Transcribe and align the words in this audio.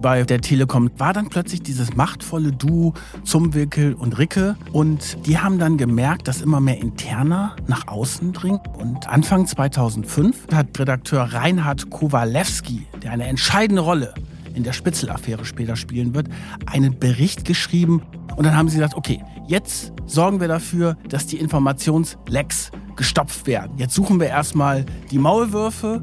bei 0.00 0.22
der 0.22 0.40
Telekom 0.40 0.90
war 0.96 1.12
dann 1.12 1.28
plötzlich 1.28 1.62
dieses 1.62 1.94
machtvolle 1.94 2.52
Duo 2.52 2.94
Zumwickel 3.24 3.94
und 3.94 4.18
Ricke. 4.18 4.56
Und 4.72 5.26
die 5.26 5.38
haben 5.38 5.58
dann 5.58 5.76
gemerkt, 5.76 6.28
dass 6.28 6.40
immer 6.40 6.60
mehr 6.60 6.78
Interner 6.78 7.56
nach 7.66 7.88
außen 7.88 8.32
dringt. 8.32 8.60
Und 8.78 9.08
Anfang 9.08 9.46
2005 9.46 10.48
hat 10.52 10.78
Redakteur 10.78 11.22
Reinhard 11.32 11.90
Kowalewski, 11.90 12.86
der 13.02 13.12
eine 13.12 13.26
entscheidende 13.26 13.82
Rolle 13.82 14.14
in 14.54 14.64
der 14.64 14.72
Spitzelaffäre 14.72 15.44
später 15.44 15.76
spielen 15.76 16.14
wird, 16.14 16.28
einen 16.66 16.98
Bericht 16.98 17.44
geschrieben. 17.44 18.02
Und 18.36 18.44
dann 18.44 18.56
haben 18.56 18.68
sie 18.68 18.76
gesagt, 18.76 18.96
okay, 18.96 19.22
jetzt 19.46 19.92
sorgen 20.06 20.40
wir 20.40 20.48
dafür, 20.48 20.96
dass 21.08 21.26
die 21.26 21.38
Informationslecks 21.38 22.70
gestopft 22.96 23.46
werden. 23.46 23.72
Jetzt 23.76 23.94
suchen 23.94 24.18
wir 24.20 24.26
erstmal 24.26 24.84
die 25.10 25.18
Maulwürfe 25.18 26.02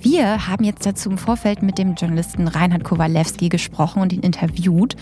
wir 0.00 0.48
haben 0.48 0.64
jetzt 0.64 0.86
dazu 0.86 1.10
im 1.10 1.18
Vorfeld 1.18 1.62
mit 1.62 1.78
dem 1.78 1.94
Journalisten 1.94 2.48
Reinhard 2.48 2.84
Kowalewski 2.84 3.48
gesprochen 3.48 4.02
und 4.02 4.12
ihn 4.12 4.20
interviewt. 4.20 4.96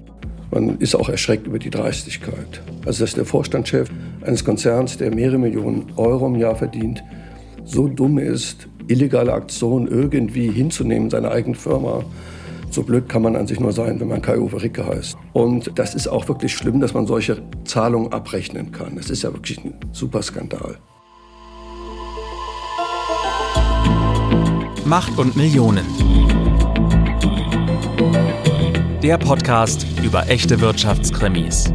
Man 0.51 0.79
ist 0.79 0.95
auch 0.95 1.09
erschreckt 1.09 1.47
über 1.47 1.59
die 1.59 1.70
Dreistigkeit. 1.70 2.62
Also, 2.87 3.05
dass 3.05 3.15
der 3.15 3.25
Vorstandschef 3.25 3.91
eines 4.25 4.45
Konzerns, 4.45 4.97
der 4.97 5.15
mehrere 5.15 5.39
Millionen 5.39 5.87
Euro 5.97 6.27
im 6.27 6.37
Jahr 6.37 6.56
verdient, 6.56 7.03
so 7.65 7.89
dumm 7.89 8.19
ist, 8.19 8.69
illegale 8.89 9.33
Aktionen 9.33 9.89
irgendwie 9.89 10.51
hinzunehmen, 10.51 11.11
seine 11.11 11.31
eigene 11.31 11.56
Firma. 11.56 12.05
So 12.70 12.83
blöd 12.83 13.09
kann 13.09 13.23
man 13.23 13.37
an 13.37 13.47
sich 13.47 13.61
nur 13.61 13.73
sein, 13.73 14.01
wenn 14.01 14.09
man 14.09 14.23
Kai-Uwe 14.23 14.62
Ricke 14.62 14.87
heißt. 14.87 15.17
Und 15.33 15.78
das 15.78 15.95
ist 15.95 16.09
auch 16.09 16.28
wirklich 16.28 16.55
schlimm, 16.55 16.81
dass 16.81 16.95
man 16.95 17.06
solche 17.06 17.42
Zahlungen 17.65 18.12
abrechnen 18.12 18.73
kann. 18.73 18.97
Das 18.97 19.11
ist 19.11 19.23
ja 19.23 19.33
wirklich 19.33 19.65
ein 19.65 19.75
super 19.92 20.23
Macht 24.87 25.19
und 25.19 25.35
Millionen. 25.35 25.85
Der 29.03 29.19
Podcast 29.19 29.84
über 30.01 30.28
echte 30.28 30.61
Wirtschaftskrimis. 30.61 31.73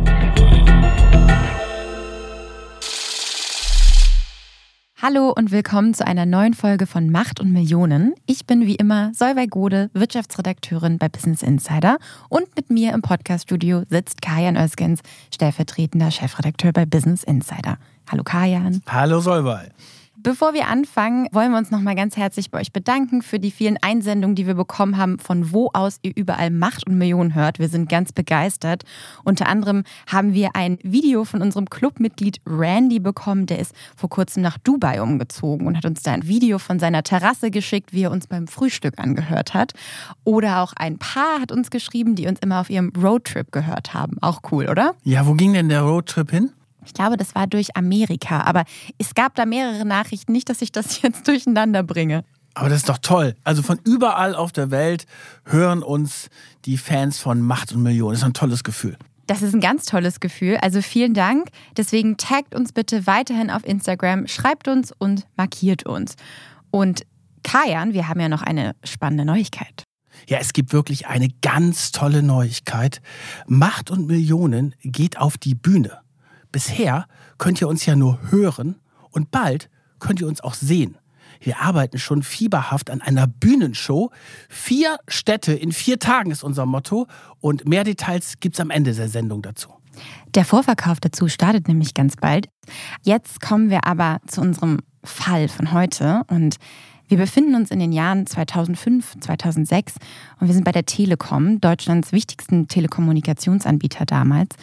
Hallo 5.02 5.34
und 5.36 5.52
willkommen 5.52 5.94
zu 5.94 6.08
einer 6.08 6.26
neuen 6.26 6.54
Folge 6.54 6.88
von 6.88 7.10
Macht 7.10 7.42
und 7.42 7.52
Millionen. 7.52 8.14
Ich 8.28 8.46
bin 8.46 8.66
wie 8.66 8.76
immer 8.76 9.12
Solveig 9.14 9.50
Gode, 9.50 9.90
Wirtschaftsredakteurin 9.94 10.98
bei 10.98 11.10
Business 11.10 11.44
Insider 11.44 11.98
und 12.30 12.56
mit 12.56 12.70
mir 12.70 12.94
im 12.94 13.02
Podcaststudio 13.02 13.84
sitzt 13.90 14.22
Kajan 14.22 14.56
Özgens, 14.56 15.02
stellvertretender 15.36 16.12
Chefredakteur 16.12 16.72
bei 16.72 16.86
Business 16.86 17.26
Insider. 17.26 17.78
Hallo 18.10 18.24
Kajan. 18.24 18.82
Hallo 18.88 19.20
Solveig. 19.20 19.74
Bevor 20.24 20.54
wir 20.54 20.68
anfangen, 20.68 21.28
wollen 21.32 21.50
wir 21.50 21.58
uns 21.58 21.72
nochmal 21.72 21.96
ganz 21.96 22.16
herzlich 22.16 22.52
bei 22.52 22.60
euch 22.60 22.72
bedanken 22.72 23.24
für 23.24 23.40
die 23.40 23.50
vielen 23.50 23.78
Einsendungen, 23.82 24.36
die 24.36 24.46
wir 24.46 24.54
bekommen 24.54 24.98
haben, 24.98 25.18
von 25.18 25.52
wo 25.52 25.72
aus 25.74 25.98
ihr 26.04 26.12
überall 26.16 26.52
Macht 26.52 26.86
und 26.86 26.96
Millionen 27.00 27.34
hört. 27.34 27.58
Wir 27.58 27.70
sind 27.70 27.90
ganz 27.90 28.12
begeistert. 28.12 28.84
Unter 29.24 29.48
anderem 29.48 29.84
haben 30.06 30.36
wir 30.36 30.56
ein 30.56 30.78
Video 30.84 31.26
von 31.26 31.42
unserem 31.42 31.72
Clubmitglied 31.72 32.40
Randy 32.46 33.00
bekommen, 33.00 33.48
der 33.48 33.58
ist 33.58 33.74
vor 33.96 34.10
kurzem 34.10 34.44
nach 34.44 34.60
Dubai 34.60 35.02
umgezogen 35.02 35.66
und 35.66 35.76
hat 35.76 35.86
uns 35.86 36.04
da 36.04 36.12
ein 36.12 36.28
Video 36.28 36.60
von 36.60 36.78
seiner 36.78 37.02
Terrasse 37.02 37.50
geschickt, 37.50 37.92
wie 37.92 38.04
er 38.04 38.12
uns 38.12 38.28
beim 38.28 38.48
Frühstück 38.48 39.00
angehört 39.00 39.56
hat. 39.56 39.74
Oder 40.24 40.62
auch 40.62 40.74
ein 40.76 41.00
Paar 41.00 41.42
hat 41.42 41.52
uns 41.52 41.72
geschrieben, 41.72 42.14
die 42.14 42.28
uns 42.28 42.40
immer 42.42 42.62
auf 42.62 42.70
ihrem 42.70 42.94
Roadtrip 42.96 43.52
gehört 43.52 43.96
haben. 43.96 44.18
Auch 44.22 44.42
cool, 44.52 44.70
oder? 44.70 44.94
Ja, 45.04 45.26
wo 45.26 45.34
ging 45.34 45.54
denn 45.54 45.70
der 45.70 45.82
Roadtrip 45.82 46.30
hin? 46.30 46.52
Ich 46.86 46.94
glaube, 46.94 47.18
das 47.18 47.36
war 47.36 47.48
durch 47.48 47.76
Amerika, 47.76 48.42
aber 48.42 48.64
es 48.98 49.14
gab 49.14 49.36
da 49.36 49.46
mehrere 49.46 49.86
Nachrichten, 49.86 50.32
nicht, 50.32 50.50
dass 50.50 50.62
ich 50.62 50.72
das 50.72 51.02
jetzt 51.04 51.28
durcheinander 51.28 51.84
bringe. 51.84 52.24
Aber 52.54 52.70
das 52.70 52.80
ist 52.80 52.90
doch 52.90 52.98
toll. 52.98 53.36
Also 53.44 53.62
von 53.62 53.80
überall 53.86 54.36
auf 54.36 54.52
der 54.52 54.72
Welt 54.72 55.06
hören 55.46 55.84
uns 55.84 56.30
die 56.66 56.78
Fans 56.78 57.18
von 57.20 57.42
Macht 57.42 57.72
und 57.72 57.82
Millionen. 57.82 58.12
Das 58.12 58.22
ist 58.22 58.26
ein 58.26 58.34
tolles 58.34 58.64
Gefühl. 58.64 58.98
Das 59.28 59.42
ist 59.42 59.54
ein 59.54 59.62
ganz 59.62 59.86
tolles 59.86 60.20
Gefühl. 60.20 60.58
Also 60.58 60.82
vielen 60.82 61.14
Dank. 61.14 61.48
Deswegen 61.78 62.18
taggt 62.18 62.54
uns 62.54 62.74
bitte 62.74 63.08
weiterhin 63.08 63.50
auf 63.50 63.66
Instagram, 63.66 64.28
schreibt 64.28 64.68
uns 64.68 64.92
und 64.98 65.26
markiert 65.38 65.86
uns. 65.86 66.16
Und 66.70 67.04
Kajan, 67.44 67.94
wir 67.94 68.10
haben 68.10 68.20
ja 68.20 68.28
noch 68.28 68.42
eine 68.42 68.76
spannende 68.84 69.24
Neuigkeit. 69.24 69.86
Ja, 70.28 70.40
es 70.40 70.52
gibt 70.52 70.74
wirklich 70.74 71.08
eine 71.08 71.30
ganz 71.42 71.92
tolle 71.92 72.22
Neuigkeit. 72.22 73.02
Macht 73.48 73.90
und 73.90 74.08
Millionen 74.08 74.76
geht 74.82 75.18
auf 75.18 75.38
die 75.38 75.56
Bühne. 75.56 76.00
Bisher 76.52 77.06
könnt 77.38 77.62
ihr 77.62 77.68
uns 77.68 77.86
ja 77.86 77.96
nur 77.96 78.20
hören 78.30 78.76
und 79.10 79.32
bald 79.32 79.70
könnt 80.00 80.20
ihr 80.22 80.28
uns 80.28 80.42
auch 80.42 80.54
sehen. 80.54 80.98
Wir 81.40 81.60
arbeiten 81.60 81.98
schon 81.98 82.22
fieberhaft 82.24 82.90
an 82.90 83.02
einer 83.02 83.26
Bühnenshow. 83.26 84.12
Vier 84.50 84.98
Städte 85.08 85.54
in 85.54 85.72
vier 85.72 85.98
Tagen 85.98 86.30
ist 86.30 86.44
unser 86.44 86.66
Motto 86.66 87.08
und 87.40 87.68
mehr 87.68 87.84
Details 87.84 88.40
gibt 88.40 88.56
es 88.56 88.60
am 88.60 88.70
Ende 88.70 88.94
der 88.94 89.10
Sendung 89.10 89.42
dazu. 89.42 89.70
Der 90.36 90.46
Vorverkauf 90.46 91.00
dazu 91.00 91.28
startet 91.28 91.68
nämlich 91.68 91.94
ganz 91.94 92.16
bald. 92.16 92.48
Jetzt 93.04 93.42
kommen 93.42 93.70
wir 93.70 93.86
aber 93.86 94.20
zu 94.28 94.42
unserem 94.42 94.80
Fall 95.04 95.48
von 95.48 95.72
heute 95.74 96.22
und 96.28 96.58
wir 97.08 97.18
befinden 97.18 97.56
uns 97.56 97.72
in 97.72 97.80
den 97.80 97.92
Jahren 97.92 98.26
2005, 98.26 99.20
2006 99.20 99.96
und 100.40 100.48
wir 100.48 100.54
sind 100.54 100.64
bei 100.64 100.72
der 100.72 100.86
Telekom, 100.86 101.60
Deutschlands 101.60 102.14
wichtigsten 102.14 102.70
Telekommunikationsanbieter 102.70 104.06
damals. 104.06 104.56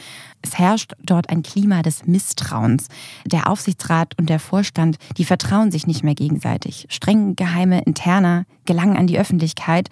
Es 0.43 0.59
herrscht 0.59 0.93
dort 1.03 1.31
ein 1.31 1.43
Klima 1.43 1.83
des 1.83 2.07
Misstrauens. 2.07 2.89
Der 3.27 3.51
Aufsichtsrat 3.51 4.19
und 4.19 4.29
der 4.29 4.39
Vorstand, 4.39 4.97
die 5.17 5.25
vertrauen 5.25 5.71
sich 5.71 5.87
nicht 5.87 6.05
mehr 6.05 6.15
gegenseitig. 6.15 6.87
Streng 6.89 7.37
geheime 7.37 7.83
Interner 7.83 8.45
gelangen 8.65 8.97
an 8.97 9.07
die 9.07 9.19
Öffentlichkeit 9.19 9.89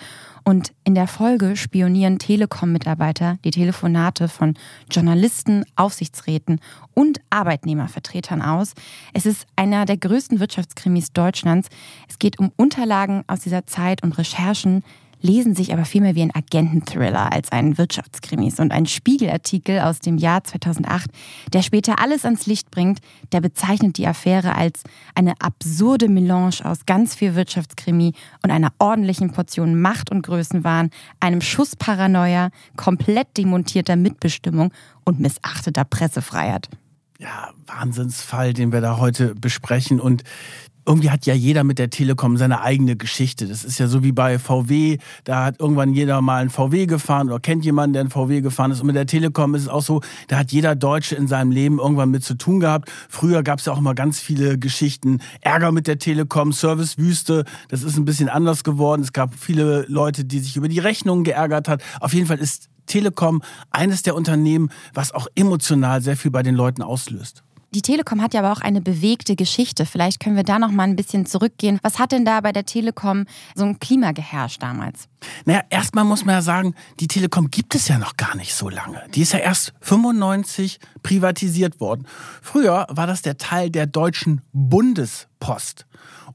und 0.48 0.72
in 0.84 0.94
der 0.94 1.08
Folge 1.08 1.56
spionieren 1.56 2.20
Telekom-Mitarbeiter 2.20 3.38
die 3.44 3.50
Telefonate 3.50 4.28
von 4.28 4.54
Journalisten, 4.88 5.64
Aufsichtsräten 5.74 6.60
und 6.94 7.18
Arbeitnehmervertretern 7.30 8.42
aus. 8.42 8.74
Es 9.12 9.26
ist 9.26 9.44
einer 9.56 9.86
der 9.86 9.96
größten 9.96 10.38
Wirtschaftskrimis 10.38 11.12
Deutschlands. 11.12 11.68
Es 12.08 12.20
geht 12.20 12.38
um 12.38 12.52
Unterlagen 12.54 13.24
aus 13.26 13.40
dieser 13.40 13.66
Zeit 13.66 14.04
und 14.04 14.16
Recherchen, 14.18 14.84
lesen 15.26 15.54
sich 15.54 15.72
aber 15.72 15.84
vielmehr 15.84 16.14
wie 16.14 16.22
ein 16.22 16.34
Agententhriller 16.34 17.32
als 17.32 17.50
ein 17.50 17.76
Wirtschaftskrimis. 17.76 18.60
Und 18.60 18.72
ein 18.72 18.86
Spiegelartikel 18.86 19.80
aus 19.80 19.98
dem 19.98 20.16
Jahr 20.16 20.44
2008, 20.44 21.10
der 21.52 21.62
später 21.62 22.00
alles 22.00 22.24
ans 22.24 22.46
Licht 22.46 22.70
bringt, 22.70 23.00
der 23.32 23.40
bezeichnet 23.40 23.98
die 23.98 24.06
Affäre 24.06 24.54
als 24.54 24.84
eine 25.14 25.34
absurde 25.40 26.08
Melange 26.08 26.64
aus 26.64 26.86
ganz 26.86 27.14
viel 27.14 27.34
Wirtschaftskrimi 27.34 28.12
und 28.42 28.50
einer 28.50 28.72
ordentlichen 28.78 29.32
Portion 29.32 29.80
Macht 29.80 30.10
und 30.10 30.22
Größenwahn, 30.22 30.90
einem 31.18 31.40
Schuss 31.40 31.74
Paranoia, 31.76 32.50
komplett 32.76 33.36
demontierter 33.36 33.96
Mitbestimmung 33.96 34.72
und 35.04 35.18
missachteter 35.18 35.84
Pressefreiheit 35.84 36.68
ja, 37.18 37.50
Wahnsinnsfall, 37.66 38.52
den 38.52 38.72
wir 38.72 38.80
da 38.80 38.98
heute 38.98 39.34
besprechen. 39.34 40.00
Und 40.00 40.22
irgendwie 40.86 41.10
hat 41.10 41.26
ja 41.26 41.34
jeder 41.34 41.64
mit 41.64 41.78
der 41.78 41.90
Telekom 41.90 42.36
seine 42.36 42.62
eigene 42.62 42.96
Geschichte. 42.96 43.46
Das 43.46 43.64
ist 43.64 43.78
ja 43.78 43.88
so 43.88 44.02
wie 44.04 44.12
bei 44.12 44.38
VW, 44.38 44.98
da 45.24 45.44
hat 45.44 45.60
irgendwann 45.60 45.92
jeder 45.92 46.20
mal 46.20 46.40
einen 46.40 46.50
VW 46.50 46.86
gefahren 46.86 47.28
oder 47.28 47.40
kennt 47.40 47.64
jemanden, 47.64 47.94
der 47.94 48.00
einen 48.00 48.10
VW 48.10 48.40
gefahren 48.40 48.70
ist. 48.70 48.80
Und 48.80 48.86
mit 48.86 48.96
der 48.96 49.06
Telekom 49.06 49.54
ist 49.54 49.62
es 49.62 49.68
auch 49.68 49.82
so, 49.82 50.00
da 50.28 50.38
hat 50.38 50.52
jeder 50.52 50.76
Deutsche 50.76 51.16
in 51.16 51.26
seinem 51.26 51.50
Leben 51.50 51.78
irgendwann 51.78 52.10
mit 52.10 52.24
zu 52.24 52.34
tun 52.34 52.60
gehabt. 52.60 52.90
Früher 53.08 53.42
gab 53.42 53.58
es 53.58 53.66
ja 53.66 53.72
auch 53.72 53.80
mal 53.80 53.94
ganz 53.94 54.20
viele 54.20 54.58
Geschichten, 54.58 55.20
Ärger 55.40 55.72
mit 55.72 55.86
der 55.86 55.98
Telekom, 55.98 56.52
Servicewüste, 56.52 57.44
das 57.68 57.82
ist 57.82 57.96
ein 57.96 58.04
bisschen 58.04 58.28
anders 58.28 58.64
geworden. 58.64 59.02
Es 59.02 59.12
gab 59.12 59.34
viele 59.34 59.84
Leute, 59.88 60.24
die 60.24 60.38
sich 60.38 60.56
über 60.56 60.68
die 60.68 60.78
Rechnungen 60.78 61.24
geärgert 61.24 61.68
hat. 61.68 61.82
Auf 62.00 62.14
jeden 62.14 62.26
Fall 62.26 62.38
ist 62.38 62.68
Telekom 62.86 63.42
eines 63.70 64.02
der 64.02 64.14
Unternehmen, 64.14 64.70
was 64.94 65.12
auch 65.12 65.26
emotional 65.34 66.00
sehr 66.00 66.16
viel 66.16 66.30
bei 66.30 66.42
den 66.42 66.54
Leuten 66.54 66.82
auslöst. 66.82 67.42
Die 67.76 67.82
Telekom 67.82 68.22
hat 68.22 68.32
ja 68.32 68.40
aber 68.40 68.52
auch 68.52 68.62
eine 68.62 68.80
bewegte 68.80 69.36
Geschichte. 69.36 69.84
Vielleicht 69.84 70.18
können 70.18 70.34
wir 70.34 70.44
da 70.44 70.58
noch 70.58 70.70
mal 70.70 70.84
ein 70.84 70.96
bisschen 70.96 71.26
zurückgehen. 71.26 71.78
Was 71.82 71.98
hat 71.98 72.10
denn 72.10 72.24
da 72.24 72.40
bei 72.40 72.50
der 72.50 72.64
Telekom 72.64 73.26
so 73.54 73.64
ein 73.64 73.78
Klima 73.78 74.12
geherrscht 74.12 74.62
damals? 74.62 75.08
Naja, 75.44 75.60
erstmal 75.68 76.04
muss 76.04 76.24
man 76.24 76.36
ja 76.36 76.40
sagen, 76.40 76.74
die 77.00 77.06
Telekom 77.06 77.50
gibt 77.50 77.74
es 77.74 77.88
ja 77.88 77.98
noch 77.98 78.16
gar 78.16 78.34
nicht 78.34 78.54
so 78.54 78.70
lange. 78.70 79.02
Die 79.14 79.20
ist 79.20 79.34
ja 79.34 79.40
erst 79.40 79.74
95 79.82 80.80
privatisiert 81.02 81.78
worden. 81.78 82.06
Früher 82.40 82.86
war 82.88 83.06
das 83.06 83.20
der 83.20 83.36
Teil 83.36 83.68
der 83.68 83.84
deutschen 83.86 84.40
Bundespost. 84.54 85.84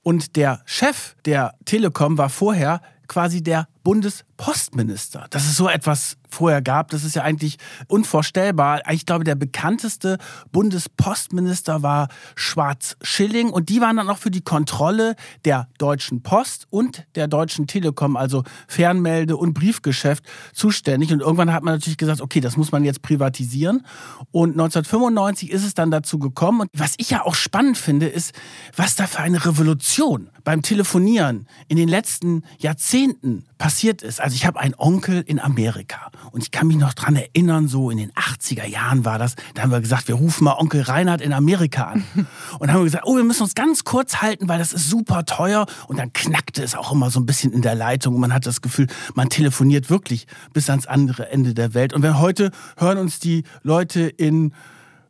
Und 0.04 0.36
der 0.36 0.62
Chef 0.66 1.16
der 1.26 1.56
Telekom 1.66 2.20
war 2.20 2.30
vorher 2.30 2.82
quasi 3.08 3.42
der 3.42 3.68
Bundespostminister. 3.84 5.28
Dass 5.30 5.46
es 5.46 5.56
so 5.58 5.68
etwas 5.68 6.18
vorher 6.30 6.62
gab, 6.62 6.90
das 6.92 7.04
ist 7.04 7.16
ja 7.16 7.24
eigentlich 7.24 7.58
unvorstellbar. 7.88 8.82
Ich 8.92 9.06
glaube, 9.06 9.24
der 9.24 9.36
bekannteste 9.36 10.18
Bundespostminister 10.52 11.84
war 11.84 12.08
Schwarz-Schilling 12.36 13.50
und 13.50 13.70
die 13.70 13.82
waren 13.82 13.98
dann 13.98 14.10
auch 14.10 14.18
für 14.18 14.32
die 14.32 14.42
Kontrolle 14.42 15.16
der 15.46 15.68
Deutschen 15.78 16.24
Post 16.24 16.68
und 16.70 17.06
der 17.16 17.28
Deutschen 17.28 17.68
Telekom, 17.68 18.16
also 18.16 18.44
Fernmelde- 18.68 19.36
und 19.36 19.54
Briefgeschäft, 19.54 20.24
zuständig. 20.54 21.12
Und 21.12 21.22
irgendwann 21.22 21.52
hat 21.52 21.64
man 21.64 21.76
natürlich 21.76 21.98
gesagt, 21.98 22.22
okay, 22.22 22.40
das 22.40 22.58
muss 22.58 22.72
man 22.72 22.86
jetzt 22.86 23.02
privatisieren. 23.02 23.86
Und 24.32 24.52
1995 24.52 25.52
ist 25.52 25.66
es 25.66 25.74
dann 25.74 25.92
dazu 25.92 26.20
gekommen. 26.20 26.62
Und 26.62 26.70
was 26.74 26.94
ich 26.98 27.10
ja 27.10 27.24
auch 27.24 27.36
spannend 27.36 27.78
finde, 27.78 28.08
ist, 28.08 28.34
was 28.76 28.96
da 28.96 29.08
für 29.08 29.20
eine 29.20 29.46
Revolution 29.46 30.30
beim 30.44 30.62
Telefonieren 30.62 31.48
in 31.68 31.78
den 31.78 31.90
letzten 31.90 32.44
Jahrzehnten 32.60 33.46
passiert 33.62 34.02
ist. 34.02 34.20
Also 34.20 34.36
ich 34.36 34.48
habe 34.48 34.60
einen 34.60 34.74
Onkel 34.76 35.22
in 35.22 35.40
Amerika 35.40 36.10
und 36.32 36.42
ich 36.42 36.50
kann 36.50 36.66
mich 36.66 36.78
noch 36.78 36.96
dran 36.96 37.16
erinnern, 37.16 37.68
so 37.68 37.92
in 37.92 37.98
den 38.00 38.12
80er 38.14 38.66
Jahren 38.66 39.06
war 39.06 39.20
das, 39.20 39.36
da 39.54 39.62
haben 39.62 39.70
wir 39.70 39.82
gesagt, 39.82 40.08
wir 40.08 40.16
rufen 40.16 40.46
mal 40.46 40.56
Onkel 40.58 40.82
Reinhard 40.82 41.22
in 41.22 41.32
Amerika 41.32 41.84
an. 41.84 42.04
Und 42.60 42.72
haben 42.72 42.80
wir 42.80 42.86
gesagt, 42.86 43.04
oh, 43.06 43.16
wir 43.16 43.24
müssen 43.24 43.44
uns 43.44 43.54
ganz 43.54 43.84
kurz 43.84 44.18
halten, 44.18 44.50
weil 44.50 44.58
das 44.58 44.74
ist 44.74 44.90
super 44.90 45.26
teuer. 45.26 45.68
Und 45.88 46.00
dann 46.00 46.12
knackte 46.12 46.64
es 46.64 46.74
auch 46.74 46.92
immer 46.92 47.12
so 47.12 47.20
ein 47.20 47.28
bisschen 47.28 47.54
in 47.54 47.62
der 47.62 47.76
Leitung 47.76 48.16
und 48.16 48.22
man 48.22 48.34
hat 48.34 48.46
das 48.46 48.62
Gefühl, 48.62 48.88
man 49.14 49.30
telefoniert 49.30 49.90
wirklich 49.90 50.26
bis 50.54 50.70
ans 50.70 50.88
andere 50.88 51.30
Ende 51.30 51.54
der 51.54 51.76
Welt. 51.76 51.94
Und 51.94 52.02
wenn 52.02 52.20
heute 52.20 52.52
hören 52.78 52.98
uns 52.98 53.20
die 53.20 53.44
Leute 53.62 54.02
in 54.02 54.54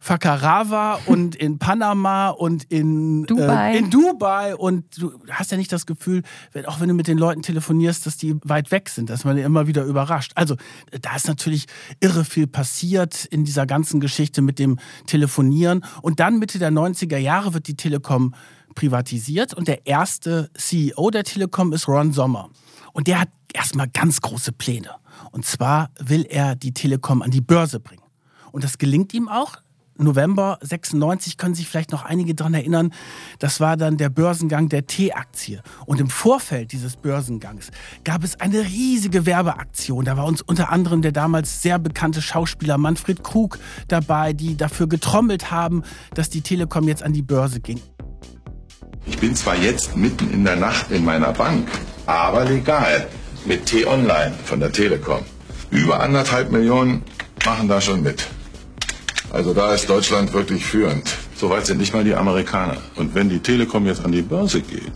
Fakarawa 0.04 1.00
und 1.06 1.36
in 1.36 1.60
Panama 1.60 2.30
und 2.30 2.64
in 2.72 3.24
Dubai. 3.26 3.74
Äh, 3.74 3.78
in 3.78 3.92
Dubai 3.92 4.56
und 4.56 5.00
du 5.00 5.14
hast 5.30 5.52
ja 5.52 5.58
nicht 5.58 5.72
das 5.72 5.86
Gefühl, 5.86 6.24
wenn, 6.54 6.66
auch 6.66 6.80
wenn 6.80 6.88
du 6.90 6.96
mit 6.96 7.08
den 7.08 7.20
Leuten 7.20 7.44
telefonierst, 7.44 8.08
dass 8.08 8.18
die 8.18 8.36
weit 8.44 8.72
weg 8.72 8.90
sind, 8.90 9.12
dass 9.12 9.26
man 9.26 9.38
immer 9.38 9.68
wieder 9.68 9.84
überrascht. 9.84 10.32
Also 10.34 10.56
da 11.02 11.16
ist 11.16 11.28
natürlich 11.28 11.68
irre 12.00 12.26
viel 12.26 12.48
passiert 12.48 13.26
in 13.26 13.46
dieser 13.46 13.68
ganzen 13.68 14.00
Geschichte 14.00 14.42
mit 14.42 14.58
dem 14.58 14.80
Telefonieren 15.06 15.86
und 16.02 16.20
dann 16.20 16.40
Mitte 16.40 16.58
der 16.58 16.72
90er 16.72 17.18
Jahre 17.18 17.54
wird 17.54 17.68
die 17.68 17.76
Telekom 17.78 18.34
privatisiert 18.74 19.54
und 19.54 19.68
der 19.68 19.86
erste 19.86 20.50
CEO 20.56 21.12
der 21.12 21.26
Telekom 21.26 21.74
ist 21.74 21.88
Ron 21.88 22.12
Sommer 22.12 22.50
und 22.94 23.06
der 23.06 23.20
hat 23.20 23.30
erstmal 23.54 23.88
ganz 23.88 24.20
große 24.20 24.52
Pläne 24.52 24.90
und 25.32 25.46
zwar 25.46 25.92
will 26.00 26.26
er 26.28 26.56
die 26.56 26.74
Telekom 26.74 27.22
an 27.22 27.30
die 27.30 27.42
Börse 27.42 27.80
bringen. 27.80 28.02
Und 28.52 28.64
das 28.64 28.78
gelingt 28.78 29.14
ihm 29.14 29.30
auch. 29.30 29.58
November 29.98 30.58
96 30.62 31.38
können 31.38 31.56
sich 31.56 31.68
vielleicht 31.68 31.92
noch 31.92 32.04
einige 32.04 32.34
daran 32.34 32.54
erinnern. 32.54 32.94
Das 33.40 33.60
war 33.60 33.78
dann 33.78 33.98
der 33.98 34.10
Börsengang 34.10 34.70
der 34.70 34.88
T-Aktie. 34.88 35.62
Und 35.86 36.00
im 36.00 36.10
Vorfeld 36.10 36.72
dieses 36.72 36.96
Börsengangs 36.96 37.72
gab 38.04 38.24
es 38.24 38.40
eine 38.40 38.62
riesige 38.62 39.26
Werbeaktion. 39.26 40.06
Da 40.06 40.18
war 40.18 40.26
uns 40.26 40.42
unter 40.42 40.72
anderem 40.72 41.02
der 41.02 41.12
damals 41.12 41.62
sehr 41.62 41.80
bekannte 41.80 42.22
Schauspieler 42.22 42.78
Manfred 42.78 43.24
Krug 43.24 43.60
dabei, 43.88 44.34
die 44.34 44.58
dafür 44.58 44.88
getrommelt 44.88 45.52
haben, 45.52 45.84
dass 46.14 46.30
die 46.30 46.42
Telekom 46.42 46.88
jetzt 46.88 47.04
an 47.04 47.14
die 47.14 47.22
Börse 47.22 47.60
ging. 47.60 47.82
Ich 49.06 49.18
bin 49.18 49.36
zwar 49.36 49.56
jetzt 49.56 49.96
mitten 49.96 50.32
in 50.32 50.46
der 50.46 50.56
Nacht 50.56 50.92
in 50.92 51.04
meiner 51.04 51.34
Bank, 51.34 51.68
aber 52.06 52.46
legal. 52.46 53.08
Mit 53.44 53.66
T-Online 53.66 54.34
von 54.46 54.60
der 54.60 54.72
Telekom. 54.72 55.22
Über 55.72 56.00
anderthalb 56.02 56.52
Millionen 56.52 57.02
machen 57.44 57.68
da 57.68 57.82
schon 57.82 58.04
mit. 58.04 58.28
Also 59.34 59.54
da 59.54 59.74
ist 59.74 59.90
Deutschland 59.90 60.34
wirklich 60.34 60.66
führend. 60.66 61.10
Soweit 61.38 61.66
sind 61.66 61.78
nicht 61.78 61.94
mal 61.94 62.04
die 62.04 62.16
Amerikaner. 62.16 62.78
Und 62.98 63.16
wenn 63.16 63.30
die 63.30 63.40
Telekom 63.40 63.86
jetzt 63.86 64.04
an 64.04 64.12
die 64.12 64.22
Börse 64.22 64.62
geht, 64.62 64.92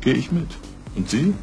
gehe 0.00 0.14
ich 0.14 0.30
mit. 0.30 0.48
Und 0.94 1.10
Sie? 1.10 1.34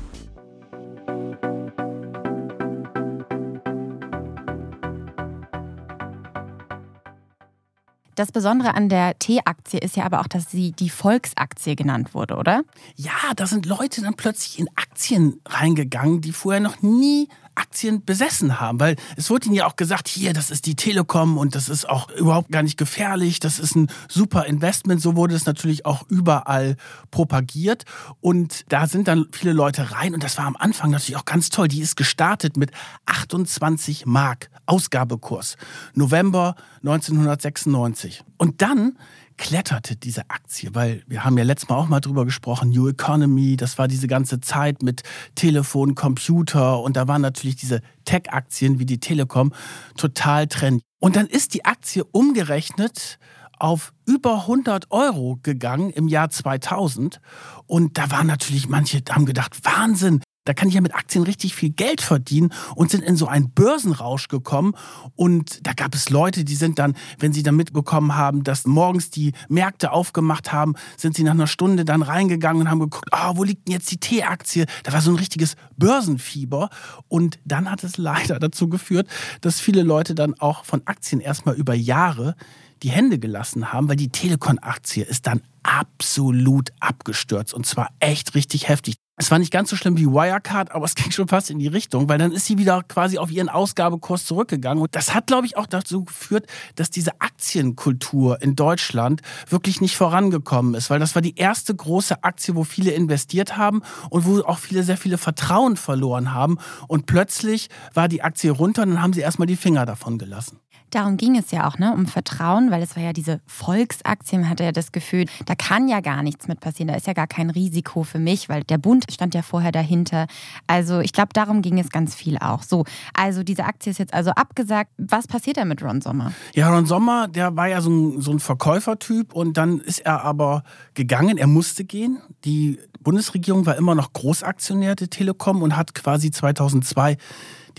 Das 8.15 8.31
Besondere 8.31 8.73
an 8.73 8.89
der 8.89 9.19
T-Aktie 9.19 9.79
ist 9.79 9.95
ja 9.95 10.05
aber 10.05 10.21
auch, 10.21 10.27
dass 10.27 10.49
sie 10.49 10.71
die 10.71 10.89
Volksaktie 10.89 11.75
genannt 11.75 12.15
wurde, 12.15 12.35
oder? 12.35 12.63
Ja, 12.95 13.11
da 13.35 13.45
sind 13.45 13.67
Leute 13.67 14.01
dann 14.01 14.15
plötzlich 14.15 14.57
in 14.57 14.69
Aktien 14.75 15.39
reingegangen, 15.45 16.21
die 16.21 16.31
vorher 16.31 16.61
noch 16.61 16.81
nie 16.81 17.27
Aktien 17.57 18.05
besessen 18.05 18.59
haben, 18.59 18.79
weil 18.79 18.95
es 19.15 19.29
wurde 19.29 19.47
ihnen 19.47 19.55
ja 19.55 19.65
auch 19.65 19.75
gesagt, 19.75 20.07
hier, 20.07 20.33
das 20.33 20.51
ist 20.51 20.65
die 20.65 20.75
Telekom 20.75 21.37
und 21.37 21.55
das 21.55 21.69
ist 21.69 21.89
auch 21.89 22.09
überhaupt 22.11 22.51
gar 22.51 22.63
nicht 22.63 22.77
gefährlich, 22.77 23.39
das 23.39 23.59
ist 23.59 23.75
ein 23.75 23.87
super 24.07 24.45
Investment. 24.45 25.01
So 25.01 25.15
wurde 25.15 25.35
es 25.35 25.45
natürlich 25.45 25.85
auch 25.85 26.03
überall 26.09 26.75
propagiert 27.11 27.85
und 28.21 28.65
da 28.69 28.87
sind 28.87 29.07
dann 29.07 29.27
viele 29.31 29.53
Leute 29.53 29.91
rein 29.91 30.13
und 30.13 30.23
das 30.23 30.37
war 30.37 30.45
am 30.45 30.55
Anfang 30.55 30.91
natürlich 30.91 31.17
auch 31.17 31.25
ganz 31.25 31.49
toll. 31.49 31.67
Die 31.67 31.81
ist 31.81 31.97
gestartet 31.97 32.57
mit 32.57 32.71
28 33.05 34.05
Mark 34.05 34.49
Ausgabekurs. 34.65 35.57
November 35.93 36.55
1996. 36.83 38.23
Und 38.37 38.61
dann 38.61 38.97
kletterte 39.37 39.95
diese 39.95 40.29
Aktie, 40.29 40.73
weil 40.73 41.03
wir 41.07 41.23
haben 41.23 41.37
ja 41.37 41.43
letztes 41.43 41.69
Mal 41.69 41.75
auch 41.77 41.87
mal 41.87 41.99
drüber 41.99 42.25
gesprochen, 42.25 42.69
New 42.69 42.87
Economy, 42.87 43.55
das 43.55 43.77
war 43.77 43.87
diese 43.87 44.07
ganze 44.07 44.41
Zeit 44.41 44.81
mit 44.81 45.03
Telefon, 45.35 45.95
Computer 45.95 46.81
und 46.81 46.97
da 46.97 47.07
waren 47.07 47.21
natürlich 47.21 47.55
diese 47.55 47.81
Tech-Aktien 48.05 48.79
wie 48.79 48.85
die 48.85 48.99
Telekom 48.99 49.53
total 49.95 50.47
trendy. 50.47 50.83
Und 50.99 51.15
dann 51.15 51.27
ist 51.27 51.53
die 51.53 51.65
Aktie 51.65 52.03
umgerechnet 52.03 53.19
auf 53.59 53.93
über 54.05 54.41
100 54.41 54.91
Euro 54.91 55.39
gegangen 55.41 55.89
im 55.89 56.07
Jahr 56.07 56.29
2000 56.29 57.19
und 57.65 57.97
da 57.97 58.11
waren 58.11 58.27
natürlich 58.27 58.69
manche, 58.69 59.01
haben 59.09 59.25
gedacht, 59.25 59.57
Wahnsinn, 59.63 60.21
da 60.47 60.53
kann 60.53 60.69
ich 60.69 60.75
ja 60.75 60.81
mit 60.81 60.95
Aktien 60.95 61.23
richtig 61.23 61.55
viel 61.55 61.71
Geld 61.71 61.99
verdienen 61.99 62.53
und 62.75 62.89
sind 62.89 63.03
in 63.03 63.17
so 63.17 63.27
einen 63.27 63.49
Börsenrausch 63.51 64.29
gekommen. 64.29 64.75
Und 65.15 65.65
da 65.67 65.73
gab 65.73 65.93
es 65.93 66.09
Leute, 66.09 66.45
die 66.45 66.55
sind 66.55 66.79
dann, 66.79 66.95
wenn 67.19 67.33
sie 67.33 67.43
dann 67.43 67.57
mitbekommen 67.57 68.15
haben, 68.15 68.43
dass 68.43 68.65
morgens 68.65 69.09
die 69.09 69.33
Märkte 69.49 69.91
aufgemacht 69.91 70.53
haben, 70.53 70.75
sind 70.95 71.15
sie 71.15 71.23
nach 71.23 71.33
einer 71.33 71.47
Stunde 71.47 71.83
dann 71.83 72.01
reingegangen 72.01 72.61
und 72.61 72.69
haben 72.69 72.79
geguckt, 72.79 73.09
ah, 73.11 73.33
wo 73.35 73.43
liegt 73.43 73.67
denn 73.67 73.73
jetzt 73.73 73.91
die 73.91 73.97
T-Aktie? 73.97 74.65
Da 74.83 74.93
war 74.93 75.01
so 75.01 75.11
ein 75.11 75.17
richtiges 75.17 75.55
Börsenfieber. 75.75 76.69
Und 77.09 77.39
dann 77.43 77.69
hat 77.69 77.83
es 77.83 77.97
leider 77.97 78.39
dazu 78.39 78.69
geführt, 78.69 79.07
dass 79.41 79.59
viele 79.59 79.83
Leute 79.83 80.15
dann 80.15 80.33
auch 80.39 80.63
von 80.63 80.81
Aktien 80.85 81.19
erstmal 81.19 81.55
über 81.55 81.73
Jahre 81.73 82.35
die 82.83 82.89
Hände 82.89 83.19
gelassen 83.19 83.73
haben, 83.73 83.89
weil 83.89 83.95
die 83.95 84.09
Telekom-Aktie 84.09 85.03
ist 85.03 85.27
dann 85.27 85.41
absolut 85.63 86.71
abgestürzt 86.79 87.53
und 87.53 87.65
zwar 87.65 87.89
echt 87.99 88.35
richtig 88.35 88.69
heftig. 88.69 88.95
Es 89.19 89.31
war 89.31 89.39
nicht 89.39 89.51
ganz 89.51 89.71
so 89.71 89.75
schlimm 89.75 89.97
wie 89.97 90.05
Wirecard, 90.05 90.71
aber 90.71 90.85
es 90.85 90.93
ging 90.95 91.09
schon 91.09 91.27
fast 91.27 91.49
in 91.49 91.57
die 91.57 91.67
Richtung, 91.67 92.07
weil 92.07 92.19
dann 92.19 92.31
ist 92.31 92.45
sie 92.45 92.59
wieder 92.59 92.83
quasi 92.83 93.17
auf 93.17 93.31
ihren 93.31 93.49
Ausgabekurs 93.49 94.25
zurückgegangen. 94.25 94.81
Und 94.81 94.95
das 94.95 95.15
hat, 95.15 95.25
glaube 95.25 95.47
ich, 95.47 95.57
auch 95.57 95.65
dazu 95.65 96.03
geführt, 96.03 96.45
dass 96.75 96.91
diese 96.91 97.19
Aktienkultur 97.19 98.39
in 98.43 98.55
Deutschland 98.55 99.21
wirklich 99.49 99.81
nicht 99.81 99.97
vorangekommen 99.97 100.75
ist, 100.75 100.91
weil 100.91 100.99
das 100.99 101.15
war 101.15 101.23
die 101.23 101.35
erste 101.35 101.73
große 101.73 102.23
Aktie, 102.23 102.55
wo 102.55 102.63
viele 102.63 102.91
investiert 102.91 103.57
haben 103.57 103.81
und 104.11 104.25
wo 104.25 104.41
auch 104.41 104.59
viele 104.59 104.83
sehr 104.83 104.97
viele 104.97 105.17
Vertrauen 105.17 105.77
verloren 105.77 106.35
haben. 106.35 106.59
Und 106.87 107.07
plötzlich 107.07 107.69
war 107.95 108.07
die 108.07 108.21
Aktie 108.21 108.51
runter 108.51 108.83
und 108.83 108.89
dann 108.91 109.01
haben 109.01 109.13
sie 109.13 109.21
erstmal 109.21 109.47
die 109.47 109.55
Finger 109.55 109.87
davon 109.87 110.19
gelassen. 110.19 110.59
Darum 110.91 111.17
ging 111.17 111.37
es 111.37 111.51
ja 111.51 111.67
auch, 111.67 111.77
ne? 111.77 111.93
um 111.93 112.05
Vertrauen, 112.05 112.71
weil 112.71 112.81
es 112.81 112.95
war 112.95 113.03
ja 113.03 113.13
diese 113.13 113.41
Volksaktie, 113.45 114.39
man 114.39 114.49
hatte 114.49 114.63
ja 114.63 114.71
das 114.71 114.91
Gefühl, 114.91 115.25
da 115.45 115.55
kann 115.55 115.87
ja 115.87 115.99
gar 115.99 116.23
nichts 116.23 116.47
mit 116.47 116.59
passieren, 116.59 116.87
da 116.87 116.95
ist 116.95 117.07
ja 117.07 117.13
gar 117.13 117.27
kein 117.27 117.49
Risiko 117.49 118.03
für 118.03 118.19
mich, 118.19 118.47
weil 118.47 118.63
der 118.63 118.77
Bund 118.77 119.05
stand 119.11 119.35
ja 119.35 119.41
vorher 119.41 119.71
dahinter. 119.71 120.27
Also 120.65 120.99
ich 120.99 121.11
glaube, 121.11 121.29
darum 121.33 121.61
ging 121.61 121.77
es 121.77 121.89
ganz 121.89 122.15
viel 122.15 122.37
auch. 122.37 122.63
So, 122.63 122.85
also 123.13 123.43
diese 123.43 123.65
Aktie 123.65 123.91
ist 123.91 123.97
jetzt 123.97 124.13
also 124.13 124.31
abgesagt. 124.31 124.91
Was 124.97 125.27
passiert 125.27 125.57
da 125.57 125.65
mit 125.65 125.83
Ron 125.83 126.01
Sommer? 126.01 126.31
Ja, 126.55 126.69
Ron 126.73 126.85
Sommer, 126.85 127.27
der 127.27 127.55
war 127.55 127.67
ja 127.67 127.81
so 127.81 127.89
ein, 127.89 128.21
so 128.21 128.31
ein 128.31 128.39
Verkäufertyp 128.39 129.33
und 129.33 129.57
dann 129.57 129.79
ist 129.79 129.99
er 129.99 130.23
aber 130.23 130.63
gegangen, 130.93 131.37
er 131.37 131.47
musste 131.47 131.83
gehen. 131.83 132.19
Die 132.45 132.79
Bundesregierung 133.01 133.65
war 133.65 133.75
immer 133.75 133.95
noch 133.95 134.13
Großaktionär 134.13 134.95
der 134.95 135.09
Telekom 135.09 135.61
und 135.61 135.75
hat 135.75 135.93
quasi 135.93 136.31
2002 136.31 137.17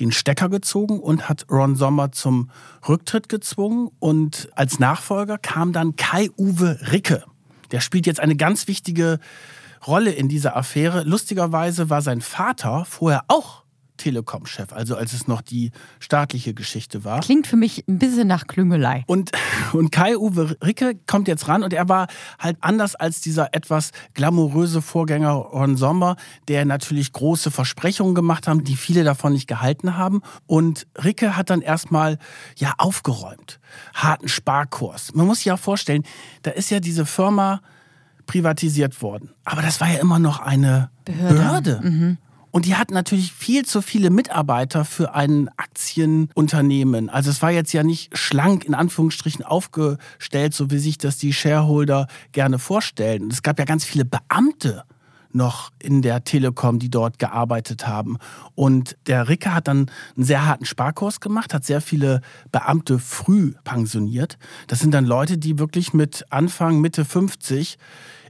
den 0.00 0.12
Stecker 0.12 0.48
gezogen 0.48 1.00
und 1.00 1.28
hat 1.28 1.46
Ron 1.50 1.76
Sommer 1.76 2.12
zum 2.12 2.50
Rücktritt 2.88 3.28
gezwungen. 3.28 3.90
Und 3.98 4.48
als 4.54 4.78
Nachfolger 4.78 5.38
kam 5.38 5.72
dann 5.72 5.96
Kai-Uwe 5.96 6.78
Ricke. 6.92 7.24
Der 7.70 7.80
spielt 7.80 8.06
jetzt 8.06 8.20
eine 8.20 8.36
ganz 8.36 8.68
wichtige 8.68 9.18
Rolle 9.86 10.10
in 10.10 10.28
dieser 10.28 10.56
Affäre. 10.56 11.02
Lustigerweise 11.02 11.90
war 11.90 12.02
sein 12.02 12.20
Vater 12.20 12.84
vorher 12.84 13.24
auch 13.28 13.64
Telekom-Chef, 13.98 14.72
also 14.72 14.96
als 14.96 15.12
es 15.12 15.28
noch 15.28 15.42
die 15.42 15.70
staatliche 16.00 16.54
Geschichte 16.54 17.04
war. 17.04 17.20
Klingt 17.20 17.46
für 17.46 17.56
mich 17.56 17.84
ein 17.86 17.98
bisschen 17.98 18.26
nach 18.26 18.46
Klüngelei. 18.46 19.04
Und, 19.06 19.32
und 19.72 19.92
Kai-Uwe 19.92 20.56
Ricke 20.64 20.98
kommt 21.06 21.28
jetzt 21.28 21.48
ran 21.48 21.62
und 21.62 21.72
er 21.72 21.88
war 21.88 22.06
halt 22.38 22.56
anders 22.60 22.94
als 22.94 23.20
dieser 23.20 23.54
etwas 23.54 23.90
glamouröse 24.14 24.80
Vorgänger 24.80 25.32
Ron 25.32 25.76
Sommer, 25.76 26.16
der 26.48 26.64
natürlich 26.64 27.12
große 27.12 27.50
Versprechungen 27.50 28.14
gemacht 28.14 28.48
haben, 28.48 28.64
die 28.64 28.76
viele 28.76 29.04
davon 29.04 29.34
nicht 29.34 29.46
gehalten 29.46 29.96
haben. 29.96 30.22
Und 30.46 30.86
Ricke 31.04 31.36
hat 31.36 31.50
dann 31.50 31.60
erstmal 31.60 32.18
ja 32.56 32.74
aufgeräumt. 32.78 33.60
Harten 33.94 34.28
Sparkurs. 34.28 35.14
Man 35.14 35.26
muss 35.26 35.38
sich 35.38 35.46
ja 35.46 35.56
vorstellen, 35.56 36.04
da 36.42 36.52
ist 36.52 36.70
ja 36.70 36.80
diese 36.80 37.04
Firma 37.04 37.60
privatisiert 38.26 39.02
worden. 39.02 39.30
Aber 39.44 39.62
das 39.62 39.80
war 39.80 39.88
ja 39.90 39.98
immer 39.98 40.20
noch 40.20 40.38
eine 40.38 40.90
Behörde. 41.04 41.34
Behörde. 41.34 41.80
Mhm. 41.82 42.18
Und 42.50 42.66
die 42.66 42.76
hatten 42.76 42.94
natürlich 42.94 43.32
viel 43.32 43.64
zu 43.64 43.82
viele 43.82 44.10
Mitarbeiter 44.10 44.84
für 44.84 45.14
ein 45.14 45.48
Aktienunternehmen. 45.56 47.10
Also 47.10 47.30
es 47.30 47.42
war 47.42 47.50
jetzt 47.50 47.72
ja 47.72 47.82
nicht 47.82 48.16
schlank 48.16 48.64
in 48.64 48.74
Anführungsstrichen 48.74 49.44
aufgestellt, 49.44 50.54
so 50.54 50.70
wie 50.70 50.78
sich 50.78 50.98
das 50.98 51.18
die 51.18 51.32
Shareholder 51.32 52.06
gerne 52.32 52.58
vorstellen. 52.58 53.30
Es 53.30 53.42
gab 53.42 53.58
ja 53.58 53.64
ganz 53.64 53.84
viele 53.84 54.04
Beamte 54.04 54.84
noch 55.32 55.70
in 55.78 56.02
der 56.02 56.24
Telekom, 56.24 56.78
die 56.78 56.90
dort 56.90 57.18
gearbeitet 57.18 57.86
haben. 57.86 58.18
Und 58.54 58.96
der 59.06 59.28
Ricke 59.28 59.54
hat 59.54 59.68
dann 59.68 59.90
einen 60.16 60.24
sehr 60.24 60.46
harten 60.46 60.64
Sparkurs 60.64 61.20
gemacht, 61.20 61.54
hat 61.54 61.64
sehr 61.64 61.80
viele 61.80 62.22
Beamte 62.50 62.98
früh 62.98 63.52
pensioniert. 63.64 64.38
Das 64.66 64.80
sind 64.80 64.92
dann 64.92 65.04
Leute, 65.04 65.38
die 65.38 65.58
wirklich 65.58 65.92
mit 65.92 66.24
Anfang, 66.30 66.80
Mitte 66.80 67.04
50 67.04 67.78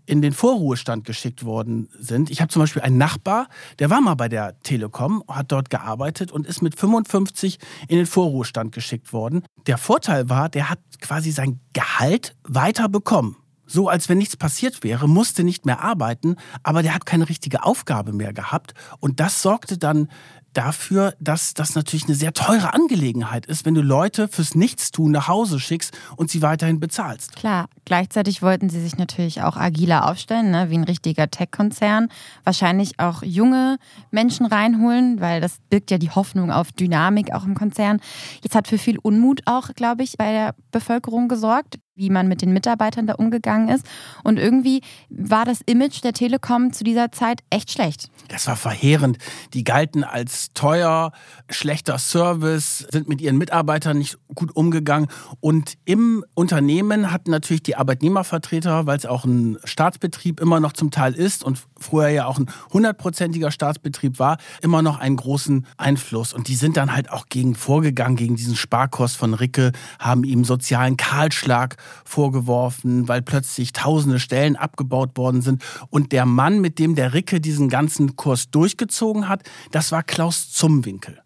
in 0.09 0.23
den 0.23 0.33
Vorruhestand 0.33 1.05
geschickt 1.05 1.45
worden 1.45 1.88
sind. 1.99 2.31
Ich 2.31 2.41
habe 2.41 2.50
zum 2.50 2.62
Beispiel 2.62 2.81
einen 2.81 2.97
Nachbar, 2.97 3.49
der 3.79 3.91
war 3.91 4.00
mal 4.00 4.15
bei 4.15 4.29
der 4.29 4.59
Telekom, 4.62 5.23
hat 5.29 5.53
dort 5.53 5.69
gearbeitet 5.69 6.33
und 6.33 6.47
ist 6.47 6.62
mit 6.62 6.79
55 6.79 7.59
in 7.88 7.99
den 7.99 8.07
Vorruhestand 8.07 8.73
geschickt 8.73 9.12
worden. 9.12 9.45
Der 9.67 9.77
Vorteil 9.77 10.31
war, 10.31 10.49
der 10.49 10.71
hat 10.71 10.81
quasi 11.00 11.31
sein 11.31 11.61
Gehalt 11.75 12.35
weiter 12.43 12.88
bekommen 12.88 13.37
so 13.69 13.88
als 13.88 14.09
wenn 14.09 14.19
nichts 14.19 14.37
passiert 14.37 14.83
wäre, 14.83 15.07
musste 15.07 15.45
nicht 15.45 15.67
mehr 15.67 15.85
arbeiten, 15.85 16.37
aber 16.62 16.83
der 16.83 16.95
hat 16.95 17.05
keine 17.05 17.29
richtige 17.29 17.65
Aufgabe 17.65 18.12
mehr 18.12 18.33
gehabt. 18.33 18.73
Und 18.99 19.21
das 19.21 19.43
sorgte 19.43 19.77
dann 19.77 20.09
dafür, 20.52 21.14
dass 21.21 21.55
das 21.55 21.75
natürlich 21.75 22.07
eine 22.07 22.14
sehr 22.14 22.33
teure 22.33 22.75
Angelegenheit 22.75 23.47
ist, 23.47 23.64
wenn 23.64 23.75
du 23.75 23.83
Leute 23.83 24.28
fürs 24.28 24.55
Nichtstun 24.55 25.12
nach 25.12 25.28
Hause 25.28 25.61
schickst 25.61 25.97
und 26.17 26.31
sie 26.31 26.43
weiterhin 26.43 26.81
bezahlst. 26.81 27.37
Klar, 27.37 27.69
gleichzeitig 27.85 28.43
wollten 28.43 28.69
sie 28.71 28.81
sich 28.81 28.97
natürlich 28.97 29.43
auch 29.43 29.57
agiler 29.57 30.09
aufstellen, 30.09 30.50
ne, 30.50 30.71
wie 30.71 30.78
ein 30.78 30.85
richtiger 30.85 31.31
Tech-Konzern. 31.31 32.09
Wahrscheinlich 32.45 32.99
auch 32.99 33.23
junge 33.23 33.78
Menschen 34.11 34.47
reinholen, 34.47 35.21
weil 35.21 35.40
das 35.40 35.59
birgt 35.71 35.90
ja 35.90 35.99
die 35.99 36.11
Hoffnung 36.11 36.50
auf 36.50 36.73
Dynamik 36.73 37.33
auch 37.33 37.45
im 37.45 37.55
Konzern. 37.55 38.00
Jetzt 38.43 38.55
hat 38.55 38.69
für 38.69 38.78
viel 38.78 38.99
Unmut 38.99 39.43
auch, 39.47 39.75
glaube 39.75 40.02
ich, 40.02 40.17
bei 40.17 40.33
der 40.33 40.55
Bevölkerung 40.71 41.28
gesorgt 41.28 41.78
wie 41.99 42.11
man 42.11 42.28
mit 42.28 42.43
den 42.43 42.52
Mitarbeitern 42.52 43.07
da 43.07 43.14
umgegangen 43.14 43.69
ist. 43.69 43.85
Und 44.23 44.38
irgendwie 44.38 44.83
war 45.11 45.45
das 45.45 45.61
Image 45.67 46.02
der 46.05 46.12
Telekom 46.12 46.73
zu 46.73 46.85
dieser 46.85 47.11
Zeit 47.11 47.40
echt 47.50 47.73
schlecht. 47.73 48.09
Das 48.28 48.47
war 48.47 48.57
verheerend. 48.57 49.19
Die 49.52 49.64
galten 49.64 50.05
als 50.05 50.52
teuer, 50.55 51.12
schlechter 51.50 51.99
Service, 51.99 52.87
sind 52.90 53.09
mit 53.09 53.21
ihren 53.21 53.37
Mitarbeitern 53.37 53.99
nicht 53.99 54.17
gut 54.35 54.55
umgegangen. 54.55 55.09
Und 55.40 55.75
im 55.85 56.25
Unternehmen 56.35 57.12
hatten 57.12 57.33
natürlich 57.33 57.64
die 57.64 57.75
Arbeitnehmervertreter, 57.76 58.87
weil 58.87 58.97
es 58.97 59.07
auch 59.07 59.25
ein 59.25 59.59
Staatsbetrieb 59.64 60.40
immer 60.40 60.61
noch 60.61 60.73
zum 60.73 60.93
Teil 60.93 61.14
ist 61.14 61.43
und 61.43 61.59
früher 61.78 62.09
ja 62.09 62.26
auch 62.26 62.38
ein 62.38 62.47
hundertprozentiger 62.73 63.50
Staatsbetrieb 63.50 64.21
war, 64.21 64.38
immer 64.62 64.83
noch 64.83 65.00
einen 65.00 65.17
großen 65.17 65.67
Einfluss. 65.76 66.33
Und 66.33 66.47
die 66.47 66.55
sind 66.55 66.76
dann 66.76 66.95
halt 66.95 67.11
auch 67.11 67.26
gegen 67.28 67.57
vorgegangen, 67.57 68.17
gegen 68.17 68.37
diesen 68.37 68.55
Sparkurs 68.55 69.17
von 69.17 69.35
Ricke, 69.35 69.73
haben 69.99 70.23
ihm 70.23 70.45
sozialen 70.45 70.97
Kahlschlag 70.97 71.76
vorgeworfen, 72.04 73.09
weil 73.09 73.23
plötzlich 73.23 73.73
tausende 73.73 74.21
Stellen 74.21 74.57
abgebaut 74.57 75.16
worden 75.16 75.42
sind. 75.42 75.62
Und 75.90 76.12
der 76.12 76.26
Mann, 76.26 76.61
mit 76.61 76.78
dem 76.78 76.95
der 76.95 77.14
Ricke 77.14 77.40
diesen 77.40 77.68
ganzen 77.68 78.16
Kurs 78.16 78.50
durchgezogen 78.50 79.28
hat, 79.28 79.42
das 79.71 79.92
war 79.92 80.02
Klaus 80.02 80.50
Zumwinkel. 80.50 81.21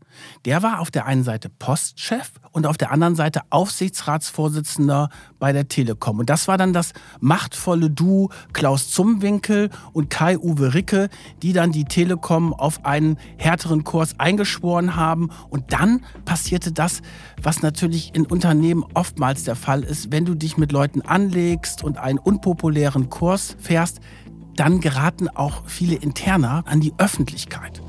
Der 0.45 0.63
war 0.63 0.81
auf 0.81 0.91
der 0.91 1.07
einen 1.07 1.25
Seite 1.25 1.49
Postchef 1.49 2.33
und 2.53 2.67
auf 2.67 2.77
der 2.77 2.91
anderen 2.91 3.15
Seite 3.15 3.41
Aufsichtsratsvorsitzender 3.51 5.09
bei 5.39 5.53
der 5.53 5.69
Telekom. 5.69 6.19
Und 6.19 6.31
das 6.31 6.49
war 6.49 6.59
dann 6.59 6.73
das 6.73 6.93
machtvolle 7.21 7.91
Duo 7.91 8.31
Klaus 8.53 8.91
Zumwinkel 8.91 9.71
und 9.93 10.11
Kai-Uwe 10.11 10.75
Ricke, 10.75 11.09
die 11.43 11.53
dann 11.53 11.73
die 11.73 11.85
Telekom 11.85 12.53
auf 12.53 12.85
einen 12.85 13.19
härteren 13.39 13.85
Kurs 13.85 14.19
eingeschworen 14.19 14.97
haben. 14.97 15.31
Und 15.49 15.73
dann 15.73 16.03
passierte 16.25 16.73
das, 16.73 17.03
was 17.41 17.63
natürlich 17.63 18.15
in 18.15 18.27
Unternehmen 18.27 18.85
oftmals 18.95 19.45
der 19.45 19.57
Fall 19.57 19.83
ist, 19.83 20.13
wenn 20.13 20.25
du 20.25 20.35
dich 20.35 20.57
mit 20.57 20.73
Leuten 20.73 21.03
anlegst 21.03 21.83
und 21.83 21.99
einen 21.99 22.19
unpopulären 22.19 23.11
Kurs 23.11 23.57
fährst, 23.59 24.01
dann 24.57 24.81
geraten 24.81 25.29
auch 25.29 25.63
viele 25.67 25.97
Interner 25.97 26.65
an 26.67 26.81
die 26.81 26.93
Öffentlichkeit. 26.99 27.81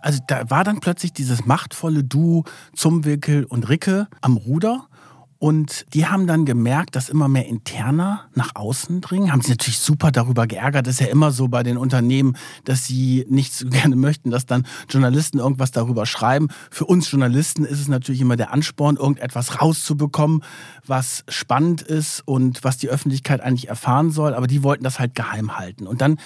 Also 0.00 0.20
da 0.26 0.50
war 0.50 0.64
dann 0.64 0.80
plötzlich 0.80 1.12
dieses 1.12 1.44
machtvolle 1.46 2.04
Duo 2.04 2.44
Zumwickel 2.74 3.44
und 3.44 3.68
Ricke 3.68 4.08
am 4.20 4.36
Ruder. 4.36 4.86
Und 5.40 5.86
die 5.94 6.04
haben 6.04 6.26
dann 6.26 6.44
gemerkt, 6.44 6.94
dass 6.96 7.08
immer 7.08 7.26
mehr 7.26 7.46
Interner 7.46 8.28
nach 8.34 8.50
außen 8.56 9.00
dringen. 9.00 9.32
Haben 9.32 9.40
sich 9.40 9.48
natürlich 9.48 9.78
super 9.78 10.12
darüber 10.12 10.46
geärgert. 10.46 10.86
Das 10.86 10.96
ist 10.96 11.00
ja 11.00 11.06
immer 11.06 11.30
so 11.30 11.48
bei 11.48 11.62
den 11.62 11.78
Unternehmen, 11.78 12.36
dass 12.64 12.84
sie 12.84 13.24
nicht 13.30 13.54
so 13.54 13.66
gerne 13.70 13.96
möchten, 13.96 14.30
dass 14.30 14.44
dann 14.44 14.66
Journalisten 14.90 15.38
irgendwas 15.38 15.70
darüber 15.70 16.04
schreiben. 16.04 16.48
Für 16.70 16.84
uns 16.84 17.10
Journalisten 17.10 17.64
ist 17.64 17.80
es 17.80 17.88
natürlich 17.88 18.20
immer 18.20 18.36
der 18.36 18.52
Ansporn, 18.52 18.96
irgendetwas 18.96 19.62
rauszubekommen, 19.62 20.44
was 20.86 21.24
spannend 21.26 21.80
ist 21.80 22.20
und 22.26 22.62
was 22.62 22.76
die 22.76 22.90
Öffentlichkeit 22.90 23.40
eigentlich 23.40 23.68
erfahren 23.68 24.10
soll. 24.10 24.34
Aber 24.34 24.46
die 24.46 24.62
wollten 24.62 24.84
das 24.84 24.98
halt 24.98 25.14
geheim 25.14 25.56
halten. 25.56 25.86
Und 25.86 26.02
dann 26.02 26.18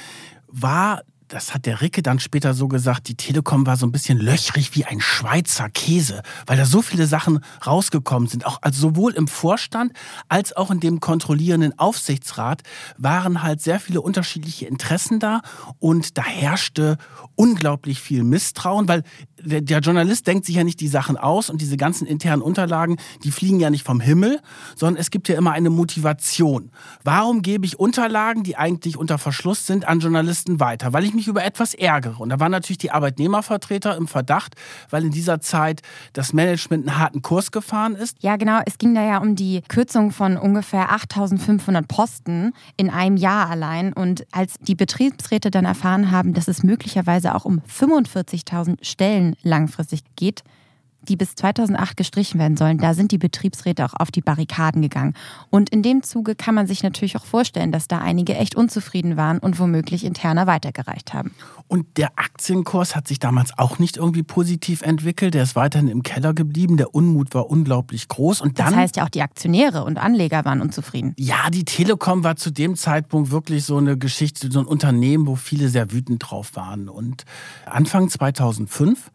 war 0.49 1.03
das 1.35 1.53
hat 1.53 1.67
der 1.67 1.81
Ricke 1.81 2.01
dann 2.01 2.21
später 2.21 2.55
so 2.55 2.69
gesagt, 2.69 3.09
die 3.09 3.17
Telekom 3.17 3.67
war 3.67 3.77
so 3.77 3.87
ein 3.87 3.91
bisschen 3.91 4.21
löchrig 4.21 4.77
wie 4.77 4.85
ein 4.85 5.01
Schweizer 5.01 5.69
Käse, 5.69 6.23
weil 6.47 6.57
da 6.57 6.65
so 6.65 6.81
viele 6.81 7.09
Sachen 7.09 7.41
rausgekommen 7.67 8.29
sind. 8.29 8.47
Auch 8.47 8.59
also 8.63 8.91
sowohl 8.91 9.15
im 9.15 9.27
Vorstand 9.27 9.93
als 10.29 10.57
auch 10.57 10.71
in 10.71 10.79
dem 10.79 11.01
kontrollierenden 11.01 11.77
Aufsichtsrat 11.77 12.63
waren 12.99 13.43
halt 13.43 13.61
sehr 13.61 13.81
viele 13.81 14.01
unterschiedliche 14.01 14.67
Interessen 14.67 15.19
da 15.19 15.41
und 15.81 16.17
da 16.17 16.23
herrschte 16.23 16.99
unglaublich 17.35 18.01
viel 18.01 18.23
Misstrauen, 18.23 18.87
weil 18.87 19.03
der, 19.45 19.61
der, 19.61 19.81
Journalist 19.81 20.27
denkt 20.27 20.47
sich 20.47 20.57
ja 20.57 20.65
nicht 20.65 20.81
die 20.81 20.89
Sachen 20.89 21.17
aus 21.17 21.51
und 21.51 21.61
diese 21.61 21.77
ganzen 21.77 22.07
internen 22.07 22.43
Unterlagen, 22.43 22.97
die 23.23 23.31
fliegen 23.31 23.61
ja 23.61 23.71
nicht 23.71 23.85
vom 23.85 24.01
Himmel, 24.01 24.41
sondern 24.77 25.01
es 25.01 25.11
gibt 25.11 25.29
ja 25.29 25.37
immer 25.37 25.53
eine 25.53 25.71
Motivation. 25.71 26.71
Warum 27.03 27.43
gebe 27.43 27.67
ich 27.67 27.79
Unterlagen, 27.79 28.43
die 28.43 28.57
eigentlich 28.57 28.97
unter 28.97 29.19
Verschluss 29.19 29.67
sind, 29.67 29.87
an 29.87 30.01
Journalisten 30.01 30.61
weiter? 30.61 30.93
Weil 30.93 31.05
ich 31.05 31.15
mich 31.15 31.29
über 31.29 31.45
etwas 31.45 31.75
ärgere. 31.75 32.21
Und 32.21 32.31
da 32.31 32.41
waren 32.41 32.53
natürlich 32.53 32.79
die 32.79 32.91
Arbeitnehmervertreter 32.91 33.97
im 33.97 34.09
Verdacht, 34.09 34.55
weil 34.91 35.05
in 35.05 35.11
dieser 35.11 35.41
Zeit 35.41 35.83
das 36.13 36.33
Management 36.33 36.89
einen 36.89 36.99
harten 36.99 37.23
Kurs 37.23 37.53
gefahren 37.53 37.95
ist. 37.95 38.17
Ja, 38.21 38.37
genau. 38.37 38.61
Es 38.67 38.79
ging 38.79 38.95
da 38.95 39.05
ja 39.05 39.19
um 39.19 39.37
die 39.37 39.63
Kürzung 39.69 40.11
von 40.11 40.37
ungefähr 40.37 40.93
8500 40.93 41.87
Posten 41.87 42.53
in 42.77 42.91
einem 42.91 43.17
Jahr 43.17 43.51
allein. 43.51 43.93
Und 43.93 44.27
als 44.33 44.55
die 44.61 44.75
Betriebsräte 44.75 45.51
dann 45.51 45.65
erfahren 45.65 46.11
haben, 46.11 46.35
dass 46.35 46.49
es 46.49 46.63
möglicherweise 46.63 47.35
auch 47.35 47.45
um 47.45 47.61
45.000 47.69 48.85
Stellen 48.85 49.34
langfristig 49.43 50.03
geht, 50.17 50.45
die 51.09 51.17
bis 51.17 51.35
2008 51.35 51.97
gestrichen 51.97 52.39
werden 52.41 52.57
sollen, 52.57 52.79
da 52.79 52.95
sind 52.95 53.13
die 53.13 53.19
Betriebsräte 53.19 53.85
auch 53.85 53.95
auf 53.95 54.11
die 54.11 54.21
Barrikaden 54.21 54.83
gegangen. 54.83 55.15
Und 55.51 55.71
in 55.71 55.83
dem 55.83 56.03
Zuge 56.03 56.35
kann 56.35 56.55
man 56.55 56.67
sich 56.67 56.83
natürlich 56.83 57.17
auch 57.17 57.25
vorstellen, 57.25 57.73
dass 57.73 57.89
da 57.89 57.99
einige 57.99 58.35
echt 58.37 58.55
unzufrieden 58.55 59.17
waren 59.17 59.39
und 59.39 59.59
womöglich 59.59 60.05
interner 60.05 60.47
weitergereicht 60.47 61.15
haben. 61.15 61.33
Und 61.67 61.97
der 61.97 62.11
Aktienkurs 62.17 62.95
hat 62.95 63.09
sich 63.09 63.19
damals 63.19 63.57
auch 63.59 63.79
nicht 63.79 63.97
irgendwie 63.97 64.23
positiv 64.23 64.83
entwickelt. 64.83 65.35
Der 65.35 65.43
ist 65.43 65.57
weiterhin 65.57 65.89
im 65.89 66.03
Keller 66.03 66.35
geblieben. 66.35 66.77
Der 66.77 66.95
Unmut 66.95 67.35
war 67.35 67.49
unglaublich 67.49 68.09
groß. 68.09 68.43
Und 68.43 68.59
dann, 68.59 68.67
das 68.67 68.77
heißt 68.77 68.97
ja 68.97 69.05
auch, 69.05 69.09
die 69.09 69.23
Aktionäre 69.23 69.85
und 69.85 69.99
Anleger 69.99 70.45
waren 70.45 70.61
unzufrieden. 70.61 71.15
Ja, 71.19 71.49
die 71.51 71.65
Telekom 71.65 72.23
war 72.23 72.37
zu 72.37 72.51
dem 72.51 72.77
Zeitpunkt 72.77 73.31
wirklich 73.31 73.65
so 73.65 73.79
eine 73.79 73.97
Geschichte, 73.97 74.51
so 74.53 74.61
ein 74.61 74.67
Unternehmen, 74.67 75.27
wo 75.27 75.37
viele 75.37 75.69
sehr 75.69 75.91
wütend 75.91 76.31
drauf 76.31 76.55
waren. 76.55 76.89
Und 76.89 77.25
Anfang 77.67 78.09
2005 78.11 79.11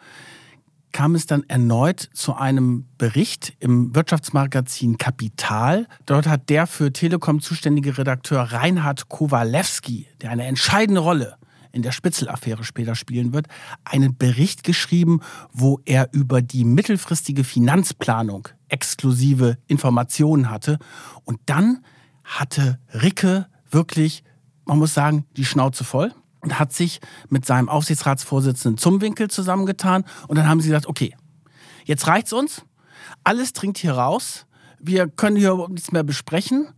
kam 0.91 1.15
es 1.15 1.25
dann 1.25 1.43
erneut 1.47 2.09
zu 2.13 2.35
einem 2.35 2.85
Bericht 2.97 3.53
im 3.59 3.95
Wirtschaftsmagazin 3.95 4.97
Kapital. 4.97 5.87
Dort 6.05 6.27
hat 6.27 6.49
der 6.49 6.67
für 6.67 6.91
Telekom 6.91 7.41
zuständige 7.41 7.97
Redakteur 7.97 8.41
Reinhard 8.41 9.09
Kowalewski, 9.09 10.07
der 10.21 10.31
eine 10.31 10.45
entscheidende 10.45 11.01
Rolle 11.01 11.35
in 11.71 11.81
der 11.83 11.91
Spitzelaffäre 11.91 12.63
später 12.63 12.95
spielen 12.95 13.33
wird, 13.33 13.47
einen 13.83 14.17
Bericht 14.17 14.63
geschrieben, 14.63 15.21
wo 15.51 15.79
er 15.85 16.09
über 16.13 16.41
die 16.41 16.65
mittelfristige 16.65 17.43
Finanzplanung 17.43 18.47
exklusive 18.69 19.57
Informationen 19.67 20.49
hatte. 20.49 20.79
Und 21.25 21.39
dann 21.45 21.83
hatte 22.23 22.79
Ricke 22.93 23.47
wirklich, 23.69 24.23
man 24.65 24.79
muss 24.79 24.93
sagen, 24.93 25.25
die 25.37 25.45
Schnauze 25.45 25.83
voll 25.83 26.11
und 26.41 26.59
hat 26.59 26.73
sich 26.73 26.99
mit 27.29 27.45
seinem 27.45 27.69
Aufsichtsratsvorsitzenden 27.69 28.77
Zumwinkel 28.77 29.29
zusammengetan. 29.29 30.05
Und 30.27 30.37
dann 30.37 30.47
haben 30.47 30.61
sie 30.61 30.69
gesagt, 30.69 30.87
okay, 30.87 31.15
jetzt 31.85 32.07
reicht's 32.07 32.33
uns. 32.33 32.63
Alles 33.23 33.53
dringt 33.53 33.77
hier 33.77 33.93
raus. 33.93 34.45
Wir 34.79 35.07
können 35.07 35.35
hier 35.35 35.51
überhaupt 35.51 35.73
nichts 35.73 35.91
mehr 35.91 36.03
besprechen. 36.03 36.69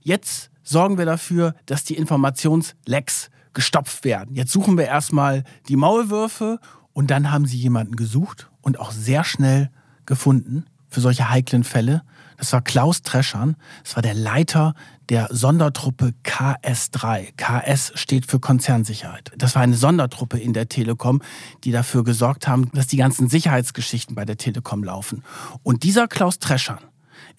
Jetzt 0.00 0.50
sorgen 0.62 0.98
wir 0.98 1.04
dafür, 1.04 1.54
dass 1.66 1.84
die 1.84 1.96
Informationslecks 1.96 3.30
gestopft 3.52 4.04
werden. 4.04 4.34
Jetzt 4.36 4.52
suchen 4.52 4.78
wir 4.78 4.86
erstmal 4.86 5.44
die 5.68 5.76
Maulwürfe 5.76 6.58
und 6.92 7.10
dann 7.10 7.30
haben 7.30 7.46
sie 7.46 7.58
jemanden 7.58 7.96
gesucht 7.96 8.50
und 8.62 8.78
auch 8.78 8.92
sehr 8.92 9.24
schnell 9.24 9.70
gefunden 10.06 10.64
für 10.88 11.00
solche 11.00 11.30
heiklen 11.30 11.64
Fälle. 11.64 12.02
Das 12.36 12.52
war 12.52 12.62
Klaus 12.62 13.02
Treschern. 13.02 13.56
Das 13.84 13.96
war 13.96 14.02
der 14.02 14.14
Leiter 14.14 14.74
der 15.10 15.28
Sondertruppe 15.30 16.14
KS3. 16.24 17.32
KS 17.36 17.92
steht 17.96 18.26
für 18.30 18.38
Konzernsicherheit. 18.38 19.32
Das 19.36 19.56
war 19.56 19.62
eine 19.62 19.76
Sondertruppe 19.76 20.38
in 20.38 20.52
der 20.52 20.68
Telekom, 20.68 21.20
die 21.64 21.72
dafür 21.72 22.04
gesorgt 22.04 22.46
haben, 22.46 22.70
dass 22.72 22.86
die 22.86 22.96
ganzen 22.96 23.28
Sicherheitsgeschichten 23.28 24.14
bei 24.14 24.24
der 24.24 24.36
Telekom 24.36 24.84
laufen. 24.84 25.24
Und 25.64 25.82
dieser 25.82 26.06
Klaus 26.06 26.38
Treschern, 26.38 26.78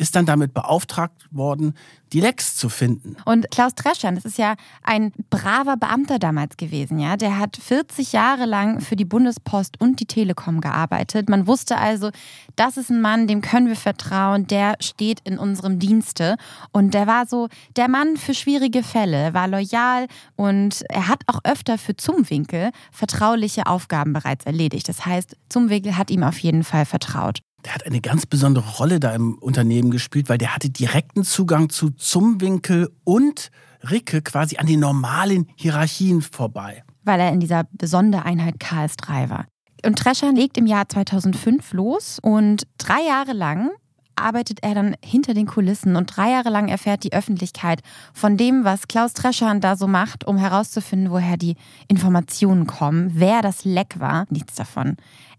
ist 0.01 0.15
dann 0.15 0.25
damit 0.25 0.53
beauftragt 0.53 1.27
worden, 1.29 1.75
die 2.11 2.19
Lecks 2.19 2.55
zu 2.55 2.69
finden. 2.69 3.15
Und 3.23 3.49
Klaus 3.51 3.75
Treschern, 3.75 4.15
das 4.15 4.25
ist 4.25 4.39
ja 4.39 4.55
ein 4.83 5.13
braver 5.29 5.77
Beamter 5.77 6.17
damals 6.17 6.57
gewesen, 6.57 6.97
ja. 6.97 7.15
Der 7.17 7.37
hat 7.37 7.55
40 7.55 8.11
Jahre 8.11 8.45
lang 8.45 8.81
für 8.81 8.95
die 8.95 9.05
Bundespost 9.05 9.79
und 9.79 9.99
die 9.99 10.07
Telekom 10.07 10.59
gearbeitet. 10.59 11.29
Man 11.29 11.45
wusste 11.45 11.77
also, 11.77 12.09
das 12.55 12.77
ist 12.77 12.89
ein 12.89 12.99
Mann, 12.99 13.27
dem 13.27 13.41
können 13.41 13.67
wir 13.67 13.75
vertrauen, 13.75 14.47
der 14.47 14.75
steht 14.79 15.19
in 15.23 15.37
unserem 15.37 15.77
Dienste. 15.77 16.35
Und 16.71 16.95
der 16.95 17.05
war 17.05 17.27
so 17.27 17.47
der 17.75 17.87
Mann 17.87 18.17
für 18.17 18.33
schwierige 18.33 18.81
Fälle, 18.81 19.35
war 19.35 19.47
loyal 19.47 20.07
und 20.35 20.83
er 20.89 21.07
hat 21.07 21.21
auch 21.27 21.39
öfter 21.43 21.77
für 21.77 21.95
Zumwinkel 21.95 22.71
vertrauliche 22.91 23.67
Aufgaben 23.67 24.13
bereits 24.13 24.45
erledigt. 24.45 24.89
Das 24.89 25.05
heißt, 25.05 25.37
Zumwinkel 25.49 25.95
hat 25.95 26.09
ihm 26.09 26.23
auf 26.23 26.39
jeden 26.39 26.63
Fall 26.63 26.85
vertraut 26.85 27.39
der 27.65 27.75
hat 27.75 27.85
eine 27.85 28.01
ganz 28.01 28.25
besondere 28.25 28.77
Rolle 28.77 28.99
da 28.99 29.13
im 29.13 29.37
Unternehmen 29.37 29.91
gespielt, 29.91 30.29
weil 30.29 30.37
der 30.37 30.55
hatte 30.55 30.69
direkten 30.69 31.23
Zugang 31.23 31.69
zu 31.69 31.91
Zumwinkel 31.91 32.91
und 33.03 33.51
Ricke 33.89 34.21
quasi 34.21 34.57
an 34.57 34.67
den 34.67 34.79
normalen 34.79 35.47
Hierarchien 35.55 36.21
vorbei. 36.21 36.83
Weil 37.03 37.19
er 37.19 37.31
in 37.31 37.39
dieser 37.39 37.63
Besondereinheit 37.71 38.55
KS3 38.57 39.29
war. 39.29 39.45
Und 39.85 39.97
Trescher 39.97 40.31
legt 40.31 40.57
im 40.57 40.67
Jahr 40.67 40.87
2005 40.87 41.73
los 41.73 42.19
und 42.21 42.67
drei 42.77 43.01
Jahre 43.01 43.33
lang 43.33 43.71
arbeitet 44.15 44.59
er 44.61 44.75
dann 44.75 44.95
hinter 45.03 45.33
den 45.33 45.47
Kulissen 45.47 45.95
und 45.95 46.15
drei 46.15 46.31
Jahre 46.31 46.49
lang 46.49 46.67
erfährt 46.67 47.03
die 47.03 47.13
Öffentlichkeit 47.13 47.81
von 48.13 48.37
dem, 48.37 48.63
was 48.63 48.87
Klaus 48.87 49.13
Treschan 49.13 49.61
da 49.61 49.75
so 49.75 49.87
macht, 49.87 50.25
um 50.25 50.37
herauszufinden, 50.37 51.11
woher 51.11 51.37
die 51.37 51.55
Informationen 51.87 52.67
kommen, 52.67 53.11
wer 53.15 53.41
das 53.41 53.65
Leck 53.65 53.99
war. 53.99 54.25
Nichts 54.29 54.55
davon. 54.55 54.97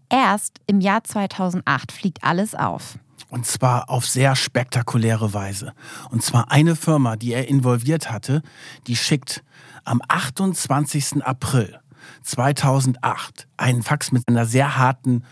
Erst 0.09 0.59
im 0.67 0.79
Jahr 0.81 1.03
2008 1.03 1.91
fliegt 1.91 2.23
alles 2.23 2.55
auf. 2.55 2.97
Und 3.29 3.45
zwar 3.47 3.89
auf 3.89 4.05
sehr 4.05 4.35
spektakuläre 4.35 5.33
Weise. 5.33 5.73
Und 6.11 6.21
zwar 6.21 6.51
eine 6.51 6.75
Firma, 6.75 7.15
die 7.15 7.33
er 7.33 7.47
involviert 7.47 8.11
hatte, 8.11 8.43
die 8.85 8.95
schickt 8.95 9.43
am 9.83 10.01
28. 10.07 11.25
April 11.25 11.79
2008 12.21 13.47
einen 13.57 13.81
Fax 13.81 14.11
mit 14.11 14.27
einer 14.27 14.45
sehr 14.45 14.77
harten 14.77 15.23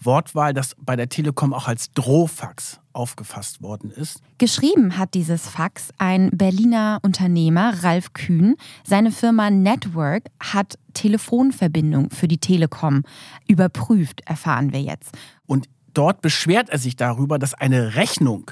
Wortwahl, 0.00 0.54
das 0.54 0.76
bei 0.78 0.96
der 0.96 1.08
Telekom 1.08 1.52
auch 1.52 1.68
als 1.68 1.92
Drohfax 1.92 2.80
aufgefasst 2.92 3.62
worden 3.62 3.90
ist. 3.90 4.20
Geschrieben 4.38 4.98
hat 4.98 5.14
dieses 5.14 5.48
Fax 5.48 5.90
ein 5.98 6.30
Berliner 6.32 6.98
Unternehmer, 7.02 7.82
Ralf 7.82 8.12
Kühn. 8.12 8.56
Seine 8.84 9.12
Firma 9.12 9.50
Network 9.50 10.24
hat 10.40 10.78
Telefonverbindung 10.94 12.10
für 12.10 12.28
die 12.28 12.38
Telekom 12.38 13.04
überprüft, 13.46 14.22
erfahren 14.26 14.72
wir 14.72 14.82
jetzt. 14.82 15.16
Und 15.46 15.68
dort 15.94 16.22
beschwert 16.22 16.70
er 16.70 16.78
sich 16.78 16.96
darüber, 16.96 17.38
dass 17.38 17.54
eine 17.54 17.94
Rechnung 17.94 18.50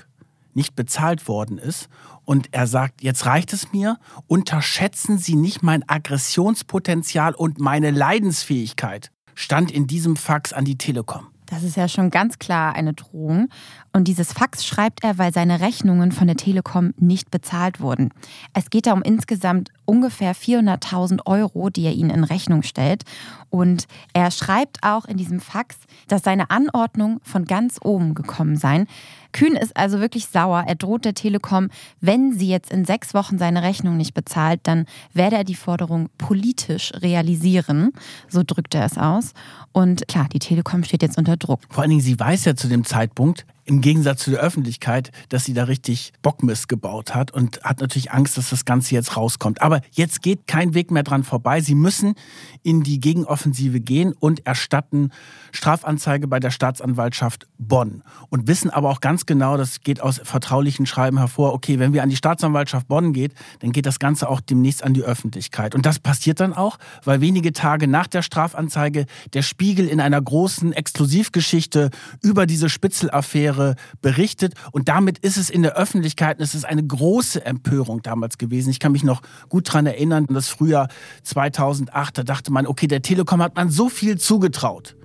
nicht 0.54 0.74
bezahlt 0.74 1.28
worden 1.28 1.58
ist. 1.58 1.88
Und 2.24 2.48
er 2.52 2.66
sagt, 2.66 3.02
jetzt 3.02 3.26
reicht 3.26 3.52
es 3.52 3.72
mir, 3.72 3.98
unterschätzen 4.26 5.18
Sie 5.18 5.36
nicht 5.36 5.62
mein 5.62 5.88
Aggressionspotenzial 5.88 7.34
und 7.34 7.60
meine 7.60 7.90
Leidensfähigkeit, 7.90 9.12
stand 9.34 9.70
in 9.70 9.86
diesem 9.86 10.16
Fax 10.16 10.52
an 10.52 10.64
die 10.64 10.78
Telekom. 10.78 11.26
Das 11.46 11.62
ist 11.62 11.76
ja 11.76 11.88
schon 11.88 12.10
ganz 12.10 12.38
klar 12.38 12.74
eine 12.74 12.92
Drohung. 12.92 13.48
Und 13.96 14.08
dieses 14.08 14.34
Fax 14.34 14.66
schreibt 14.66 15.04
er, 15.04 15.16
weil 15.16 15.32
seine 15.32 15.60
Rechnungen 15.60 16.12
von 16.12 16.26
der 16.26 16.36
Telekom 16.36 16.92
nicht 16.98 17.30
bezahlt 17.30 17.80
wurden. 17.80 18.10
Es 18.52 18.68
geht 18.68 18.86
da 18.86 18.92
um 18.92 19.00
insgesamt 19.00 19.70
ungefähr 19.86 20.36
400.000 20.36 21.20
Euro, 21.24 21.70
die 21.70 21.86
er 21.86 21.94
ihnen 21.94 22.10
in 22.10 22.22
Rechnung 22.22 22.62
stellt. 22.62 23.04
Und 23.48 23.86
er 24.12 24.30
schreibt 24.30 24.82
auch 24.82 25.06
in 25.06 25.16
diesem 25.16 25.40
Fax, 25.40 25.76
dass 26.08 26.24
seine 26.24 26.50
Anordnung 26.50 27.20
von 27.22 27.46
ganz 27.46 27.78
oben 27.82 28.14
gekommen 28.14 28.56
sei. 28.56 28.84
Kühn 29.32 29.56
ist 29.56 29.74
also 29.74 29.98
wirklich 29.98 30.26
sauer. 30.26 30.64
Er 30.66 30.74
droht 30.74 31.06
der 31.06 31.14
Telekom, 31.14 31.70
wenn 32.02 32.34
sie 32.34 32.48
jetzt 32.48 32.70
in 32.70 32.84
sechs 32.84 33.14
Wochen 33.14 33.38
seine 33.38 33.62
Rechnung 33.62 33.96
nicht 33.96 34.12
bezahlt, 34.12 34.60
dann 34.64 34.84
werde 35.14 35.36
er 35.36 35.44
die 35.44 35.54
Forderung 35.54 36.10
politisch 36.18 36.92
realisieren. 36.96 37.92
So 38.28 38.42
drückt 38.46 38.74
er 38.74 38.84
es 38.84 38.98
aus. 38.98 39.32
Und 39.72 40.06
klar, 40.06 40.28
die 40.30 40.38
Telekom 40.38 40.84
steht 40.84 41.00
jetzt 41.00 41.16
unter 41.16 41.38
Druck. 41.38 41.60
Vor 41.70 41.80
allen 41.80 41.90
Dingen, 41.90 42.02
sie 42.02 42.20
weiß 42.20 42.44
ja 42.44 42.56
zu 42.56 42.68
dem 42.68 42.84
Zeitpunkt, 42.84 43.46
im 43.66 43.80
Gegensatz 43.80 44.22
zu 44.22 44.30
der 44.30 44.40
Öffentlichkeit, 44.40 45.10
dass 45.28 45.44
sie 45.44 45.52
da 45.52 45.64
richtig 45.64 46.12
Bockmist 46.22 46.68
gebaut 46.68 47.14
hat 47.14 47.32
und 47.32 47.62
hat 47.62 47.80
natürlich 47.80 48.12
Angst, 48.12 48.38
dass 48.38 48.50
das 48.50 48.64
Ganze 48.64 48.94
jetzt 48.94 49.16
rauskommt. 49.16 49.60
Aber 49.60 49.80
jetzt 49.90 50.22
geht 50.22 50.46
kein 50.46 50.74
Weg 50.74 50.90
mehr 50.90 51.02
dran 51.02 51.24
vorbei. 51.24 51.60
Sie 51.60 51.74
müssen 51.74 52.14
in 52.62 52.82
die 52.82 53.00
Gegenoffensive 53.00 53.80
gehen 53.80 54.12
und 54.12 54.46
erstatten 54.46 55.10
Strafanzeige 55.52 56.28
bei 56.28 56.38
der 56.38 56.50
Staatsanwaltschaft 56.50 57.48
Bonn 57.58 58.02
und 58.28 58.46
wissen 58.46 58.70
aber 58.70 58.90
auch 58.90 59.00
ganz 59.00 59.26
genau, 59.26 59.56
das 59.56 59.80
geht 59.80 60.00
aus 60.00 60.20
vertraulichen 60.22 60.86
Schreiben 60.86 61.18
hervor, 61.18 61.52
okay, 61.52 61.78
wenn 61.78 61.92
wir 61.92 62.02
an 62.02 62.10
die 62.10 62.16
Staatsanwaltschaft 62.16 62.86
Bonn 62.86 63.12
geht, 63.12 63.34
dann 63.60 63.72
geht 63.72 63.86
das 63.86 63.98
Ganze 63.98 64.28
auch 64.28 64.40
demnächst 64.40 64.84
an 64.84 64.94
die 64.94 65.02
Öffentlichkeit. 65.02 65.74
Und 65.74 65.86
das 65.86 65.98
passiert 65.98 66.38
dann 66.38 66.52
auch, 66.52 66.78
weil 67.04 67.20
wenige 67.20 67.52
Tage 67.52 67.88
nach 67.88 68.06
der 68.06 68.22
Strafanzeige 68.22 69.06
der 69.32 69.42
Spiegel 69.42 69.88
in 69.88 70.00
einer 70.00 70.20
großen 70.22 70.72
Exklusivgeschichte 70.72 71.90
über 72.22 72.46
diese 72.46 72.68
Spitzelaffäre 72.68 73.55
Affäre 73.56 73.74
berichtet. 74.00 74.54
Und 74.72 74.88
damit 74.88 75.18
ist 75.18 75.36
es 75.36 75.50
in 75.50 75.62
der 75.62 75.76
Öffentlichkeit, 75.76 76.40
es 76.40 76.54
ist 76.54 76.64
eine 76.64 76.84
große 76.84 77.44
Empörung 77.44 78.02
damals 78.02 78.38
gewesen. 78.38 78.70
Ich 78.70 78.80
kann 78.80 78.92
mich 78.92 79.04
noch 79.04 79.22
gut 79.48 79.68
daran 79.68 79.86
erinnern, 79.86 80.26
das 80.28 80.48
Frühjahr 80.48 80.88
2008, 81.22 82.18
da 82.18 82.22
dachte 82.22 82.52
man, 82.52 82.66
okay, 82.66 82.86
der 82.86 83.02
Telekom 83.02 83.42
hat 83.42 83.56
man 83.56 83.70
so 83.70 83.88
viel 83.88 84.18
zugetraut 84.18 84.96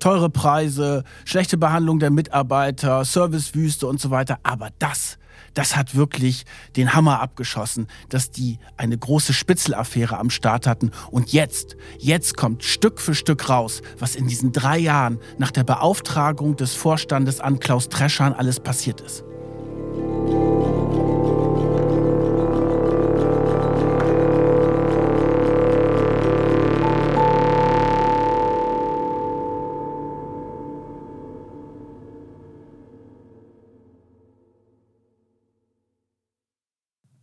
teure 0.00 0.30
Preise, 0.30 1.02
schlechte 1.24 1.58
Behandlung 1.58 1.98
der 1.98 2.10
Mitarbeiter, 2.10 3.04
Servicewüste 3.04 3.88
und 3.88 4.00
so 4.00 4.10
weiter. 4.10 4.38
Aber 4.44 4.68
das 4.78 5.18
das 5.58 5.74
hat 5.74 5.96
wirklich 5.96 6.44
den 6.76 6.94
Hammer 6.94 7.20
abgeschossen, 7.20 7.88
dass 8.10 8.30
die 8.30 8.60
eine 8.76 8.96
große 8.96 9.32
Spitzelaffäre 9.32 10.16
am 10.16 10.30
Start 10.30 10.68
hatten. 10.68 10.92
Und 11.10 11.32
jetzt, 11.32 11.76
jetzt 11.98 12.36
kommt 12.36 12.62
Stück 12.62 13.00
für 13.00 13.12
Stück 13.12 13.48
raus, 13.48 13.82
was 13.98 14.14
in 14.14 14.28
diesen 14.28 14.52
drei 14.52 14.78
Jahren 14.78 15.18
nach 15.36 15.50
der 15.50 15.64
Beauftragung 15.64 16.54
des 16.54 16.74
Vorstandes 16.74 17.40
an 17.40 17.58
Klaus 17.58 17.88
Treschan 17.88 18.34
alles 18.34 18.60
passiert 18.60 19.00
ist. 19.00 19.24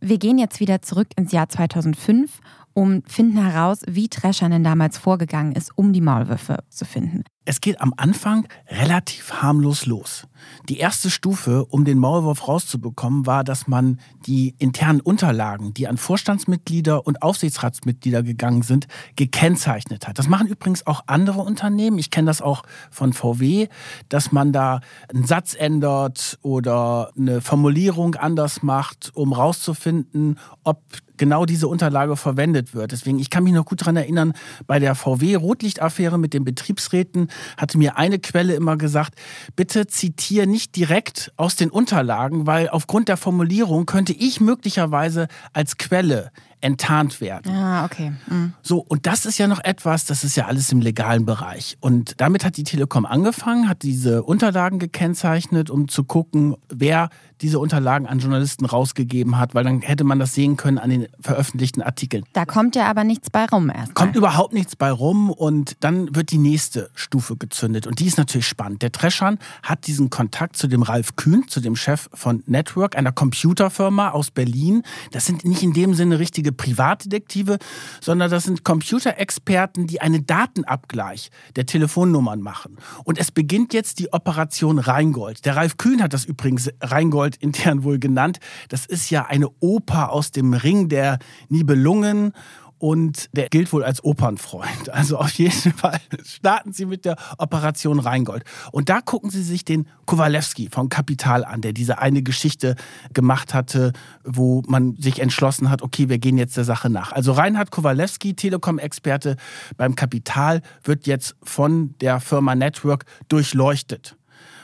Wir 0.08 0.18
gehen 0.18 0.38
jetzt 0.38 0.60
wieder 0.60 0.82
zurück 0.82 1.08
ins 1.16 1.32
Jahr 1.32 1.48
2005 1.48 2.38
und 2.74 3.10
finden 3.10 3.42
heraus, 3.42 3.80
wie 3.88 4.06
Treschern 4.06 4.52
denn 4.52 4.62
damals 4.62 4.98
vorgegangen 4.98 5.50
ist, 5.50 5.76
um 5.76 5.92
die 5.92 6.00
Maulwürfe 6.00 6.58
zu 6.68 6.84
finden. 6.84 7.24
Es 7.48 7.60
geht 7.60 7.80
am 7.80 7.94
Anfang 7.96 8.48
relativ 8.68 9.34
harmlos 9.34 9.86
los. 9.86 10.26
Die 10.68 10.78
erste 10.78 11.10
Stufe, 11.10 11.64
um 11.64 11.84
den 11.84 11.98
Maulwurf 11.98 12.48
rauszubekommen, 12.48 13.24
war, 13.24 13.44
dass 13.44 13.68
man 13.68 14.00
die 14.26 14.56
internen 14.58 15.00
Unterlagen, 15.00 15.72
die 15.72 15.86
an 15.86 15.96
Vorstandsmitglieder 15.96 17.06
und 17.06 17.22
Aufsichtsratsmitglieder 17.22 18.24
gegangen 18.24 18.62
sind, 18.62 18.88
gekennzeichnet 19.14 20.08
hat. 20.08 20.18
Das 20.18 20.28
machen 20.28 20.48
übrigens 20.48 20.86
auch 20.88 21.04
andere 21.06 21.40
Unternehmen. 21.40 21.98
Ich 21.98 22.10
kenne 22.10 22.26
das 22.26 22.42
auch 22.42 22.64
von 22.90 23.12
VW, 23.12 23.68
dass 24.08 24.32
man 24.32 24.52
da 24.52 24.80
einen 25.08 25.24
Satz 25.24 25.54
ändert 25.54 26.38
oder 26.42 27.12
eine 27.16 27.40
Formulierung 27.40 28.16
anders 28.16 28.64
macht, 28.64 29.12
um 29.14 29.32
rauszufinden, 29.32 30.38
ob 30.64 30.82
genau 31.16 31.46
diese 31.46 31.68
Unterlage 31.68 32.16
verwendet 32.16 32.74
wird. 32.74 32.92
Deswegen, 32.92 33.18
ich 33.18 33.30
kann 33.30 33.44
mich 33.44 33.52
noch 33.52 33.64
gut 33.64 33.80
daran 33.80 33.96
erinnern, 33.96 34.32
bei 34.66 34.78
der 34.78 34.94
VW-Rotlichtaffäre 34.94 36.18
mit 36.18 36.34
den 36.34 36.44
Betriebsräten 36.44 37.28
hatte 37.56 37.78
mir 37.78 37.96
eine 37.96 38.18
Quelle 38.18 38.54
immer 38.54 38.76
gesagt, 38.76 39.14
bitte 39.54 39.86
zitiere 39.86 40.46
nicht 40.46 40.76
direkt 40.76 41.32
aus 41.36 41.56
den 41.56 41.70
Unterlagen, 41.70 42.46
weil 42.46 42.68
aufgrund 42.68 43.08
der 43.08 43.16
Formulierung 43.16 43.86
könnte 43.86 44.12
ich 44.12 44.40
möglicherweise 44.40 45.28
als 45.52 45.76
Quelle 45.76 46.30
enttarnt 46.60 47.20
werden. 47.20 47.52
Ah, 47.52 47.84
okay. 47.84 48.12
Mhm. 48.28 48.54
So, 48.62 48.78
und 48.78 49.06
das 49.06 49.26
ist 49.26 49.38
ja 49.38 49.46
noch 49.46 49.62
etwas, 49.62 50.04
das 50.06 50.24
ist 50.24 50.36
ja 50.36 50.46
alles 50.46 50.72
im 50.72 50.80
legalen 50.80 51.26
Bereich. 51.26 51.76
Und 51.80 52.20
damit 52.20 52.44
hat 52.44 52.56
die 52.56 52.64
Telekom 52.64 53.06
angefangen, 53.06 53.68
hat 53.68 53.82
diese 53.82 54.22
Unterlagen 54.22 54.78
gekennzeichnet, 54.78 55.70
um 55.70 55.88
zu 55.88 56.04
gucken, 56.04 56.56
wer 56.68 57.10
diese 57.42 57.58
Unterlagen 57.58 58.06
an 58.06 58.20
Journalisten 58.20 58.64
rausgegeben 58.64 59.38
hat, 59.38 59.54
weil 59.54 59.64
dann 59.64 59.80
hätte 59.80 60.04
man 60.04 60.18
das 60.18 60.34
sehen 60.34 60.56
können 60.56 60.78
an 60.78 60.90
den 60.90 61.08
veröffentlichten 61.20 61.82
Artikeln. 61.82 62.24
Da 62.32 62.44
kommt 62.44 62.76
ja 62.76 62.86
aber 62.88 63.04
nichts 63.04 63.28
bei 63.30 63.44
rum 63.46 63.70
erst. 63.70 63.94
Kommt 63.94 64.16
überhaupt 64.16 64.52
nichts 64.52 64.76
bei 64.76 64.90
rum 64.90 65.30
und 65.30 65.76
dann 65.80 66.14
wird 66.14 66.30
die 66.30 66.38
nächste 66.38 66.90
Stufe 66.94 67.36
gezündet. 67.36 67.86
Und 67.86 67.98
die 67.98 68.06
ist 68.06 68.18
natürlich 68.18 68.46
spannend. 68.46 68.82
Der 68.82 68.92
Treschan 68.92 69.38
hat 69.62 69.86
diesen 69.86 70.10
Kontakt 70.10 70.56
zu 70.56 70.68
dem 70.68 70.82
Ralf 70.82 71.16
Kühn, 71.16 71.44
zu 71.48 71.60
dem 71.60 71.76
Chef 71.76 72.08
von 72.14 72.42
Network, 72.46 72.96
einer 72.96 73.12
Computerfirma 73.12 74.10
aus 74.10 74.30
Berlin. 74.30 74.82
Das 75.10 75.26
sind 75.26 75.44
nicht 75.44 75.62
in 75.62 75.72
dem 75.72 75.94
Sinne 75.94 76.18
richtige 76.18 76.36
richtige 76.36 76.52
Privatdetektive, 76.52 77.58
sondern 78.00 78.30
das 78.30 78.44
sind 78.44 78.64
Computerexperten, 78.64 79.86
die 79.86 80.00
einen 80.00 80.26
Datenabgleich 80.26 81.30
der 81.56 81.66
Telefonnummern 81.66 82.40
machen. 82.40 82.76
Und 83.04 83.18
es 83.18 83.30
beginnt 83.30 83.72
jetzt 83.72 83.98
die 83.98 84.12
Operation 84.12 84.78
Rheingold. 84.78 85.44
Der 85.44 85.56
Ralf 85.56 85.76
Kühn 85.76 86.02
hat 86.02 86.12
das 86.12 86.24
übrigens 86.24 86.70
Rheingold 86.80 87.25
intern 87.34 87.82
wohl 87.82 87.98
genannt. 87.98 88.38
Das 88.68 88.86
ist 88.86 89.10
ja 89.10 89.26
eine 89.26 89.48
Oper 89.58 90.12
aus 90.12 90.30
dem 90.30 90.54
Ring 90.54 90.88
der 90.88 91.18
Nibelungen 91.48 92.32
und 92.78 93.30
der 93.32 93.48
gilt 93.48 93.72
wohl 93.72 93.84
als 93.84 94.04
Opernfreund. 94.04 94.66
Also 94.96 95.18
auf 95.18 95.32
jeden 95.32 95.72
Fall 95.72 96.00
starten 96.24 96.72
sie 96.72 96.86
mit 96.86 97.04
der 97.04 97.16
Operation 97.38 97.98
Rheingold. 97.98 98.44
Und 98.72 98.88
da 98.88 99.00
gucken 99.00 99.30
sie 99.30 99.42
sich 99.42 99.64
den 99.64 99.86
Kowalewski 100.06 100.68
vom 100.70 100.88
Kapital 100.88 101.44
an, 101.44 101.60
der 101.60 101.72
diese 101.72 101.98
eine 101.98 102.22
Geschichte 102.22 102.76
gemacht 103.12 103.52
hatte, 103.52 103.92
wo 104.24 104.62
man 104.66 104.96
sich 104.96 105.20
entschlossen 105.20 105.68
hat, 105.68 105.82
okay, 105.82 106.08
wir 106.08 106.18
gehen 106.18 106.38
jetzt 106.38 106.56
der 106.56 106.64
Sache 106.64 106.88
nach. 106.88 107.12
Also 107.12 107.32
Reinhard 107.32 107.70
Kowalewski, 107.70 108.34
Telekom-Experte 108.34 109.36
beim 109.76 109.96
Kapital, 109.96 110.62
wird 110.82 111.06
jetzt 111.06 111.36
von 111.42 111.94
der 112.00 112.20
Firma 112.20 112.54
Network 112.54 113.04
durchleuchtet. 113.28 114.16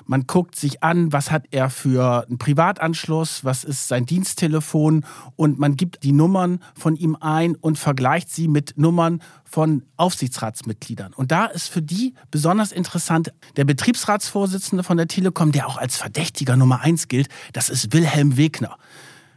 Man 0.07 0.27
guckt 0.27 0.57
sich 0.57 0.83
an, 0.83 1.13
was 1.13 1.31
hat 1.31 1.45
er 1.51 1.71
für 1.71 2.27
einen 2.27 2.39
Privatanschluss, 2.39 3.45
was 3.45 3.65
ist 3.65 3.89
sein 3.89 4.07
Diensttelefon 4.07 5.05
und 5.37 5.59
man 5.59 5.77
gibt 5.77 6.03
die 6.03 6.13
Nummern 6.13 6.61
von 6.75 6.97
ihm 6.97 7.17
ein 7.21 7.57
und 7.57 7.79
vergleicht 7.79 8.31
sie 8.31 8.49
mit 8.49 8.75
Nummern 8.77 9.23
von 9.45 9.85
Aufsichtsratsmitgliedern. 9.97 11.13
Und 11.15 11.31
da 11.31 11.47
ist 11.47 11.69
für 11.69 11.83
die 11.83 12.15
besonders 12.31 12.73
interessant 12.73 13.33
der 13.57 13.65
Betriebsratsvorsitzende 13.65 14.85
von 14.85 14.97
der 14.97 15.09
Telekom, 15.09 15.53
der 15.53 15.69
auch 15.69 15.77
als 15.77 15.97
Verdächtiger 15.97 16.57
Nummer 16.57 16.81
eins 16.81 17.09
gilt, 17.09 17.29
das 17.53 17.69
ist 17.69 17.93
Wilhelm 17.93 18.37
Wegner. 18.37 18.77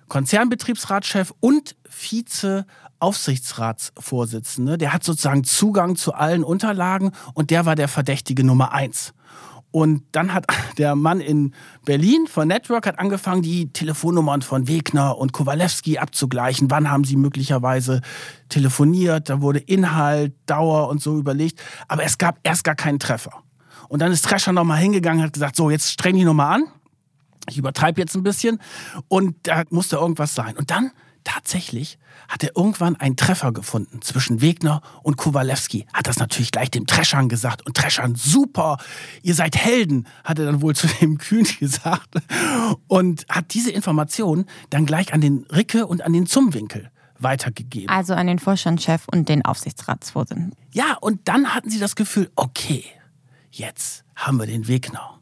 Konzernbetriebsratschef 0.07 1.33
und 1.39 1.75
Vize-Aufsichtsratsvorsitzende. 1.89 4.77
Der 4.77 4.93
hat 4.93 5.03
sozusagen 5.03 5.43
Zugang 5.43 5.95
zu 5.95 6.13
allen 6.13 6.43
Unterlagen 6.43 7.11
und 7.33 7.49
der 7.49 7.65
war 7.65 7.75
der 7.75 7.87
Verdächtige 7.87 8.43
Nummer 8.43 8.71
eins. 8.71 9.15
Und 9.75 10.03
dann 10.13 10.33
hat 10.33 10.45
der 10.77 10.95
Mann 10.95 11.19
in 11.19 11.53
Berlin 11.83 12.27
von 12.27 12.47
Network 12.47 12.87
hat 12.87 12.97
angefangen, 12.97 13.41
die 13.41 13.73
Telefonnummern 13.73 14.41
von 14.41 14.69
Wegner 14.69 15.17
und 15.17 15.33
Kowalewski 15.33 15.97
abzugleichen. 15.97 16.71
Wann 16.71 16.89
haben 16.89 17.03
sie 17.03 17.17
möglicherweise 17.17 17.99
telefoniert? 18.47 19.29
Da 19.29 19.41
wurde 19.41 19.59
Inhalt, 19.59 20.33
Dauer 20.45 20.87
und 20.87 21.01
so 21.01 21.17
überlegt. 21.17 21.61
Aber 21.89 22.05
es 22.05 22.17
gab 22.17 22.39
erst 22.43 22.63
gar 22.63 22.75
keinen 22.75 22.99
Treffer. 22.99 23.43
Und 23.89 24.01
dann 24.01 24.13
ist 24.13 24.23
Trescher 24.23 24.53
nochmal 24.53 24.77
hingegangen 24.77 25.19
und 25.19 25.25
hat 25.25 25.33
gesagt, 25.33 25.57
so, 25.57 25.69
jetzt 25.69 25.91
streng 25.91 26.15
die 26.15 26.23
nochmal 26.23 26.61
an. 26.61 26.67
Ich 27.49 27.57
übertreibe 27.57 27.99
jetzt 27.99 28.15
ein 28.15 28.23
bisschen. 28.23 28.61
Und 29.09 29.35
da 29.43 29.63
musste 29.71 29.97
irgendwas 29.97 30.35
sein. 30.35 30.55
Und 30.55 30.71
dann 30.71 30.91
tatsächlich 31.25 31.97
hat 32.29 32.43
er 32.43 32.55
irgendwann 32.55 32.95
einen 32.95 33.17
Treffer 33.17 33.51
gefunden 33.51 34.01
zwischen 34.01 34.39
Wegner 34.41 34.81
und 35.03 35.17
Kowalewski. 35.17 35.85
Hat 35.93 36.07
das 36.07 36.17
natürlich 36.17 36.51
gleich 36.51 36.71
dem 36.71 36.87
Treschern 36.87 37.27
gesagt. 37.27 37.65
Und 37.65 37.75
Treschern, 37.75 38.15
super, 38.15 38.77
ihr 39.21 39.35
seid 39.35 39.57
Helden, 39.57 40.07
hat 40.23 40.39
er 40.39 40.45
dann 40.45 40.61
wohl 40.61 40.75
zu 40.75 40.87
dem 40.87 41.17
Kühn 41.17 41.45
gesagt. 41.59 42.15
Und 42.87 43.25
hat 43.27 43.53
diese 43.53 43.71
Information 43.71 44.45
dann 44.69 44.85
gleich 44.85 45.13
an 45.13 45.19
den 45.19 45.45
Ricke 45.51 45.85
und 45.87 46.01
an 46.01 46.13
den 46.13 46.25
Zumwinkel 46.25 46.89
weitergegeben. 47.19 47.89
Also 47.89 48.13
an 48.13 48.27
den 48.27 48.39
Vorstandschef 48.39 49.03
und 49.11 49.29
den 49.29 49.43
Aufsichtsratsvorsitzenden. 49.43 50.55
Ja, 50.73 50.97
und 50.99 51.27
dann 51.27 51.53
hatten 51.53 51.69
sie 51.69 51.79
das 51.79 51.95
Gefühl, 51.95 52.29
okay, 52.35 52.83
jetzt 53.51 54.03
haben 54.15 54.37
wir 54.37 54.45
den 54.45 54.67
Wegner 54.67 55.14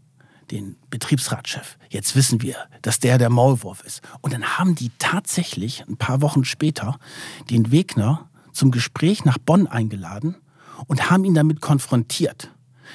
den 0.54 0.78
Betriebsratschef. 0.90 1.78
Jetzt 1.90 2.16
wissen 2.16 2.42
wir, 2.42 2.56
dass 2.82 3.00
der 3.00 3.18
der 3.18 3.30
Maulwurf 3.30 3.84
ist. 3.84 4.02
Und 4.22 4.34
dann 4.34 4.58
haben 4.58 4.76
die 4.76 4.92
tatsächlich 5.00 5.84
ein 5.88 5.98
paar 5.98 6.22
Wochen 6.22 6.46
später 6.46 7.00
den 7.50 7.72
Wegner 7.72 8.30
zum 8.52 8.70
Gespräch 8.72 9.26
nach 9.26 9.40
Bonn 9.40 9.68
eingeladen 9.68 10.36
und 10.88 11.10
haben 11.10 11.26
ihn 11.26 11.34
damit 11.34 11.60
konfrontiert, 11.60 12.52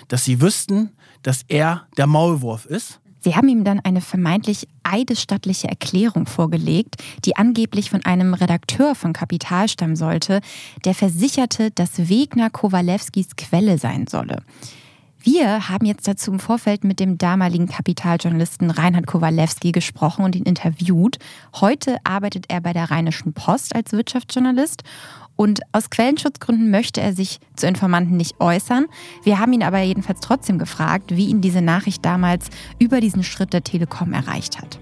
dass 0.06 0.24
sie 0.24 0.40
wüssten, 0.40 0.92
dass 1.22 1.42
er 1.48 1.86
der 1.96 2.06
Maulwurf 2.06 2.64
ist. 2.64 3.00
Sie 3.20 3.34
haben 3.34 3.48
ihm 3.48 3.64
dann 3.64 3.80
eine 3.80 4.00
vermeintlich 4.00 4.68
eidesstattliche 4.84 5.66
Erklärung 5.66 6.26
vorgelegt, 6.26 7.02
die 7.24 7.34
angeblich 7.34 7.90
von 7.90 8.04
einem 8.04 8.32
Redakteur 8.34 8.94
von 8.94 9.12
Kapital 9.12 9.68
stammen 9.68 9.96
sollte, 9.96 10.40
der 10.84 10.94
versicherte, 10.94 11.72
dass 11.72 12.08
Wegner 12.08 12.48
Kowalewskis 12.50 13.34
Quelle 13.36 13.78
sein 13.78 14.06
solle. 14.06 14.44
Wir 15.20 15.68
haben 15.68 15.84
jetzt 15.84 16.06
dazu 16.06 16.30
im 16.30 16.38
Vorfeld 16.38 16.84
mit 16.84 17.00
dem 17.00 17.18
damaligen 17.18 17.66
Kapitaljournalisten 17.66 18.70
Reinhard 18.70 19.08
Kowalewski 19.08 19.72
gesprochen 19.72 20.24
und 20.24 20.36
ihn 20.36 20.44
interviewt. 20.44 21.18
Heute 21.56 21.96
arbeitet 22.04 22.44
er 22.48 22.60
bei 22.60 22.72
der 22.72 22.92
Rheinischen 22.92 23.32
Post 23.32 23.74
als 23.74 23.90
Wirtschaftsjournalist 23.90 24.84
und 25.34 25.60
aus 25.72 25.90
Quellenschutzgründen 25.90 26.70
möchte 26.70 27.00
er 27.00 27.14
sich 27.14 27.40
zu 27.56 27.66
Informanten 27.66 28.16
nicht 28.16 28.40
äußern. 28.40 28.86
Wir 29.24 29.40
haben 29.40 29.52
ihn 29.52 29.64
aber 29.64 29.80
jedenfalls 29.80 30.20
trotzdem 30.20 30.56
gefragt, 30.56 31.16
wie 31.16 31.26
ihn 31.26 31.40
diese 31.40 31.62
Nachricht 31.62 32.04
damals 32.04 32.48
über 32.78 33.00
diesen 33.00 33.24
Schritt 33.24 33.52
der 33.52 33.64
Telekom 33.64 34.12
erreicht 34.12 34.58
hat. 34.58 34.78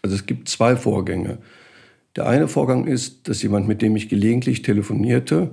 Also 0.00 0.16
es 0.16 0.24
gibt 0.24 0.48
zwei 0.48 0.74
Vorgänge. 0.74 1.38
Der 2.18 2.26
eine 2.26 2.48
Vorgang 2.48 2.88
ist, 2.88 3.28
dass 3.28 3.44
jemand, 3.44 3.68
mit 3.68 3.80
dem 3.80 3.94
ich 3.94 4.08
gelegentlich 4.08 4.62
telefonierte, 4.62 5.52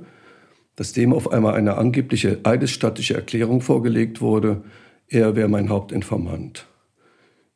dass 0.75 0.93
dem 0.93 1.13
auf 1.13 1.32
einmal 1.32 1.54
eine 1.54 1.78
angebliche 1.78 2.39
eidesstattliche 2.43 3.13
Erklärung 3.13 3.62
vorgelegt 3.62 4.19
wurde, 4.19 4.63
er 5.08 5.36
wäre 5.36 5.47
mein 5.47 5.69
Hauptinformant. 5.69 6.65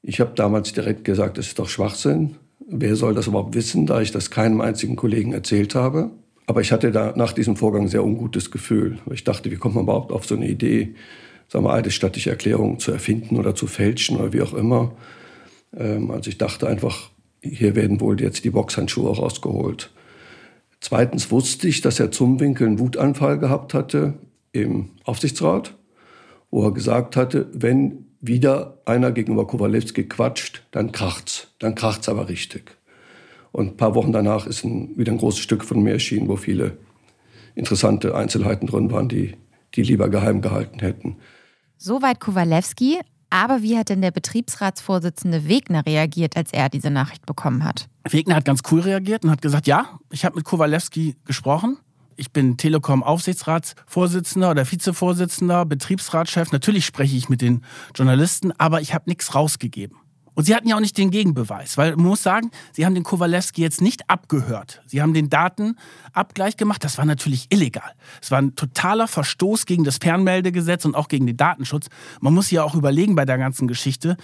Ich 0.04 0.20
habe 0.20 0.34
damals 0.36 0.74
direkt 0.74 1.06
gesagt, 1.06 1.40
das 1.40 1.48
ist 1.48 1.58
doch 1.58 1.70
Schwachsinn. 1.70 2.36
Wer 2.68 2.96
soll 2.96 3.16
das 3.16 3.26
überhaupt 3.26 3.56
wissen, 3.56 3.88
da 3.88 4.00
ich 4.00 4.12
das 4.12 4.30
keinem 4.30 4.62
einzigen 4.62 4.96
Kollegen 4.96 5.34
erzählt 5.34 5.74
habe? 5.74 6.12
Aber 6.46 6.62
ich 6.62 6.72
hatte 6.72 6.92
da 6.92 7.16
nach 7.16 7.34
diesem 7.34 7.56
Vorgang 7.56 7.86
ein 7.86 7.88
sehr 7.88 8.06
ungutes 8.06 8.52
Gefühl. 8.52 9.00
Ich 9.12 9.24
dachte, 9.24 9.50
wie 9.50 9.56
kommt 9.56 9.74
man 9.74 9.86
überhaupt 9.86 10.12
auf 10.12 10.28
so 10.28 10.36
eine 10.36 10.48
Idee, 10.48 10.94
sagen 11.48 11.66
wir, 11.66 11.74
eidesstattliche 11.74 12.30
Erklärungen 12.30 12.78
zu 12.78 12.92
erfinden 12.92 13.38
oder 13.38 13.56
zu 13.56 13.66
fälschen 13.66 14.18
oder 14.18 14.34
wie 14.34 14.44
auch 14.44 14.54
immer. 14.54 14.92
Ähm, 15.76 16.12
also 16.12 16.30
ich 16.30 16.38
dachte 16.38 16.68
einfach, 16.68 17.10
hier 17.42 17.76
werden 17.76 18.00
wohl 18.02 18.20
jetzt 18.22 18.44
die 18.44 18.50
Boxhandschuhe 18.50 19.16
rausgeholt. 19.16 19.92
Zweitens 20.82 21.32
wusste 21.32 21.68
ich, 21.68 21.82
dass 21.82 22.00
Herr 22.00 22.12
Zumwinkel 22.12 22.68
einen 22.68 22.80
Wutanfall 22.80 23.38
gehabt 23.38 23.74
hatte 23.74 24.16
im 24.52 24.92
Aufsichtsrat, 25.04 25.76
wo 26.52 26.64
er 26.64 26.74
gesagt 26.74 27.16
hatte, 27.16 27.48
wenn 27.54 28.06
wieder 28.22 28.82
einer 28.86 29.12
gegenüber 29.12 29.48
Kowalewski 29.48 30.04
quatscht, 30.04 30.64
dann 30.72 30.92
kracht's. 30.92 31.48
Dann 31.60 31.76
kracht's 31.76 32.10
aber 32.10 32.28
richtig. 32.30 32.78
Und 33.52 33.68
ein 33.68 33.78
paar 33.78 33.96
Wochen 33.96 34.12
danach 34.12 34.46
ist 34.46 34.64
ein, 34.64 34.98
wieder 34.98 35.12
ein 35.12 35.18
großes 35.18 35.40
Stück 35.40 35.64
von 35.64 35.82
mir 35.82 35.94
erschienen, 35.94 36.28
wo 36.28 36.36
viele 36.36 36.78
interessante 37.56 38.16
Einzelheiten 38.16 38.68
drin 38.68 38.92
waren, 38.92 39.10
die 39.10 39.36
die 39.76 39.84
lieber 39.84 40.10
geheim 40.10 40.42
gehalten 40.42 40.80
hätten. 40.80 41.18
Soweit 41.78 42.20
Kowalewski. 42.20 43.00
Aber 43.30 43.62
wie 43.62 43.78
hat 43.78 43.90
denn 43.90 44.02
der 44.02 44.12
Betriebsratsvorsitzende 44.12 45.48
Wegner 45.48 45.86
reagiert, 45.86 46.36
als 46.36 46.52
er 46.52 46.70
diese 46.70 46.90
Nachricht 46.90 47.26
bekommen 47.26 47.64
hat? 47.64 47.88
Wegner 48.10 48.36
hat 48.36 48.46
ganz 48.46 48.62
cool 48.72 48.82
reagiert 48.82 49.24
und 49.24 49.32
hat 49.32 49.42
gesagt, 49.42 49.68
ja, 49.68 50.00
ich 50.10 50.26
habe 50.26 50.36
mit 50.38 50.46
Kowalewski 50.46 51.16
gesprochen. 51.26 51.78
Ich 52.16 52.32
bin 52.32 52.58
Telekom-Aufsichtsratsvorsitzender 52.58 54.52
oder 54.52 54.70
Vizevorsitzender, 54.70 55.66
Betriebsratschef. 55.66 56.52
Natürlich 56.52 56.86
spreche 56.86 57.16
ich 57.16 57.30
mit 57.30 57.42
den 57.42 57.64
Journalisten, 57.96 58.52
aber 58.58 58.82
ich 58.82 58.94
habe 58.94 59.06
nichts 59.08 59.36
rausgegeben. 59.36 59.98
Und 60.40 60.46
sie 60.46 60.56
hatten 60.56 60.70
ja 60.70 60.78
auch 60.78 60.80
nicht 60.80 60.98
den 60.98 61.12
Gegenbeweis, 61.12 61.78
weil 61.78 61.98
man 61.98 62.06
muss 62.06 62.24
sagen, 62.24 62.50
sie 62.72 62.86
haben 62.86 62.96
den 62.96 63.04
Kowalewski 63.04 63.62
jetzt 63.62 63.82
nicht 63.82 64.10
abgehört. 64.10 64.82
Sie 64.86 65.02
haben 65.02 65.14
den 65.14 65.30
Datenabgleich 65.30 66.56
gemacht. 66.56 66.82
Das 66.86 66.98
war 66.98 67.04
natürlich 67.04 67.48
illegal. 67.50 67.92
Es 68.22 68.32
war 68.32 68.38
ein 68.38 68.56
totaler 68.56 69.10
Verstoß 69.10 69.66
gegen 69.66 69.84
das 69.84 69.98
Fernmeldegesetz 69.98 70.86
und 70.86 70.96
auch 70.96 71.10
gegen 71.10 71.28
den 71.28 71.36
Datenschutz. 71.36 71.88
Man 72.22 72.34
muss 72.34 72.52
ja 72.52 72.64
auch 72.64 72.74
überlegen 72.74 73.16
bei 73.16 73.26
der 73.26 73.38
ganzen 73.38 73.68
Geschichte. 73.68 74.16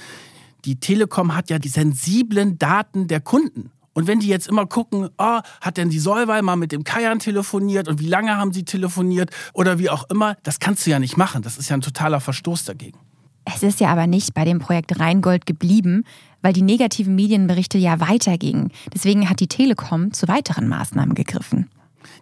Die 0.64 0.80
Telekom 0.80 1.36
hat 1.36 1.50
ja 1.50 1.60
die 1.60 1.68
sensiblen 1.68 2.58
Daten 2.58 3.10
der 3.10 3.20
Kunden. 3.20 3.72
Und 3.92 4.08
wenn 4.08 4.22
die 4.22 4.30
jetzt 4.30 4.48
immer 4.48 4.68
gucken, 4.68 5.10
oh, 5.18 5.40
hat 5.60 5.76
denn 5.76 5.90
die 5.90 6.00
Solvay 6.00 6.42
mal 6.42 6.56
mit 6.56 6.72
dem 6.72 6.86
Kajan 6.86 7.20
telefoniert 7.20 7.90
und 7.90 8.00
wie 8.00 8.08
lange 8.08 8.38
haben 8.38 8.54
sie 8.54 8.64
telefoniert 8.64 9.32
oder 9.52 9.80
wie 9.80 9.90
auch 9.90 10.10
immer, 10.10 10.38
das 10.44 10.60
kannst 10.60 10.86
du 10.86 10.92
ja 10.92 11.00
nicht 11.00 11.18
machen. 11.18 11.42
Das 11.42 11.58
ist 11.58 11.68
ja 11.68 11.76
ein 11.76 11.82
totaler 11.82 12.22
Verstoß 12.22 12.64
dagegen. 12.64 13.00
Es 13.46 13.64
ist 13.64 13.80
ja 13.80 13.90
aber 13.90 14.08
nicht 14.08 14.34
bei 14.34 14.44
dem 14.44 14.60
Projekt 14.60 15.00
Rheingold 15.00 15.46
geblieben, 15.46 16.04
weil 16.42 16.54
die 16.54 16.62
negativen 16.62 17.16
Medienberichte 17.16 17.78
ja 17.78 18.00
weitergingen. 18.00 18.72
Deswegen 18.94 19.30
hat 19.30 19.40
die 19.40 19.48
Telekom 19.48 20.14
zu 20.14 20.28
weiteren 20.28 20.68
Maßnahmen 20.68 21.16
gegriffen. 21.16 21.70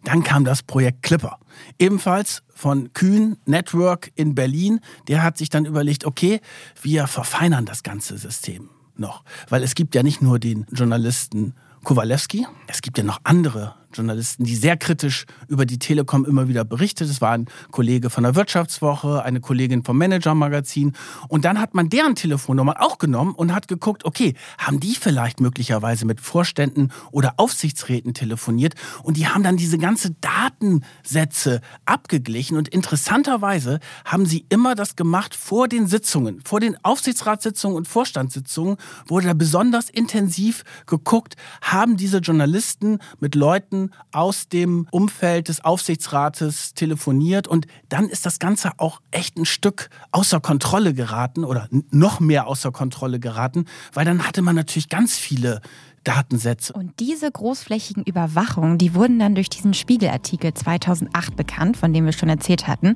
Dann 0.04 0.24
kam 0.24 0.46
das 0.46 0.64
Projekt 0.64 1.04
Clipper. 1.04 1.38
Ebenfalls 1.80 2.44
von 2.54 2.92
Kühn 2.94 3.38
Network 3.46 4.12
in 4.16 4.36
Berlin. 4.36 4.80
Der 5.08 5.24
hat 5.24 5.38
sich 5.38 5.50
dann 5.50 5.66
überlegt, 5.66 6.06
okay, 6.06 6.42
wir 6.82 7.08
verfeinern 7.08 7.66
das 7.66 7.84
ganze 7.84 8.18
System 8.18 8.70
noch. 8.96 9.24
Weil 9.50 9.64
es 9.64 9.76
gibt 9.76 9.96
ja 9.96 10.04
nicht 10.04 10.22
nur 10.22 10.40
den 10.40 10.66
Journalisten 10.72 11.54
Kowalewski, 11.84 12.48
es 12.68 12.82
gibt 12.82 12.98
ja 12.98 13.04
noch 13.04 13.20
andere 13.24 13.76
Journalisten, 13.94 14.44
die 14.44 14.56
sehr 14.56 14.78
kritisch 14.78 15.26
über 15.48 15.66
die 15.66 15.80
Telekom 15.80 16.26
immer 16.26 16.48
wieder 16.48 16.66
berichtet. 16.66 17.10
Es 17.10 17.22
war 17.22 17.32
ein 17.32 17.46
Kollege 17.72 18.10
von 18.10 18.24
der 18.24 18.36
Wirtschaftswoche, 18.36 19.24
eine 19.24 19.40
Kollegin 19.40 19.84
vom 19.84 19.98
Manager-Magazin. 19.98 20.94
Und 21.28 21.46
dann 21.46 21.60
hat 21.60 21.74
man 21.74 21.90
deren 21.90 22.16
Telefonnummer 22.16 22.82
auch 22.82 22.98
genommen 22.98 23.34
und 23.34 23.54
hat 23.54 23.68
geguckt, 23.68 24.06
okay, 24.06 24.36
haben 24.58 24.80
die 24.80 24.96
vielleicht 24.96 25.40
möglicherweise 25.40 26.06
mit 26.06 26.22
Vorständen 26.22 26.92
oder 27.12 27.36
Aufsichtsräten 27.38 28.14
telefoniert? 28.14 28.76
Und 29.04 29.18
die 29.18 29.28
haben 29.28 29.44
dann 29.44 29.58
diese 29.58 29.78
ganze 29.78 30.12
Datensätze 30.22 31.62
abgeglichen. 31.86 32.58
Und 32.58 32.68
interessanterweise 32.68 33.80
haben 34.06 34.26
sie 34.26 34.46
immer 34.50 34.76
das 34.76 34.96
gemacht 34.96 35.36
vor 35.36 35.68
den 35.68 35.88
Sitzungen, 35.88 36.42
vor 36.44 36.60
den 36.60 36.78
Aufsichtsratssitzungen 36.84 37.78
und 37.78 37.88
Vorstandssitzungen 37.88 38.78
wurde 39.08 39.28
da 39.28 39.34
besonders 39.34 39.90
intensiv 39.90 40.64
geguckt, 40.86 41.36
haben 41.62 41.98
diese 41.98 42.18
Journalisten 42.20 43.00
mit 43.20 43.36
Leuten 43.36 43.83
aus 44.12 44.48
dem 44.48 44.88
Umfeld 44.92 45.48
des 45.48 45.64
Aufsichtsrates 45.64 46.74
telefoniert 46.74 47.48
und 47.48 47.68
dann 47.90 48.10
ist 48.10 48.26
das 48.26 48.40
Ganze 48.40 48.72
auch 48.78 49.02
echt 49.12 49.38
ein 49.38 49.46
Stück 49.46 49.90
außer 50.12 50.40
Kontrolle 50.40 50.94
geraten 50.94 51.44
oder 51.44 51.68
noch 51.92 52.20
mehr 52.20 52.48
außer 52.48 52.72
Kontrolle 52.72 53.20
geraten, 53.20 53.66
weil 53.94 54.06
dann 54.06 54.28
hatte 54.28 54.42
man 54.42 54.56
natürlich 54.56 54.90
ganz 54.90 55.18
viele 55.18 55.62
Datensätze. 56.04 56.74
Und 56.74 57.00
diese 57.00 57.32
großflächigen 57.32 58.04
Überwachungen, 58.04 58.78
die 58.78 58.94
wurden 58.94 59.20
dann 59.20 59.36
durch 59.36 59.50
diesen 59.50 59.74
Spiegelartikel 59.74 60.54
2008 60.54 61.36
bekannt, 61.36 61.78
von 61.78 61.94
dem 61.94 62.06
wir 62.06 62.14
schon 62.14 62.30
erzählt 62.30 62.68
hatten, 62.68 62.96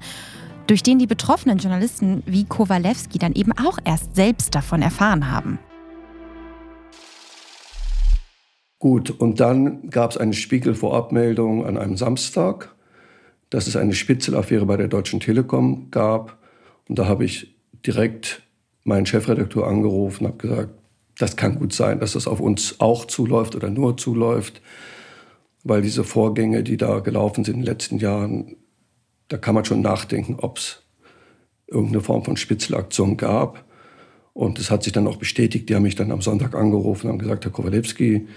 durch 0.67 0.83
den 0.83 0.99
die 0.99 1.07
betroffenen 1.07 1.57
Journalisten 1.57 2.23
wie 2.25 2.43
Kowalewski 2.43 3.17
dann 3.17 3.33
eben 3.33 3.53
auch 3.53 3.79
erst 3.85 4.15
selbst 4.15 4.53
davon 4.53 4.81
erfahren 4.81 5.31
haben. 5.31 5.59
Gut, 8.79 9.09
und 9.09 9.39
dann 9.39 9.89
gab 9.89 10.11
es 10.11 10.17
eine 10.17 10.33
Spiegel-Vorabmeldung 10.33 11.65
an 11.65 11.77
einem 11.77 11.97
Samstag, 11.97 12.75
dass 13.49 13.65
es 13.65 13.75
eine 13.75 13.93
Spitzelaffäre 13.93 14.65
bei 14.65 14.77
der 14.77 14.87
Deutschen 14.87 15.19
Telekom 15.19 15.89
gab. 15.89 16.37
Und 16.87 16.99
da 16.99 17.07
habe 17.07 17.25
ich 17.25 17.55
direkt 17.85 18.43
meinen 18.83 19.05
Chefredakteur 19.05 19.67
angerufen 19.67 20.25
und 20.25 20.31
habe 20.31 20.47
gesagt, 20.47 20.69
das 21.17 21.35
kann 21.35 21.57
gut 21.57 21.73
sein, 21.73 21.99
dass 21.99 22.13
das 22.13 22.27
auf 22.27 22.39
uns 22.39 22.79
auch 22.79 23.05
zuläuft 23.05 23.55
oder 23.55 23.69
nur 23.69 23.97
zuläuft, 23.97 24.61
weil 25.63 25.81
diese 25.81 26.03
Vorgänge, 26.03 26.61
die 26.63 26.77
da 26.77 26.99
gelaufen 26.99 27.43
sind 27.43 27.55
in 27.55 27.61
den 27.61 27.65
letzten 27.65 27.97
Jahren, 27.97 28.57
da 29.27 29.37
kann 29.37 29.55
man 29.55 29.65
schon 29.65 29.81
nachdenken, 29.81 30.35
ob 30.39 30.59
es 30.59 30.83
irgendeine 31.67 32.01
Form 32.01 32.23
von 32.23 32.37
Spitzelaktion 32.37 33.17
gab. 33.17 33.65
Und 34.33 34.59
es 34.59 34.69
hat 34.69 34.83
sich 34.83 34.93
dann 34.93 35.07
auch 35.07 35.17
bestätigt. 35.17 35.67
Die 35.67 35.75
haben 35.75 35.83
mich 35.83 35.95
dann 35.95 36.11
am 36.11 36.21
Sonntag 36.21 36.53
angerufen 36.53 37.07
und 37.07 37.13
haben 37.13 37.19
gesagt, 37.19 37.43
Herr 37.43 37.51
Kowalewski, 37.51 38.27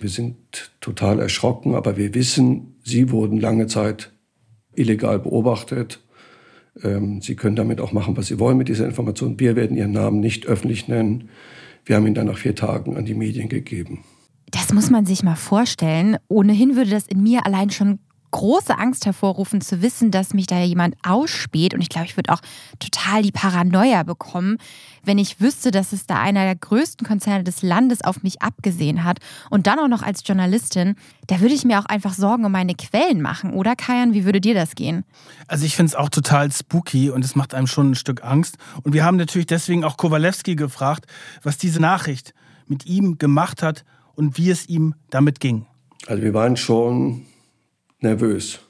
wir 0.00 0.08
sind 0.08 0.36
total 0.80 1.20
erschrocken, 1.20 1.74
aber 1.74 1.96
wir 1.96 2.14
wissen, 2.14 2.76
Sie 2.84 3.10
wurden 3.10 3.38
lange 3.38 3.66
Zeit 3.66 4.12
illegal 4.74 5.18
beobachtet. 5.18 6.00
Ähm, 6.82 7.20
Sie 7.20 7.34
können 7.34 7.56
damit 7.56 7.80
auch 7.80 7.92
machen, 7.92 8.16
was 8.16 8.26
Sie 8.26 8.38
wollen 8.38 8.56
mit 8.56 8.68
dieser 8.68 8.86
Information. 8.86 9.38
Wir 9.38 9.56
werden 9.56 9.76
Ihren 9.76 9.92
Namen 9.92 10.20
nicht 10.20 10.46
öffentlich 10.46 10.88
nennen. 10.88 11.28
Wir 11.84 11.96
haben 11.96 12.06
ihn 12.06 12.14
dann 12.14 12.26
nach 12.26 12.38
vier 12.38 12.54
Tagen 12.54 12.96
an 12.96 13.04
die 13.04 13.14
Medien 13.14 13.48
gegeben. 13.48 14.04
Das 14.50 14.72
muss 14.72 14.90
man 14.90 15.04
sich 15.04 15.22
mal 15.22 15.36
vorstellen. 15.36 16.16
Ohnehin 16.28 16.76
würde 16.76 16.90
das 16.90 17.06
in 17.06 17.22
mir 17.22 17.44
allein 17.44 17.70
schon 17.70 17.98
große 18.30 18.78
Angst 18.78 19.06
hervorrufen, 19.06 19.60
zu 19.60 19.82
wissen, 19.82 20.10
dass 20.10 20.34
mich 20.34 20.46
da 20.46 20.60
jemand 20.60 20.96
ausspäht. 21.02 21.74
Und 21.74 21.80
ich 21.80 21.88
glaube, 21.88 22.06
ich 22.06 22.16
würde 22.16 22.32
auch 22.32 22.40
total 22.78 23.22
die 23.22 23.32
Paranoia 23.32 24.02
bekommen, 24.02 24.58
wenn 25.04 25.18
ich 25.18 25.40
wüsste, 25.40 25.70
dass 25.70 25.92
es 25.92 26.06
da 26.06 26.20
einer 26.20 26.44
der 26.44 26.56
größten 26.56 27.06
Konzerne 27.06 27.44
des 27.44 27.62
Landes 27.62 28.02
auf 28.02 28.22
mich 28.22 28.42
abgesehen 28.42 29.04
hat. 29.04 29.18
Und 29.50 29.66
dann 29.66 29.78
auch 29.78 29.88
noch 29.88 30.02
als 30.02 30.22
Journalistin, 30.26 30.96
da 31.26 31.40
würde 31.40 31.54
ich 31.54 31.64
mir 31.64 31.78
auch 31.78 31.86
einfach 31.86 32.14
Sorgen 32.14 32.44
um 32.44 32.52
meine 32.52 32.74
Quellen 32.74 33.22
machen. 33.22 33.52
Oder 33.52 33.76
Kajan, 33.76 34.12
wie 34.12 34.24
würde 34.24 34.40
dir 34.40 34.54
das 34.54 34.74
gehen? 34.74 35.04
Also 35.46 35.64
ich 35.64 35.76
finde 35.76 35.90
es 35.90 35.94
auch 35.94 36.08
total 36.08 36.52
spooky 36.52 37.10
und 37.10 37.24
es 37.24 37.36
macht 37.36 37.54
einem 37.54 37.66
schon 37.66 37.92
ein 37.92 37.94
Stück 37.94 38.24
Angst. 38.24 38.58
Und 38.82 38.92
wir 38.92 39.04
haben 39.04 39.16
natürlich 39.16 39.46
deswegen 39.46 39.84
auch 39.84 39.96
Kowalewski 39.96 40.56
gefragt, 40.56 41.06
was 41.42 41.58
diese 41.58 41.80
Nachricht 41.80 42.34
mit 42.66 42.86
ihm 42.86 43.18
gemacht 43.18 43.62
hat 43.62 43.84
und 44.14 44.36
wie 44.36 44.50
es 44.50 44.68
ihm 44.68 44.94
damit 45.10 45.40
ging. 45.40 45.66
Also 46.06 46.22
wir 46.22 46.34
waren 46.34 46.56
schon 46.56 47.26
nervös. 48.00 48.60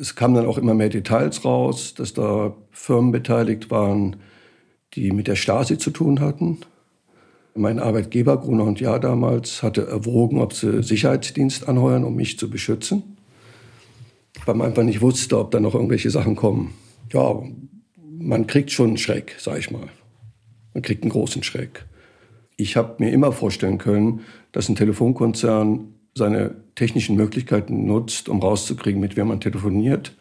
Es 0.00 0.14
kamen 0.14 0.34
dann 0.34 0.46
auch 0.46 0.58
immer 0.58 0.74
mehr 0.74 0.88
Details 0.88 1.44
raus, 1.44 1.94
dass 1.94 2.14
da 2.14 2.54
Firmen 2.70 3.12
beteiligt 3.12 3.70
waren, 3.70 4.16
die 4.94 5.10
mit 5.10 5.26
der 5.26 5.36
Stasi 5.36 5.78
zu 5.78 5.90
tun 5.90 6.20
hatten. 6.20 6.58
Mein 7.56 7.78
Arbeitgeber, 7.78 8.36
Gruner 8.38 8.64
und 8.64 8.80
Jahr 8.80 8.98
damals, 8.98 9.62
hatte 9.62 9.86
erwogen, 9.86 10.40
ob 10.40 10.52
sie 10.52 10.82
Sicherheitsdienst 10.82 11.68
anheuern, 11.68 12.04
um 12.04 12.14
mich 12.16 12.38
zu 12.38 12.50
beschützen. 12.50 13.16
Weil 14.44 14.56
man 14.56 14.68
einfach 14.68 14.82
nicht 14.82 15.00
wusste, 15.00 15.38
ob 15.38 15.50
da 15.52 15.60
noch 15.60 15.74
irgendwelche 15.74 16.10
Sachen 16.10 16.34
kommen. 16.36 16.74
Ja, 17.12 17.42
man 18.18 18.46
kriegt 18.46 18.72
schon 18.72 18.88
einen 18.88 18.98
Schreck, 18.98 19.36
sag 19.38 19.58
ich 19.58 19.70
mal. 19.70 19.88
Man 20.72 20.82
kriegt 20.82 21.02
einen 21.02 21.12
großen 21.12 21.42
Schreck. 21.42 21.86
Ich 22.56 22.76
habe 22.76 22.96
mir 22.98 23.12
immer 23.12 23.32
vorstellen 23.32 23.78
können, 23.78 24.20
dass 24.52 24.68
ein 24.68 24.76
Telefonkonzern 24.76 25.94
seine 26.14 26.63
technischen 26.74 27.16
Möglichkeiten 27.16 27.86
nutzt, 27.86 28.28
um 28.28 28.40
rauszukriegen, 28.40 29.00
mit 29.00 29.16
wem 29.16 29.28
man 29.28 29.40
telefoniert. 29.40 30.16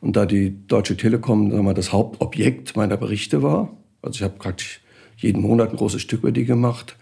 Und 0.00 0.16
da 0.16 0.26
die 0.26 0.66
Deutsche 0.66 0.96
Telekom 0.96 1.50
sagen 1.50 1.64
wir, 1.64 1.74
das 1.74 1.92
Hauptobjekt 1.92 2.76
meiner 2.76 2.96
Berichte 2.96 3.42
war, 3.42 3.76
also 4.02 4.16
ich 4.16 4.22
habe 4.22 4.34
praktisch 4.38 4.80
jeden 5.16 5.42
Monat 5.42 5.70
ein 5.70 5.76
großes 5.76 6.02
Stück 6.02 6.20
über 6.20 6.32
die 6.32 6.44
gemacht, 6.44 6.96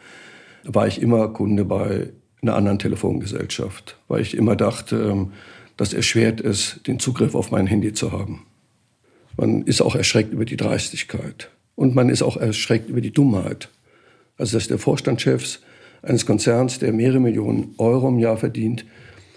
war 0.65 0.87
ich 0.87 1.03
immer 1.03 1.29
Kunde 1.29 1.65
bei 1.65 2.11
einer 2.43 2.55
anderen 2.55 2.79
Telefongesellschaft, 2.79 3.99
weil 4.09 4.21
ich 4.21 4.37
immer 4.37 4.57
dachte, 4.57 4.97
ähm, 4.97 5.33
dass 5.77 5.93
erschwert 5.93 6.41
ist, 6.41 6.87
den 6.87 6.99
Zugriff 6.99 7.35
auf 7.35 7.51
mein 7.51 7.67
Handy 7.67 7.93
zu 7.93 8.13
haben. 8.13 8.47
Man 9.37 9.63
ist 9.63 9.81
auch 9.81 9.97
erschreckt 9.97 10.33
über 10.33 10.45
die 10.45 10.57
Dreistigkeit 10.57 11.51
und 11.75 11.95
man 11.95 12.09
ist 12.09 12.23
auch 12.23 12.37
erschreckt 12.37 12.91
über 12.91 13.01
die 13.01 13.13
Dummheit. 13.13 13.71
Also 14.37 14.57
dass 14.57 14.69
der 14.69 14.79
Vorstandschefs 14.79 15.61
eines 16.03 16.27
Konzerns, 16.27 16.79
der 16.79 16.93
mehrere 16.93 17.21
Millionen 17.21 17.75
Euro 17.79 18.09
im 18.09 18.19
Jahr 18.19 18.37
verdient, 18.37 18.85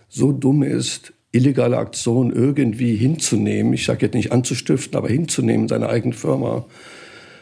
so 0.10 0.32
dumm 0.32 0.64
ist, 0.64 1.14
illegale 1.32 1.78
Aktionen 1.78 2.32
irgendwie 2.32 2.96
hinzunehmen, 2.96 3.74
ich 3.74 3.86
sage 3.86 4.06
jetzt 4.06 4.16
nicht 4.16 4.32
anzustiften, 4.32 4.98
aber 4.98 5.10
hinzunehmen, 5.10 5.68
seine 5.68 5.90
eigene 5.90 6.14
Firma. 6.14 6.66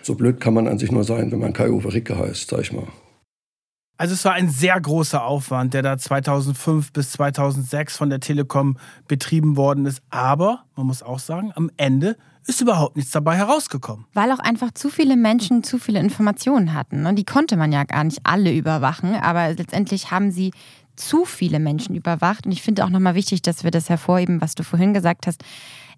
So 0.01 0.15
blöd 0.15 0.41
kann 0.41 0.53
man 0.53 0.67
an 0.67 0.79
sich 0.79 0.91
nur 0.91 1.03
sein, 1.03 1.31
wenn 1.31 1.39
man 1.39 1.53
Kai-Uwe 1.53 1.93
Ricke 1.93 2.17
heißt, 2.17 2.49
sag 2.49 2.61
ich 2.61 2.73
mal. 2.73 2.87
Also 3.97 4.13
es 4.15 4.25
war 4.25 4.33
ein 4.33 4.49
sehr 4.49 4.79
großer 4.79 5.23
Aufwand, 5.23 5.73
der 5.73 5.83
da 5.83 5.97
2005 5.97 6.91
bis 6.93 7.11
2006 7.11 7.95
von 7.95 8.09
der 8.09 8.19
Telekom 8.19 8.77
betrieben 9.07 9.55
worden 9.55 9.85
ist. 9.85 10.01
Aber, 10.09 10.63
man 10.75 10.87
muss 10.87 11.03
auch 11.03 11.19
sagen, 11.19 11.51
am 11.55 11.69
Ende 11.77 12.17
ist 12.45 12.59
überhaupt 12.59 12.95
nichts 12.95 13.11
dabei 13.11 13.37
herausgekommen. 13.37 14.05
Weil 14.13 14.31
auch 14.31 14.39
einfach 14.39 14.71
zu 14.73 14.89
viele 14.89 15.15
Menschen 15.15 15.63
zu 15.63 15.77
viele 15.77 15.99
Informationen 15.99 16.73
hatten. 16.73 17.03
Ne? 17.03 17.13
Die 17.13 17.23
konnte 17.23 17.55
man 17.55 17.71
ja 17.71 17.83
gar 17.83 18.03
nicht 18.03 18.19
alle 18.23 18.53
überwachen, 18.53 19.15
aber 19.15 19.53
letztendlich 19.53 20.11
haben 20.11 20.31
sie 20.31 20.51
zu 20.95 21.25
viele 21.25 21.59
Menschen 21.59 21.95
überwacht. 21.95 22.45
Und 22.45 22.51
ich 22.51 22.61
finde 22.61 22.83
auch 22.83 22.89
nochmal 22.89 23.15
wichtig, 23.15 23.41
dass 23.41 23.63
wir 23.63 23.71
das 23.71 23.89
hervorheben, 23.89 24.41
was 24.41 24.55
du 24.55 24.63
vorhin 24.63 24.93
gesagt 24.93 25.27
hast. 25.27 25.43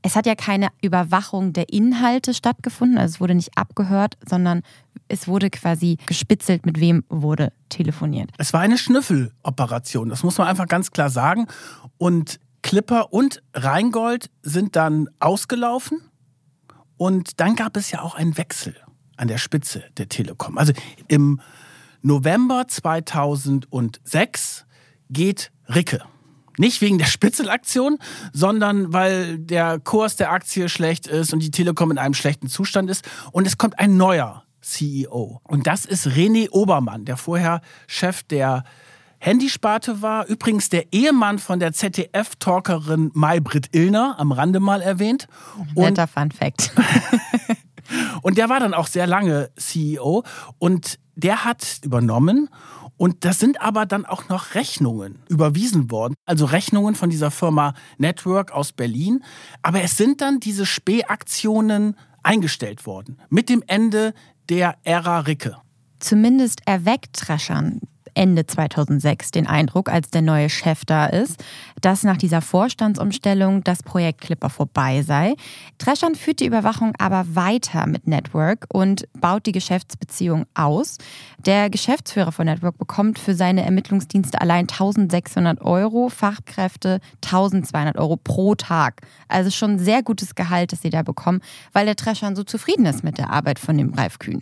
Es 0.05 0.15
hat 0.15 0.27
ja 0.27 0.35
keine 0.35 0.67
Überwachung 0.83 1.51
der 1.51 1.73
Inhalte 1.73 2.35
stattgefunden, 2.35 2.99
also 2.99 3.15
es 3.15 3.19
wurde 3.19 3.33
nicht 3.33 3.57
abgehört, 3.57 4.19
sondern 4.23 4.61
es 5.07 5.27
wurde 5.27 5.49
quasi 5.49 5.97
gespitzelt, 6.05 6.63
mit 6.63 6.79
wem 6.79 7.03
wurde 7.09 7.51
telefoniert. 7.69 8.29
Es 8.37 8.53
war 8.53 8.61
eine 8.61 8.77
Schnüffeloperation, 8.77 10.09
das 10.09 10.21
muss 10.21 10.37
man 10.37 10.47
einfach 10.47 10.67
ganz 10.67 10.91
klar 10.91 11.09
sagen. 11.09 11.47
Und 11.97 12.39
Clipper 12.61 13.13
und 13.13 13.41
Rheingold 13.55 14.29
sind 14.43 14.75
dann 14.75 15.09
ausgelaufen 15.19 16.01
und 16.97 17.39
dann 17.39 17.55
gab 17.55 17.75
es 17.75 17.89
ja 17.89 18.03
auch 18.03 18.13
einen 18.13 18.37
Wechsel 18.37 18.75
an 19.17 19.27
der 19.27 19.39
Spitze 19.39 19.85
der 19.97 20.07
Telekom. 20.07 20.59
Also 20.59 20.73
im 21.07 21.41
November 22.03 22.67
2006 22.67 24.67
geht 25.09 25.51
Ricke. 25.67 26.03
Nicht 26.57 26.81
wegen 26.81 26.97
der 26.97 27.05
Spitzelaktion, 27.05 27.97
sondern 28.33 28.93
weil 28.93 29.37
der 29.37 29.79
Kurs 29.79 30.15
der 30.15 30.31
Aktie 30.31 30.69
schlecht 30.69 31.07
ist 31.07 31.33
und 31.33 31.39
die 31.39 31.51
Telekom 31.51 31.91
in 31.91 31.97
einem 31.97 32.13
schlechten 32.13 32.47
Zustand 32.47 32.89
ist. 32.89 33.07
Und 33.31 33.47
es 33.47 33.57
kommt 33.57 33.79
ein 33.79 33.97
neuer 33.97 34.43
CEO. 34.61 35.41
Und 35.43 35.67
das 35.67 35.85
ist 35.85 36.07
René 36.07 36.49
Obermann, 36.49 37.05
der 37.05 37.17
vorher 37.17 37.61
Chef 37.87 38.23
der 38.23 38.63
Handysparte 39.19 40.01
war. 40.01 40.27
Übrigens 40.27 40.69
der 40.69 40.91
Ehemann 40.91 41.39
von 41.39 41.59
der 41.59 41.73
ZDF-Talkerin 41.73 43.11
Maybrit 43.13 43.75
Illner, 43.75 44.15
am 44.17 44.31
Rande 44.31 44.59
mal 44.59 44.81
erwähnt. 44.81 45.27
Netter 45.75 46.07
Fun 46.07 46.31
Fact. 46.31 46.71
und 48.21 48.37
der 48.37 48.49
war 48.49 48.59
dann 48.59 48.73
auch 48.73 48.87
sehr 48.87 49.07
lange 49.07 49.49
CEO 49.57 50.23
und 50.57 50.99
der 51.15 51.45
hat 51.45 51.79
übernommen 51.83 52.49
und 52.97 53.25
das 53.25 53.39
sind 53.39 53.61
aber 53.61 53.85
dann 53.85 54.05
auch 54.05 54.29
noch 54.29 54.55
Rechnungen 54.55 55.19
überwiesen 55.27 55.91
worden. 55.91 56.15
Also 56.25 56.45
Rechnungen 56.45 56.95
von 56.95 57.09
dieser 57.09 57.31
Firma 57.31 57.73
Network 57.97 58.51
aus 58.51 58.71
Berlin. 58.71 59.23
Aber 59.61 59.81
es 59.81 59.97
sind 59.97 60.21
dann 60.21 60.39
diese 60.39 60.65
Spähaktionen 60.65 61.97
eingestellt 62.23 62.85
worden. 62.85 63.17
Mit 63.29 63.49
dem 63.49 63.63
Ende 63.67 64.13
der 64.49 64.77
Ära 64.83 65.19
Ricke. 65.21 65.57
Zumindest 65.99 66.61
erweckt 66.65 67.13
Treschern 67.13 67.81
Ende 68.15 68.47
2006 68.47 69.31
den 69.31 69.45
Eindruck, 69.45 69.91
als 69.91 70.09
der 70.09 70.21
neue 70.21 70.49
Chef 70.49 70.85
da 70.85 71.05
ist, 71.05 71.43
dass 71.81 72.03
nach 72.03 72.17
dieser 72.17 72.41
Vorstandsumstellung 72.41 73.63
das 73.63 73.83
Projekt 73.83 74.21
Clipper 74.21 74.49
vorbei 74.49 75.03
sei. 75.03 75.35
Treschan 75.77 76.15
führt 76.15 76.39
die 76.39 76.45
Überwachung 76.45 76.93
aber 76.97 77.25
weiter 77.35 77.85
mit 77.87 78.07
Network 78.07 78.65
und 78.73 79.07
baut 79.13 79.45
die 79.45 79.51
Geschäftsbeziehung 79.51 80.45
aus. 80.53 80.97
Der 81.45 81.69
Geschäftsführer 81.69 82.31
von 82.31 82.45
Network 82.45 82.77
bekommt 82.77 83.19
für 83.19 83.35
seine 83.35 83.63
Ermittlungsdienste 83.63 84.41
allein 84.41 84.61
1600 84.61 85.61
Euro, 85.61 86.09
Fachkräfte 86.09 86.99
1200 87.23 87.97
Euro 87.97 88.17
pro 88.17 88.55
Tag. 88.55 89.01
Also 89.27 89.51
schon 89.51 89.71
ein 89.71 89.79
sehr 89.79 90.01
gutes 90.01 90.35
Gehalt, 90.35 90.71
das 90.71 90.81
sie 90.81 90.89
da 90.89 91.03
bekommen, 91.03 91.41
weil 91.73 91.85
der 91.85 91.95
Treschan 91.95 92.35
so 92.35 92.43
zufrieden 92.43 92.85
ist 92.85 93.03
mit 93.03 93.17
der 93.17 93.29
Arbeit 93.29 93.59
von 93.59 93.77
dem 93.77 93.93
Ralf 93.93 94.19
Kühn. 94.19 94.41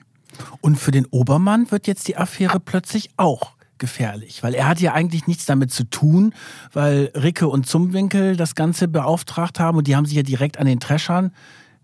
Und 0.62 0.78
für 0.78 0.92
den 0.92 1.06
Obermann 1.08 1.72
wird 1.72 1.88
jetzt 1.88 2.08
die 2.08 2.18
Affäre 2.18 2.60
plötzlich 2.60 3.10
auch 3.18 3.54
gefährlich, 3.84 4.42
weil 4.44 4.54
er 4.54 4.70
hat 4.70 4.80
ja 4.80 4.94
eigentlich 4.94 5.28
nichts 5.28 5.46
damit 5.46 5.70
zu 5.70 5.84
tun, 5.84 6.34
weil 6.72 7.12
Ricke 7.16 7.50
und 7.50 7.68
Zumwinkel 7.68 8.38
das 8.38 8.56
Ganze 8.56 8.88
beauftragt 8.88 9.60
haben 9.60 9.78
und 9.78 9.88
die 9.88 9.98
haben 9.98 10.06
sich 10.06 10.16
ja 10.16 10.24
direkt 10.24 10.58
an 10.58 10.66
den 10.66 10.80
Treschern 10.80 11.34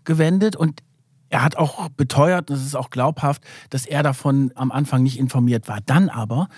gewendet 0.04 0.56
und 0.56 0.80
er 1.30 1.44
hat 1.44 1.56
auch 1.56 1.88
beteuert, 1.90 2.50
und 2.50 2.58
das 2.58 2.66
ist 2.66 2.74
auch 2.74 2.90
glaubhaft, 2.90 3.42
dass 3.70 3.86
er 3.86 4.02
davon 4.02 4.50
am 4.56 4.72
Anfang 4.72 5.04
nicht 5.04 5.18
informiert 5.18 5.68
war. 5.68 5.78
Dann 5.80 6.08
aber 6.08 6.48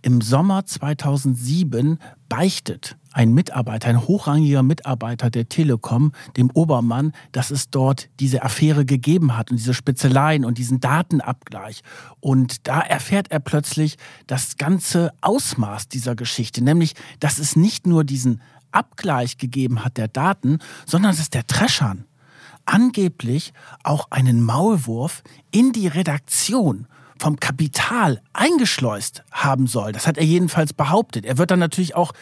im 0.00 0.22
Sommer 0.22 0.64
2007 0.64 1.98
beichtet 2.28 2.96
ein 3.12 3.32
Mitarbeiter, 3.32 3.88
ein 3.88 4.06
hochrangiger 4.08 4.62
Mitarbeiter 4.62 5.30
der 5.30 5.48
Telekom, 5.48 6.12
dem 6.36 6.50
Obermann, 6.50 7.12
dass 7.32 7.50
es 7.50 7.70
dort 7.70 8.08
diese 8.18 8.42
Affäre 8.42 8.84
gegeben 8.84 9.36
hat 9.36 9.50
und 9.50 9.58
diese 9.58 9.74
Spitzeleien 9.74 10.44
und 10.44 10.58
diesen 10.58 10.80
Datenabgleich. 10.80 11.82
Und 12.20 12.66
da 12.66 12.80
erfährt 12.80 13.30
er 13.30 13.40
plötzlich 13.40 13.98
das 14.26 14.56
ganze 14.56 15.12
Ausmaß 15.20 15.88
dieser 15.88 16.16
Geschichte, 16.16 16.64
nämlich, 16.64 16.94
dass 17.20 17.38
es 17.38 17.56
nicht 17.56 17.86
nur 17.86 18.04
diesen 18.04 18.40
Abgleich 18.72 19.36
gegeben 19.38 19.84
hat 19.84 19.98
der 19.98 20.08
Daten, 20.08 20.58
sondern 20.86 21.12
es 21.12 21.20
ist 21.20 21.34
der 21.34 21.46
Treschern 21.46 22.06
angeblich 22.66 23.52
auch 23.82 24.08
einen 24.10 24.42
Maulwurf 24.42 25.22
in 25.50 25.72
die 25.72 25.88
Redaktion 25.88 26.86
vom 27.18 27.38
Kapital 27.38 28.20
eingeschleust 28.32 29.22
haben 29.30 29.66
soll. 29.66 29.92
Das 29.92 30.06
hat 30.06 30.18
er 30.18 30.24
jedenfalls 30.24 30.72
behauptet. 30.72 31.24
Er 31.24 31.38
wird 31.38 31.50
dann 31.50 31.58
natürlich 31.60 31.94
auch 31.94 32.12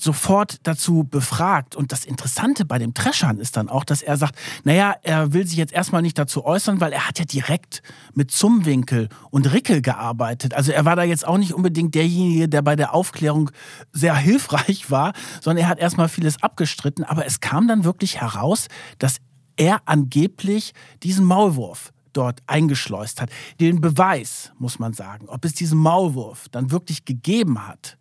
sofort 0.00 0.58
dazu 0.62 1.04
befragt. 1.04 1.76
Und 1.76 1.92
das 1.92 2.04
Interessante 2.04 2.64
bei 2.64 2.78
dem 2.78 2.94
Treschern 2.94 3.38
ist 3.38 3.56
dann 3.56 3.68
auch, 3.68 3.84
dass 3.84 4.02
er 4.02 4.16
sagt, 4.16 4.36
naja, 4.64 4.94
er 5.02 5.32
will 5.32 5.46
sich 5.46 5.56
jetzt 5.56 5.72
erstmal 5.72 6.02
nicht 6.02 6.18
dazu 6.18 6.44
äußern, 6.44 6.80
weil 6.80 6.92
er 6.92 7.06
hat 7.06 7.18
ja 7.18 7.24
direkt 7.24 7.82
mit 8.14 8.30
Zumwinkel 8.30 9.08
und 9.30 9.52
Rickel 9.52 9.82
gearbeitet. 9.82 10.54
Also 10.54 10.72
er 10.72 10.84
war 10.84 10.96
da 10.96 11.02
jetzt 11.02 11.26
auch 11.26 11.38
nicht 11.38 11.54
unbedingt 11.54 11.94
derjenige, 11.94 12.48
der 12.48 12.62
bei 12.62 12.76
der 12.76 12.94
Aufklärung 12.94 13.50
sehr 13.92 14.16
hilfreich 14.16 14.90
war, 14.90 15.12
sondern 15.40 15.64
er 15.64 15.68
hat 15.68 15.78
erstmal 15.78 16.08
vieles 16.08 16.42
abgestritten. 16.42 17.04
Aber 17.04 17.26
es 17.26 17.40
kam 17.40 17.68
dann 17.68 17.84
wirklich 17.84 18.20
heraus, 18.20 18.68
dass 18.98 19.16
er 19.56 19.82
angeblich 19.86 20.72
diesen 21.02 21.24
Maulwurf 21.24 21.92
dort 22.12 22.42
eingeschleust 22.46 23.20
hat. 23.20 23.30
Den 23.60 23.80
Beweis, 23.80 24.52
muss 24.58 24.78
man 24.78 24.92
sagen, 24.92 25.28
ob 25.28 25.44
es 25.44 25.54
diesen 25.54 25.78
Maulwurf 25.78 26.48
dann 26.50 26.70
wirklich 26.70 27.04
gegeben 27.04 27.66
hat, 27.66 27.96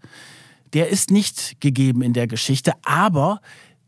der 0.73 0.89
ist 0.89 1.11
nicht 1.11 1.59
gegeben 1.61 2.01
in 2.01 2.13
der 2.13 2.27
Geschichte. 2.27 2.73
Aber 2.83 3.41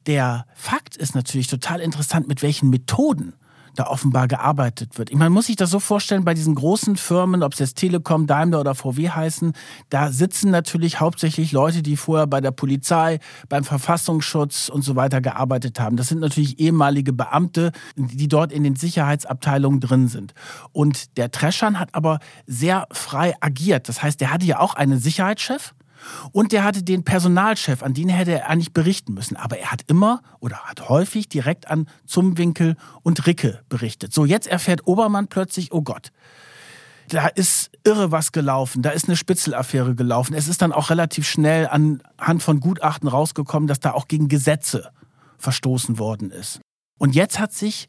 der 0.05 0.45
Fakt 0.55 0.97
ist 0.97 1.15
natürlich 1.15 1.47
total 1.47 1.79
interessant, 1.79 2.27
mit 2.27 2.41
welchen 2.41 2.69
Methoden 2.69 3.33
da 3.75 3.87
offenbar 3.87 4.27
gearbeitet 4.27 4.97
wird. 4.97 5.09
Ich 5.09 5.15
meine, 5.15 5.29
man 5.29 5.35
muss 5.35 5.47
sich 5.47 5.55
das 5.55 5.69
so 5.69 5.79
vorstellen, 5.79 6.25
bei 6.25 6.33
diesen 6.33 6.55
großen 6.55 6.97
Firmen, 6.97 7.43
ob 7.43 7.53
es 7.53 7.59
jetzt 7.59 7.77
Telekom, 7.77 8.27
Daimler 8.27 8.59
oder 8.59 8.75
VW 8.75 9.09
heißen, 9.09 9.53
da 9.89 10.11
sitzen 10.11 10.51
natürlich 10.51 10.99
hauptsächlich 10.99 11.51
Leute, 11.51 11.81
die 11.81 11.97
vorher 11.97 12.27
bei 12.27 12.41
der 12.41 12.51
Polizei, 12.51 13.19
beim 13.49 13.63
Verfassungsschutz 13.63 14.69
und 14.69 14.83
so 14.83 14.95
weiter 14.95 15.21
gearbeitet 15.21 15.79
haben. 15.79 15.97
Das 15.97 16.07
sind 16.07 16.19
natürlich 16.19 16.59
ehemalige 16.59 17.13
Beamte, 17.13 17.71
die 17.95 18.27
dort 18.27 18.51
in 18.51 18.63
den 18.63 18.75
Sicherheitsabteilungen 18.75 19.79
drin 19.79 20.07
sind. 20.07 20.33
Und 20.71 21.17
der 21.17 21.31
Treschan 21.31 21.79
hat 21.79 21.89
aber 21.93 22.19
sehr 22.45 22.87
frei 22.91 23.35
agiert. 23.39 23.89
Das 23.89 24.03
heißt, 24.03 24.19
der 24.19 24.31
hatte 24.31 24.45
ja 24.45 24.59
auch 24.59 24.75
einen 24.75 24.99
Sicherheitschef, 24.99 25.73
und 26.31 26.51
der 26.51 26.63
hatte 26.63 26.83
den 26.83 27.03
Personalchef, 27.03 27.83
an 27.83 27.93
den 27.93 28.09
hätte 28.09 28.31
er 28.31 28.49
eigentlich 28.49 28.73
berichten 28.73 29.13
müssen. 29.13 29.35
Aber 29.35 29.57
er 29.57 29.71
hat 29.71 29.81
immer 29.87 30.21
oder 30.39 30.57
hat 30.57 30.89
häufig 30.89 31.29
direkt 31.29 31.69
an 31.69 31.87
Zumwinkel 32.05 32.75
und 33.03 33.25
Ricke 33.27 33.61
berichtet. 33.69 34.13
So, 34.13 34.25
jetzt 34.25 34.47
erfährt 34.47 34.87
Obermann 34.87 35.27
plötzlich, 35.27 35.71
oh 35.71 35.81
Gott, 35.81 36.11
da 37.07 37.27
ist 37.27 37.71
irre 37.83 38.11
was 38.11 38.31
gelaufen, 38.31 38.81
da 38.81 38.91
ist 38.91 39.07
eine 39.07 39.17
Spitzelaffäre 39.17 39.95
gelaufen. 39.95 40.33
Es 40.33 40.47
ist 40.47 40.61
dann 40.61 40.71
auch 40.71 40.89
relativ 40.89 41.27
schnell 41.27 41.67
anhand 41.67 42.41
von 42.41 42.59
Gutachten 42.59 43.09
rausgekommen, 43.09 43.67
dass 43.67 43.79
da 43.79 43.91
auch 43.91 44.07
gegen 44.07 44.27
Gesetze 44.27 44.91
verstoßen 45.37 45.99
worden 45.99 46.31
ist. 46.31 46.61
Und 46.97 47.15
jetzt 47.15 47.39
hat 47.39 47.51
sich 47.51 47.87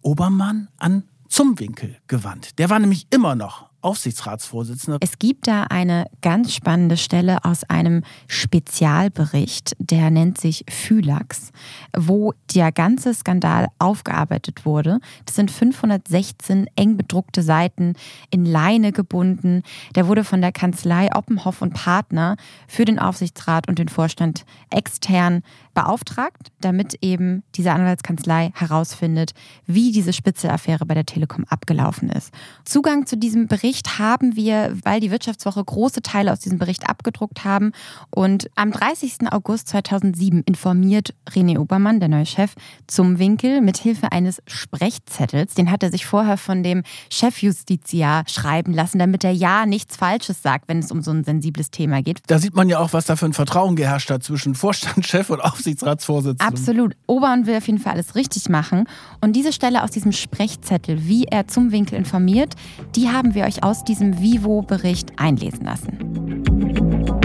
Obermann 0.00 0.68
an 0.78 1.04
Zumwinkel 1.28 1.96
gewandt. 2.06 2.58
Der 2.58 2.70
war 2.70 2.78
nämlich 2.78 3.06
immer 3.10 3.34
noch 3.34 3.67
Aufsichtsratsvorsitzender. 3.88 4.98
Es 5.00 5.18
gibt 5.18 5.46
da 5.46 5.62
eine 5.62 6.10
ganz 6.20 6.52
spannende 6.52 6.98
Stelle 6.98 7.42
aus 7.46 7.64
einem 7.64 8.02
Spezialbericht, 8.26 9.74
der 9.78 10.10
nennt 10.10 10.38
sich 10.38 10.66
Phylax, 10.68 11.52
wo 11.96 12.34
der 12.54 12.70
ganze 12.70 13.14
Skandal 13.14 13.68
aufgearbeitet 13.78 14.66
wurde. 14.66 15.00
Das 15.24 15.36
sind 15.36 15.50
516 15.50 16.66
eng 16.76 16.98
bedruckte 16.98 17.42
Seiten 17.42 17.94
in 18.28 18.44
Leine 18.44 18.92
gebunden. 18.92 19.62
Der 19.94 20.06
wurde 20.06 20.22
von 20.22 20.42
der 20.42 20.52
Kanzlei 20.52 21.08
Oppenhoff 21.14 21.62
und 21.62 21.72
Partner 21.72 22.36
für 22.66 22.84
den 22.84 22.98
Aufsichtsrat 22.98 23.68
und 23.68 23.78
den 23.78 23.88
Vorstand 23.88 24.44
extern 24.68 25.42
beauftragt, 25.78 26.50
damit 26.60 26.96
eben 27.02 27.44
diese 27.54 27.70
Anwaltskanzlei 27.70 28.50
herausfindet, 28.56 29.30
wie 29.66 29.92
diese 29.92 30.12
Spitzelaffäre 30.12 30.84
bei 30.84 30.94
der 30.94 31.06
Telekom 31.06 31.44
abgelaufen 31.48 32.10
ist. 32.10 32.34
Zugang 32.64 33.06
zu 33.06 33.16
diesem 33.16 33.46
Bericht 33.46 34.00
haben 34.00 34.34
wir, 34.34 34.76
weil 34.82 34.98
die 34.98 35.12
Wirtschaftswoche 35.12 35.62
große 35.64 36.02
Teile 36.02 36.32
aus 36.32 36.40
diesem 36.40 36.58
Bericht 36.58 36.88
abgedruckt 36.88 37.44
haben. 37.44 37.70
Und 38.10 38.50
am 38.56 38.72
30. 38.72 39.30
August 39.30 39.68
2007 39.68 40.42
informiert 40.46 41.14
René 41.30 41.60
Obermann, 41.60 42.00
der 42.00 42.08
neue 42.08 42.26
Chef, 42.26 42.54
zum 42.88 43.20
Winkel 43.20 43.60
mit 43.60 43.76
Hilfe 43.76 44.10
eines 44.10 44.42
Sprechzettels. 44.48 45.54
Den 45.54 45.70
hat 45.70 45.84
er 45.84 45.92
sich 45.92 46.06
vorher 46.06 46.38
von 46.38 46.64
dem 46.64 46.82
Chefjustiziar 47.08 48.24
schreiben 48.26 48.72
lassen, 48.72 48.98
damit 48.98 49.22
er 49.22 49.30
ja 49.30 49.64
nichts 49.64 49.94
Falsches 49.94 50.42
sagt, 50.42 50.66
wenn 50.66 50.80
es 50.80 50.90
um 50.90 51.02
so 51.02 51.12
ein 51.12 51.22
sensibles 51.22 51.70
Thema 51.70 52.02
geht. 52.02 52.18
Da 52.26 52.40
sieht 52.40 52.56
man 52.56 52.68
ja 52.68 52.80
auch, 52.80 52.92
was 52.92 53.04
da 53.04 53.14
für 53.14 53.26
ein 53.26 53.32
Vertrauen 53.32 53.76
geherrscht 53.76 54.10
hat 54.10 54.24
zwischen 54.24 54.56
Vorstandschef 54.56 55.30
und 55.30 55.40
Aufsichtsrat. 55.44 55.67
Aufsichtsratsvorsitzenden. 55.68 56.46
Absolut. 56.46 56.96
Obern 57.06 57.46
will 57.46 57.56
auf 57.56 57.66
jeden 57.66 57.78
Fall 57.78 57.94
alles 57.94 58.14
richtig 58.14 58.48
machen. 58.48 58.84
Und 59.20 59.34
diese 59.34 59.52
Stelle 59.52 59.82
aus 59.82 59.90
diesem 59.90 60.12
Sprechzettel, 60.12 61.06
wie 61.06 61.24
er 61.24 61.46
zum 61.46 61.72
Winkel 61.72 61.96
informiert, 61.96 62.54
die 62.96 63.08
haben 63.08 63.34
wir 63.34 63.44
euch 63.44 63.62
aus 63.62 63.84
diesem 63.84 64.20
Vivo-Bericht 64.20 65.12
einlesen 65.18 65.64
lassen. 65.64 67.17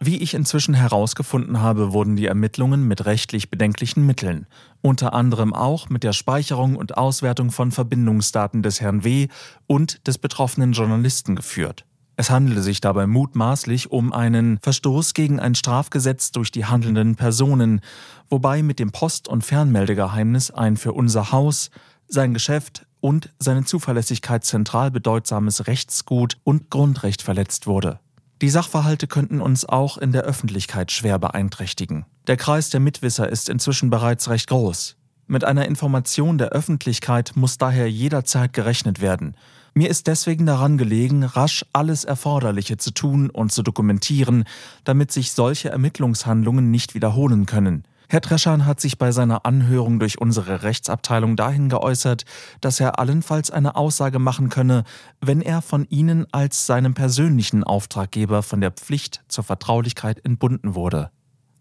Wie 0.00 0.18
ich 0.18 0.34
inzwischen 0.34 0.74
herausgefunden 0.74 1.60
habe, 1.60 1.92
wurden 1.92 2.14
die 2.14 2.26
Ermittlungen 2.26 2.86
mit 2.86 3.04
rechtlich 3.04 3.50
bedenklichen 3.50 4.06
Mitteln, 4.06 4.46
unter 4.80 5.12
anderem 5.12 5.52
auch 5.52 5.88
mit 5.88 6.04
der 6.04 6.12
Speicherung 6.12 6.76
und 6.76 6.96
Auswertung 6.96 7.50
von 7.50 7.72
Verbindungsdaten 7.72 8.62
des 8.62 8.80
Herrn 8.80 9.02
W. 9.02 9.26
und 9.66 10.06
des 10.06 10.18
betroffenen 10.18 10.72
Journalisten 10.72 11.34
geführt. 11.34 11.84
Es 12.14 12.30
handele 12.30 12.62
sich 12.62 12.80
dabei 12.80 13.08
mutmaßlich 13.08 13.90
um 13.90 14.12
einen 14.12 14.58
Verstoß 14.62 15.14
gegen 15.14 15.40
ein 15.40 15.56
Strafgesetz 15.56 16.30
durch 16.30 16.52
die 16.52 16.64
handelnden 16.64 17.16
Personen, 17.16 17.80
wobei 18.28 18.62
mit 18.62 18.78
dem 18.78 18.92
Post- 18.92 19.26
und 19.26 19.44
Fernmeldegeheimnis 19.44 20.52
ein 20.52 20.76
für 20.76 20.92
unser 20.92 21.32
Haus, 21.32 21.70
sein 22.06 22.34
Geschäft 22.34 22.86
und 23.00 23.32
seine 23.40 23.64
Zuverlässigkeit 23.64 24.44
zentral 24.44 24.92
bedeutsames 24.92 25.66
Rechtsgut 25.66 26.38
und 26.44 26.70
Grundrecht 26.70 27.22
verletzt 27.22 27.66
wurde. 27.66 27.98
Die 28.40 28.50
Sachverhalte 28.50 29.08
könnten 29.08 29.40
uns 29.40 29.64
auch 29.64 29.98
in 29.98 30.12
der 30.12 30.22
Öffentlichkeit 30.22 30.92
schwer 30.92 31.18
beeinträchtigen. 31.18 32.06
Der 32.28 32.36
Kreis 32.36 32.70
der 32.70 32.78
Mitwisser 32.78 33.28
ist 33.28 33.48
inzwischen 33.48 33.90
bereits 33.90 34.28
recht 34.28 34.48
groß. 34.48 34.94
Mit 35.26 35.42
einer 35.42 35.66
Information 35.66 36.38
der 36.38 36.50
Öffentlichkeit 36.50 37.32
muss 37.34 37.58
daher 37.58 37.90
jederzeit 37.90 38.52
gerechnet 38.52 39.00
werden. 39.00 39.36
Mir 39.74 39.90
ist 39.90 40.06
deswegen 40.06 40.46
daran 40.46 40.78
gelegen, 40.78 41.24
rasch 41.24 41.64
alles 41.72 42.04
Erforderliche 42.04 42.76
zu 42.76 42.92
tun 42.92 43.28
und 43.28 43.52
zu 43.52 43.62
dokumentieren, 43.62 44.44
damit 44.84 45.10
sich 45.10 45.32
solche 45.32 45.70
Ermittlungshandlungen 45.70 46.70
nicht 46.70 46.94
wiederholen 46.94 47.44
können. 47.44 47.84
Herr 48.10 48.22
Treschan 48.22 48.64
hat 48.64 48.80
sich 48.80 48.96
bei 48.96 49.12
seiner 49.12 49.44
Anhörung 49.44 49.98
durch 49.98 50.18
unsere 50.18 50.62
Rechtsabteilung 50.62 51.36
dahin 51.36 51.68
geäußert, 51.68 52.24
dass 52.62 52.80
er 52.80 52.98
allenfalls 52.98 53.50
eine 53.50 53.76
Aussage 53.76 54.18
machen 54.18 54.48
könne, 54.48 54.84
wenn 55.20 55.42
er 55.42 55.60
von 55.60 55.84
Ihnen 55.90 56.26
als 56.32 56.64
seinem 56.64 56.94
persönlichen 56.94 57.64
Auftraggeber 57.64 58.42
von 58.42 58.62
der 58.62 58.70
Pflicht 58.70 59.22
zur 59.28 59.44
Vertraulichkeit 59.44 60.24
entbunden 60.24 60.74
wurde. 60.74 61.10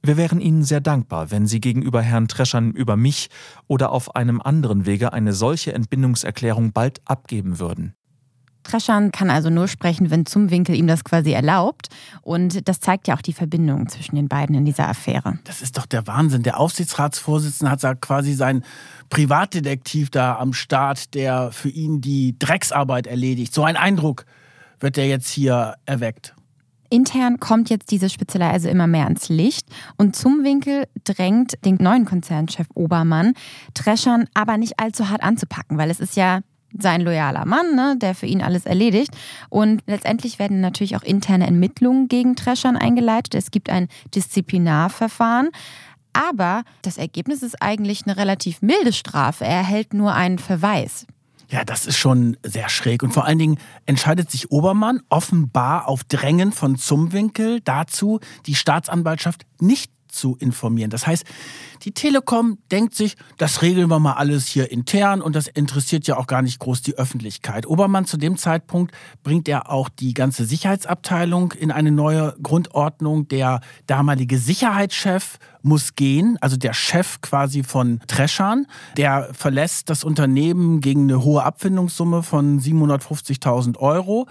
Wir 0.02 0.16
wären 0.16 0.40
Ihnen 0.40 0.64
sehr 0.64 0.80
dankbar, 0.80 1.32
wenn 1.32 1.48
Sie 1.48 1.60
gegenüber 1.60 2.02
Herrn 2.02 2.30
Treschern 2.30 2.72
über 2.72 2.96
mich 2.96 3.30
oder 3.68 3.92
auf 3.92 4.16
einem 4.16 4.40
anderen 4.40 4.86
Wege 4.86 5.12
eine 5.12 5.34
solche 5.34 5.74
Entbindungserklärung 5.74 6.72
bald 6.72 7.02
abgeben 7.04 7.60
würden. 7.60 7.97
Treschan 8.68 9.12
kann 9.12 9.30
also 9.30 9.50
nur 9.50 9.68
sprechen, 9.68 10.12
wenn 10.12 10.26
Zumwinkel 10.26 10.76
ihm 10.76 10.88
das 10.88 11.04
quasi 11.04 11.32
erlaubt. 11.32 11.88
Und 12.22 12.68
das 12.68 12.80
zeigt 12.80 13.08
ja 13.08 13.16
auch 13.16 13.22
die 13.22 13.34
Verbindung 13.34 13.88
zwischen 13.88 14.16
den 14.16 14.28
beiden 14.28 14.56
in 14.56 14.66
dieser 14.66 14.88
Affäre. 14.90 15.40
Das 15.46 15.62
ist 15.62 15.78
doch 15.78 15.86
der 15.86 16.06
Wahnsinn. 16.08 16.44
Der 16.44 16.60
Aufsichtsratsvorsitzende 16.60 17.72
hat 17.72 17.84
da 17.84 17.96
quasi 17.96 18.34
seinen 18.34 18.64
Privatdetektiv 19.10 20.10
da 20.10 20.38
am 20.38 20.54
Start, 20.54 21.14
der 21.14 21.52
für 21.52 21.70
ihn 21.70 22.02
die 22.02 22.38
Drecksarbeit 22.38 23.08
erledigt. 23.08 23.54
So 23.54 23.64
ein 23.64 23.78
Eindruck 23.78 24.26
wird 24.80 24.98
er 24.98 25.08
jetzt 25.08 25.30
hier 25.30 25.76
erweckt. 25.86 26.36
Intern 26.90 27.40
kommt 27.40 27.70
jetzt 27.70 27.92
diese 27.92 28.10
Spitzelei 28.10 28.50
also 28.50 28.70
immer 28.70 28.88
mehr 28.88 29.06
ans 29.06 29.30
Licht 29.30 29.68
und 29.98 30.16
Zumwinkel 30.16 30.88
drängt 31.04 31.54
den 31.66 31.76
neuen 31.76 32.06
Konzernchef 32.06 32.68
Obermann, 32.74 33.34
Treschern 33.74 34.28
aber 34.34 34.58
nicht 34.58 34.80
allzu 34.80 35.10
hart 35.10 35.22
anzupacken, 35.22 35.78
weil 35.78 35.90
es 35.90 36.00
ist 36.00 36.16
ja 36.16 36.40
sein 36.78 37.02
loyaler 37.02 37.46
Mann, 37.46 37.76
ne, 37.76 37.96
der 37.98 38.16
für 38.16 38.26
ihn 38.26 38.42
alles 38.42 38.66
erledigt. 38.66 39.16
Und 39.50 39.82
letztendlich 39.88 40.40
werden 40.40 40.62
natürlich 40.62 40.96
auch 40.96 41.04
interne 41.04 41.46
Ermittlungen 41.46 42.08
gegen 42.08 42.36
Treschern 42.36 42.78
eingeleitet. 42.78 43.36
Es 43.36 43.52
gibt 43.52 43.70
ein 43.70 43.88
Disziplinarverfahren. 44.14 45.50
Aber 46.14 46.64
das 46.82 46.98
Ergebnis 46.98 47.44
ist 47.44 47.62
eigentlich 47.62 48.06
eine 48.06 48.18
relativ 48.18 48.62
milde 48.62 48.92
Strafe. 48.92 49.46
Er 49.46 49.58
erhält 49.58 49.94
nur 49.94 50.14
einen 50.14 50.40
Verweis. 50.40 51.06
Ja, 51.50 51.64
das 51.64 51.86
ist 51.86 51.98
schon 51.98 52.38
sehr 52.44 52.70
schräg. 52.70 53.04
Und 53.04 53.14
vor 53.14 53.26
allen 53.26 53.40
Dingen 53.40 53.58
entscheidet 53.86 54.30
sich 54.30 54.52
Obermann 54.52 55.02
offenbar 55.10 55.88
auf 55.88 56.04
Drängen 56.04 56.52
von 56.52 56.78
Zumwinkel 56.78 57.62
dazu, 57.62 58.20
die 58.48 58.56
Staatsanwaltschaft 58.56 59.46
nicht 59.62 59.92
zu 60.08 60.36
informieren. 60.40 60.90
Das 60.90 61.08
heißt, 61.08 61.26
die 61.84 61.92
Telekom 61.92 62.58
denkt 62.72 62.96
sich, 62.96 63.16
das 63.38 63.62
regeln 63.62 63.90
wir 63.90 64.00
mal 64.00 64.14
alles 64.14 64.48
hier 64.48 64.72
intern 64.72 65.22
und 65.22 65.36
das 65.36 65.48
interessiert 65.48 66.08
ja 66.08 66.18
auch 66.18 66.28
gar 66.28 66.42
nicht 66.42 66.60
groß 66.60 66.82
die 66.82 66.96
Öffentlichkeit. 66.96 67.68
Obermann 67.68 68.06
zu 68.06 68.18
dem 68.18 68.38
Zeitpunkt 68.38 68.94
bringt 69.24 69.48
er 69.48 69.70
auch 69.70 69.90
die 69.90 70.14
ganze 70.14 70.46
Sicherheitsabteilung 70.46 71.52
in 71.54 71.72
eine 71.72 71.92
neue 71.92 72.36
Grundordnung. 72.42 73.28
Der 73.28 73.62
damalige 73.86 74.38
Sicherheitschef 74.38 75.38
muss 75.62 75.96
gehen, 75.96 76.38
also 76.42 76.58
der 76.58 76.74
Chef 76.74 77.22
quasi 77.22 77.64
von 77.64 78.00
Treschan, 78.08 78.68
der 78.96 79.30
verlässt 79.34 79.90
das 79.90 80.04
Unternehmen 80.04 80.82
gegen 80.82 81.04
eine 81.04 81.24
hohe 81.24 81.44
Abfindungssumme 81.44 82.24
von 82.24 82.60
750.000 82.60 83.78
Euro 83.78 84.28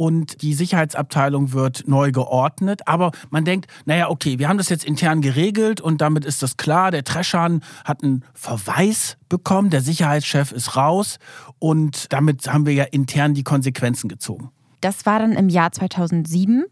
und 0.00 0.40
die 0.40 0.54
Sicherheitsabteilung 0.54 1.52
wird 1.52 1.86
neu 1.86 2.10
geordnet. 2.10 2.88
Aber 2.88 3.10
man 3.28 3.44
denkt, 3.44 3.66
naja, 3.84 4.08
okay, 4.08 4.38
wir 4.38 4.48
haben 4.48 4.56
das 4.56 4.70
jetzt 4.70 4.82
intern 4.82 5.20
geregelt 5.20 5.82
und 5.82 6.00
damit 6.00 6.24
ist 6.24 6.42
das 6.42 6.56
klar. 6.56 6.90
Der 6.90 7.04
Treschan 7.04 7.62
hat 7.84 8.02
einen 8.02 8.24
Verweis 8.32 9.18
bekommen, 9.28 9.68
der 9.68 9.82
Sicherheitschef 9.82 10.52
ist 10.52 10.74
raus 10.74 11.18
und 11.58 12.10
damit 12.14 12.50
haben 12.50 12.64
wir 12.64 12.72
ja 12.72 12.84
intern 12.84 13.34
die 13.34 13.42
Konsequenzen 13.42 14.08
gezogen. 14.08 14.48
Das 14.80 15.04
war 15.04 15.18
dann 15.18 15.32
im 15.32 15.50
Jahr 15.50 15.70
2007 15.70 16.64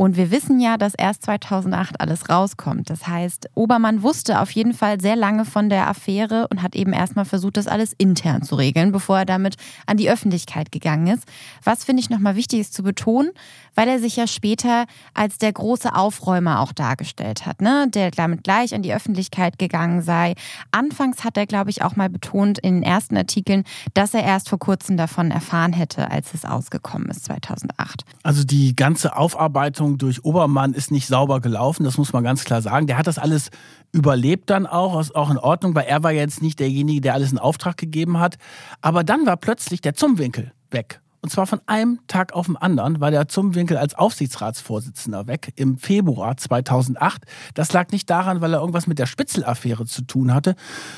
und 0.00 0.16
wir 0.16 0.30
wissen 0.30 0.60
ja, 0.60 0.78
dass 0.78 0.94
erst 0.94 1.24
2008 1.24 2.00
alles 2.00 2.30
rauskommt. 2.30 2.88
Das 2.88 3.06
heißt, 3.06 3.50
Obermann 3.54 4.02
wusste 4.02 4.40
auf 4.40 4.50
jeden 4.50 4.72
Fall 4.72 4.98
sehr 4.98 5.14
lange 5.14 5.44
von 5.44 5.68
der 5.68 5.88
Affäre 5.88 6.48
und 6.48 6.62
hat 6.62 6.74
eben 6.74 6.94
erstmal 6.94 7.26
versucht, 7.26 7.58
das 7.58 7.66
alles 7.66 7.92
intern 7.98 8.42
zu 8.42 8.54
regeln, 8.54 8.92
bevor 8.92 9.18
er 9.18 9.24
damit 9.26 9.56
an 9.84 9.98
die 9.98 10.10
Öffentlichkeit 10.10 10.72
gegangen 10.72 11.06
ist. 11.08 11.24
Was 11.64 11.84
finde 11.84 12.00
ich 12.00 12.08
nochmal 12.08 12.34
wichtig 12.34 12.60
ist 12.60 12.72
zu 12.72 12.82
betonen, 12.82 13.32
weil 13.74 13.88
er 13.88 13.98
sich 13.98 14.16
ja 14.16 14.26
später 14.26 14.86
als 15.14 15.38
der 15.38 15.52
große 15.52 15.94
Aufräumer 15.94 16.60
auch 16.60 16.72
dargestellt 16.72 17.46
hat, 17.46 17.60
ne? 17.60 17.86
der 17.88 18.10
damit 18.10 18.44
gleich 18.44 18.74
an 18.74 18.82
die 18.82 18.94
Öffentlichkeit 18.94 19.58
gegangen 19.58 20.02
sei. 20.02 20.34
Anfangs 20.70 21.24
hat 21.24 21.36
er, 21.36 21.46
glaube 21.46 21.70
ich, 21.70 21.82
auch 21.82 21.96
mal 21.96 22.08
betont 22.08 22.58
in 22.58 22.74
den 22.76 22.82
ersten 22.82 23.16
Artikeln, 23.16 23.64
dass 23.94 24.14
er 24.14 24.22
erst 24.22 24.48
vor 24.48 24.58
kurzem 24.58 24.96
davon 24.96 25.30
erfahren 25.30 25.72
hätte, 25.72 26.10
als 26.10 26.34
es 26.34 26.44
ausgekommen 26.44 27.08
ist 27.08 27.24
2008. 27.24 28.04
Also 28.22 28.44
die 28.44 28.74
ganze 28.76 29.16
Aufarbeitung 29.16 29.98
durch 29.98 30.24
Obermann 30.24 30.74
ist 30.74 30.90
nicht 30.90 31.06
sauber 31.06 31.40
gelaufen, 31.40 31.84
das 31.84 31.98
muss 31.98 32.12
man 32.12 32.24
ganz 32.24 32.44
klar 32.44 32.62
sagen. 32.62 32.86
Der 32.86 32.98
hat 32.98 33.06
das 33.06 33.18
alles 33.18 33.50
überlebt 33.92 34.50
dann 34.50 34.66
auch, 34.66 35.00
ist 35.00 35.14
auch 35.14 35.30
in 35.30 35.38
Ordnung, 35.38 35.74
weil 35.74 35.86
er 35.86 36.02
war 36.02 36.12
jetzt 36.12 36.42
nicht 36.42 36.60
derjenige, 36.60 37.00
der 37.00 37.14
alles 37.14 37.32
in 37.32 37.38
Auftrag 37.38 37.76
gegeben 37.76 38.18
hat. 38.18 38.36
Aber 38.80 39.04
dann 39.04 39.26
war 39.26 39.36
plötzlich 39.36 39.80
der 39.80 39.94
Zumwinkel 39.94 40.52
weg. 40.70 41.00
Und 41.22 41.30
zwar 41.30 41.46
von 41.46 41.60
einem 41.66 42.00
Tag 42.06 42.32
auf 42.32 42.46
den 42.46 42.56
anderen 42.56 43.00
war 43.00 43.10
der 43.10 43.28
Zumwinkel 43.28 43.76
als 43.76 43.94
Aufsichtsratsvorsitzender 43.94 45.26
weg 45.26 45.52
im 45.56 45.76
Februar 45.76 46.36
2008. 46.36 47.22
Das 47.54 47.72
lag 47.72 47.90
nicht 47.90 48.08
daran, 48.08 48.40
weil 48.40 48.54
er 48.54 48.60
irgendwas 48.60 48.86
mit 48.86 48.98
der 48.98 49.06
Spitzelaffäre 49.06 49.84
zu 49.84 50.02
tun 50.02 50.32
hatte, 50.32 50.56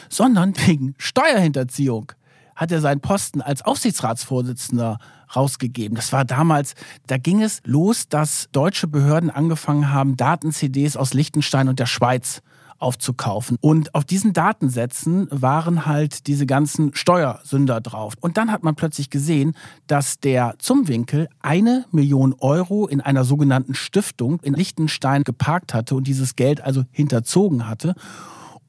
sondern 0.09 0.55
wegen 0.67 0.95
Steuerhinterziehung 0.99 2.13
hat 2.55 2.71
er 2.71 2.81
seinen 2.81 3.01
Posten 3.01 3.41
als 3.41 3.63
Aufsichtsratsvorsitzender 3.63 4.99
rausgegeben. 5.35 5.97
Das 5.97 6.13
war 6.13 6.25
damals, 6.25 6.75
da 7.07 7.17
ging 7.17 7.43
es 7.43 7.61
los, 7.65 8.09
dass 8.09 8.49
deutsche 8.53 8.87
Behörden 8.87 9.31
angefangen 9.31 9.91
haben, 9.91 10.17
Daten-CDs 10.17 10.97
aus 10.97 11.15
Liechtenstein 11.15 11.69
und 11.69 11.81
der 11.81 11.87
Schweiz 11.87 12.43
aufzukaufen. 12.83 13.57
Und 13.61 13.95
auf 13.95 14.05
diesen 14.05 14.33
Datensätzen 14.33 15.29
waren 15.31 15.87
halt 15.87 16.27
diese 16.27 16.47
ganzen 16.47 16.95
Steuersünder 16.95 17.81
drauf. 17.81 18.15
Und 18.21 18.37
dann 18.37 18.51
hat 18.51 18.63
man 18.63 18.75
plötzlich 18.75 19.11
gesehen, 19.11 19.55
dass 19.87 20.21
der 20.21 20.57
Zumwinkel 20.59 21.29
eine 21.41 21.87
Million 21.93 22.35
Euro 22.39 22.87
in 22.87 23.01
einer 23.01 23.25
sogenannten 23.25 23.75
Stiftung 23.75 24.41
in 24.43 24.55
Liechtenstein 24.55 25.25
geparkt 25.25 25.75
hatte 25.75 25.95
und 25.95 26.07
dieses 26.07 26.37
Geld 26.37 26.61
also 26.61 26.85
hinterzogen 26.91 27.69
hatte. 27.69 27.95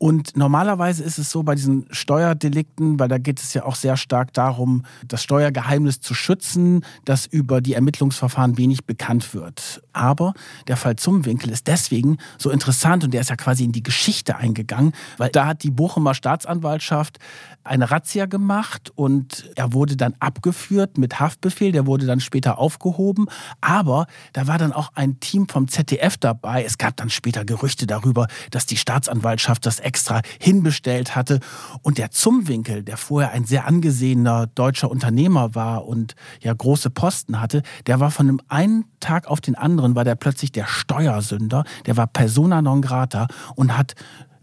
Und 0.04 0.36
normalerweise 0.36 1.02
ist 1.02 1.18
es 1.18 1.32
so 1.32 1.44
bei 1.44 1.56
diesen 1.56 1.86
Steuerdelikten, 1.90 3.00
weil 3.00 3.08
da 3.08 3.20
geht 3.20 3.40
es 3.40 3.54
ja 3.54 3.64
auch 3.64 3.76
sehr 3.76 3.96
stark 3.96 4.34
darum, 4.34 4.84
das 5.08 5.24
Steuergeheimnis 5.24 6.02
zu 6.02 6.14
schützen, 6.14 6.84
dass 7.06 7.26
über 7.26 7.62
die 7.62 7.74
Ermittlungsverfahren 7.74 8.58
wenig 8.58 8.84
bekannt 8.84 9.34
wird. 9.34 9.82
Aber 9.94 10.34
der 10.68 10.76
Fall 10.76 10.98
Zumwinkel 10.98 11.52
ist 11.52 11.68
deswegen 11.68 12.18
so 12.38 12.50
interessant 12.50 13.06
und 13.06 13.14
der 13.14 13.22
ist 13.22 13.30
ja 13.30 13.38
quasi 13.38 13.64
in 13.64 13.72
die 13.72 13.82
Geschichte 13.82 14.36
eingegangen, 14.36 14.92
weil 15.18 15.30
da 15.30 15.46
hat 15.46 15.64
die 15.64 15.72
Bochumer 15.72 16.16
Staatsanwaltschaft 16.16 17.20
eine 17.64 17.90
Razzia 17.90 18.26
gemacht 18.26 18.92
und 18.96 19.50
er 19.56 19.72
wurde 19.72 19.96
dann 19.96 20.16
abgeführt 20.20 20.98
mit 20.98 21.22
Haftbefehl, 21.22 21.72
der 21.72 21.86
wurde 21.86 22.06
dann 22.06 22.20
später 22.20 22.58
aufgehoben. 22.58 23.28
Aber 23.62 24.08
da 24.34 24.48
war 24.48 24.58
dann 24.58 24.74
auch 24.74 24.92
ein 24.96 25.22
Team 25.22 25.48
vom 25.48 25.70
ZDF 25.70 26.18
dabei. 26.18 26.66
Es 26.66 26.78
gab 26.78 26.98
dann 26.98 27.10
später 27.10 27.46
Gerüchte 27.46 27.88
darüber, 27.88 28.28
dass 28.52 28.66
die 28.66 28.76
Staatsanwaltschaft 28.76 29.66
das 29.66 29.80
extra 29.94 30.22
hinbestellt 30.40 31.16
hatte. 31.16 31.40
Und 31.84 32.00
der 32.00 32.10
Zumwinkel, 32.10 32.82
der 32.82 32.98
vorher 32.98 33.32
ein 33.32 33.46
sehr 33.46 33.68
angesehener 33.68 34.48
deutscher 34.48 34.90
Unternehmer 34.90 35.54
war 35.54 35.86
und 35.86 36.16
ja 36.42 36.52
große 36.52 36.90
Posten 36.90 37.40
hatte, 37.40 37.62
der 37.86 38.00
war 38.00 38.10
von 38.10 38.28
einem 38.28 38.42
einen 38.48 38.86
Tag 39.00 39.28
auf 39.28 39.40
den 39.40 39.54
anderen, 39.54 39.96
war 39.96 40.04
der 40.04 40.16
plötzlich 40.16 40.52
der 40.52 40.66
Steuersünder, 40.66 41.64
der 41.86 41.96
war 41.96 42.08
persona 42.08 42.64
non 42.64 42.82
grata 42.82 43.28
und 43.56 43.78
hat 43.78 43.94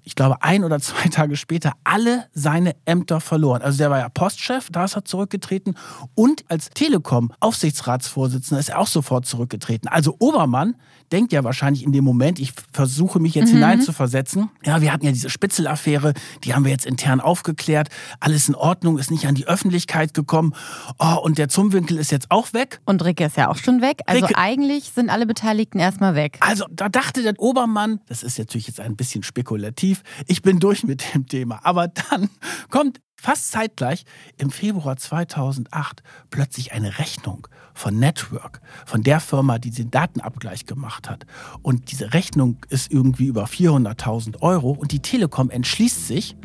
ich 0.02 0.14
glaube, 0.14 0.42
ein 0.42 0.64
oder 0.64 0.80
zwei 0.80 1.08
Tage 1.10 1.36
später 1.36 1.72
alle 1.84 2.26
seine 2.32 2.74
Ämter 2.84 3.20
verloren. 3.20 3.62
Also 3.62 3.78
der 3.78 3.90
war 3.90 3.98
ja 3.98 4.08
Postchef, 4.08 4.68
da 4.70 4.84
ist 4.84 4.96
er 4.96 5.04
zurückgetreten 5.04 5.76
und 6.14 6.44
als 6.48 6.70
Telekom-Aufsichtsratsvorsitzender 6.70 8.60
ist 8.60 8.70
er 8.70 8.78
auch 8.78 8.86
sofort 8.86 9.26
zurückgetreten. 9.26 9.88
Also 9.88 10.16
Obermann 10.18 10.76
denkt 11.12 11.32
ja 11.32 11.44
wahrscheinlich 11.44 11.84
in 11.84 11.92
dem 11.92 12.04
Moment, 12.04 12.38
ich 12.38 12.52
versuche 12.72 13.18
mich 13.20 13.34
jetzt 13.34 13.50
mhm. 13.50 13.56
hineinzuversetzen, 13.56 14.50
ja, 14.64 14.80
wir 14.80 14.92
hatten 14.92 15.04
ja 15.04 15.12
diese 15.12 15.30
Spitzelaffäre, 15.30 16.14
die 16.44 16.54
haben 16.54 16.64
wir 16.64 16.72
jetzt 16.72 16.86
intern 16.86 17.20
aufgeklärt, 17.20 17.88
alles 18.20 18.48
in 18.48 18.54
Ordnung, 18.54 18.98
ist 18.98 19.10
nicht 19.10 19.26
an 19.26 19.34
die 19.34 19.46
Öffentlichkeit 19.46 20.14
gekommen 20.14 20.54
oh, 20.98 21.16
und 21.22 21.38
der 21.38 21.48
Zumwinkel 21.48 21.98
ist 21.98 22.10
jetzt 22.10 22.30
auch 22.30 22.52
weg. 22.52 22.80
Und 22.84 23.04
Ricke 23.04 23.24
ist 23.24 23.36
ja 23.36 23.48
auch 23.48 23.56
schon 23.56 23.82
weg. 23.82 24.00
Also 24.06 24.26
Ricke, 24.26 24.38
eigentlich 24.38 24.92
sind 24.94 25.10
alle 25.10 25.26
Beteiligten 25.26 25.78
erstmal 25.78 26.14
weg. 26.14 26.38
Also 26.40 26.66
da 26.70 26.88
dachte 26.88 27.22
der 27.22 27.34
Obermann, 27.38 28.00
das 28.06 28.22
ist 28.22 28.38
natürlich 28.38 28.66
jetzt 28.66 28.80
ein 28.80 28.96
bisschen 28.96 29.22
spekulativ, 29.22 30.02
ich 30.26 30.42
bin 30.42 30.58
durch 30.60 30.84
mit 30.84 31.14
dem 31.14 31.26
Thema. 31.26 31.60
Aber 31.62 31.88
dann 31.88 32.30
kommt 32.70 33.00
fast 33.20 33.50
zeitgleich 33.52 34.04
im 34.38 34.50
Februar 34.50 34.96
2008 34.96 36.02
plötzlich 36.30 36.72
eine 36.72 36.98
Rechnung 36.98 37.46
von 37.74 37.98
Network, 37.98 38.60
von 38.86 39.02
der 39.02 39.20
Firma, 39.20 39.58
die 39.58 39.70
den 39.70 39.90
Datenabgleich 39.90 40.66
gemacht 40.66 41.08
hat. 41.08 41.26
Und 41.62 41.90
diese 41.90 42.12
Rechnung 42.14 42.56
ist 42.68 42.92
irgendwie 42.92 43.26
über 43.26 43.44
400.000 43.44 44.42
Euro 44.42 44.70
und 44.70 44.92
die 44.92 45.00
Telekom 45.00 45.50
entschließt 45.50 46.06
sich, 46.06 46.36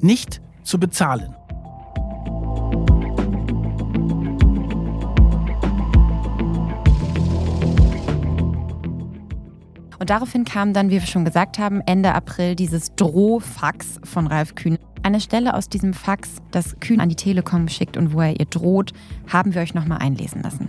nicht 0.00 0.40
zu 0.62 0.78
bezahlen. 0.78 1.34
Und 9.98 10.10
daraufhin 10.10 10.44
kam 10.44 10.72
dann, 10.72 10.90
wie 10.90 11.00
wir 11.00 11.06
schon 11.06 11.24
gesagt 11.24 11.58
haben, 11.58 11.80
Ende 11.84 12.14
April 12.14 12.54
dieses 12.54 12.94
Drohfax 12.94 13.98
von 14.04 14.26
Ralf 14.28 14.54
Kühn. 14.54 14.78
Eine 15.08 15.22
Stelle 15.22 15.54
aus 15.54 15.70
diesem 15.70 15.94
Fax, 15.94 16.28
das 16.50 16.78
Kühn 16.80 17.00
an 17.00 17.08
die 17.08 17.16
Telekom 17.16 17.66
schickt 17.68 17.96
und 17.96 18.12
wo 18.12 18.20
er 18.20 18.38
ihr 18.38 18.44
droht, 18.44 18.92
haben 19.26 19.54
wir 19.54 19.62
euch 19.62 19.72
nochmal 19.72 20.02
einlesen 20.02 20.42
lassen. 20.42 20.68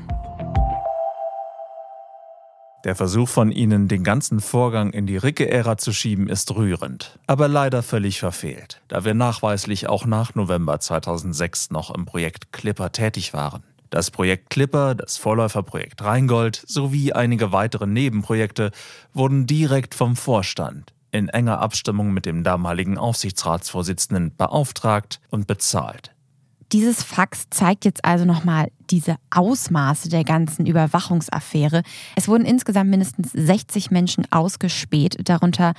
Der 2.85 2.95
Versuch 2.95 3.27
von 3.27 3.51
ihnen, 3.51 3.89
den 3.89 4.05
ganzen 4.05 4.39
Vorgang 4.39 4.93
in 4.93 5.07
die 5.07 5.17
Ricke-Ära 5.17 5.77
zu 5.77 5.91
schieben, 5.91 6.29
ist 6.29 6.55
rührend, 6.55 7.19
aber 7.27 7.49
leider 7.49 7.83
völlig 7.83 8.21
verfehlt, 8.21 8.79
da 8.87 9.03
wir 9.03 9.13
nachweislich 9.13 9.89
auch 9.89 10.05
nach 10.05 10.35
November 10.35 10.79
2006 10.79 11.71
noch 11.71 11.93
im 11.93 12.05
Projekt 12.05 12.53
Clipper 12.53 12.93
tätig 12.93 13.33
waren. 13.33 13.63
Das 13.89 14.09
Projekt 14.09 14.49
Clipper, 14.49 14.95
das 14.95 15.17
Vorläuferprojekt 15.17 16.01
Rheingold 16.01 16.63
sowie 16.65 17.11
einige 17.11 17.51
weitere 17.51 17.87
Nebenprojekte 17.87 18.71
wurden 19.13 19.47
direkt 19.47 19.95
vom 19.95 20.15
Vorstand 20.15 20.93
in 21.11 21.29
enger 21.29 21.59
Abstimmung 21.59 22.13
mit 22.13 22.25
dem 22.25 22.43
damaligen 22.43 22.97
Aufsichtsratsvorsitzenden 22.97 24.35
beauftragt 24.35 25.19
und 25.29 25.47
bezahlt. 25.47 26.11
Dieses 26.71 27.01
Fax 27.01 27.47
zeigt 27.49 27.83
jetzt 27.83 28.05
also 28.05 28.25
nochmal 28.25 28.71
diese 28.91 29.15
Ausmaße 29.31 30.07
der 30.07 30.23
ganzen 30.23 30.67
Überwachungsaffäre. 30.67 31.81
Es 32.15 32.27
wurden 32.27 32.45
insgesamt 32.45 32.91
mindestens 32.91 33.31
60 33.31 33.89
Menschen 33.89 34.31
ausgespäht, 34.31 35.17
darunter 35.27 35.73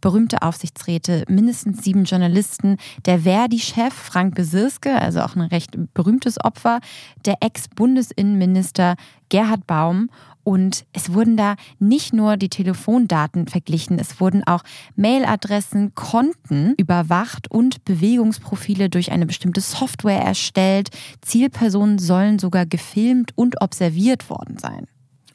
berühmte 0.00 0.42
Aufsichtsräte, 0.42 1.24
mindestens 1.28 1.82
sieben 1.82 2.04
Journalisten, 2.04 2.76
der 3.06 3.20
Verdi-Chef 3.20 3.92
Frank 3.92 4.36
Besirske, 4.36 5.00
also 5.00 5.22
auch 5.22 5.34
ein 5.34 5.42
recht 5.42 5.76
berühmtes 5.94 6.42
Opfer, 6.44 6.78
der 7.24 7.38
Ex-Bundesinnenminister 7.40 8.94
Gerhard 9.28 9.66
Baum 9.66 10.10
und 10.46 10.86
es 10.92 11.12
wurden 11.12 11.36
da 11.36 11.56
nicht 11.80 12.12
nur 12.12 12.36
die 12.36 12.48
Telefondaten 12.48 13.48
verglichen, 13.48 13.98
es 13.98 14.20
wurden 14.20 14.44
auch 14.46 14.62
Mailadressen, 14.94 15.96
Konten 15.96 16.74
überwacht 16.76 17.50
und 17.50 17.84
Bewegungsprofile 17.84 18.88
durch 18.88 19.10
eine 19.10 19.26
bestimmte 19.26 19.60
Software 19.60 20.20
erstellt. 20.20 20.90
Zielpersonen 21.20 21.98
sollen 21.98 22.38
sogar 22.38 22.64
gefilmt 22.64 23.32
und 23.34 23.60
observiert 23.60 24.30
worden 24.30 24.56
sein. 24.56 24.86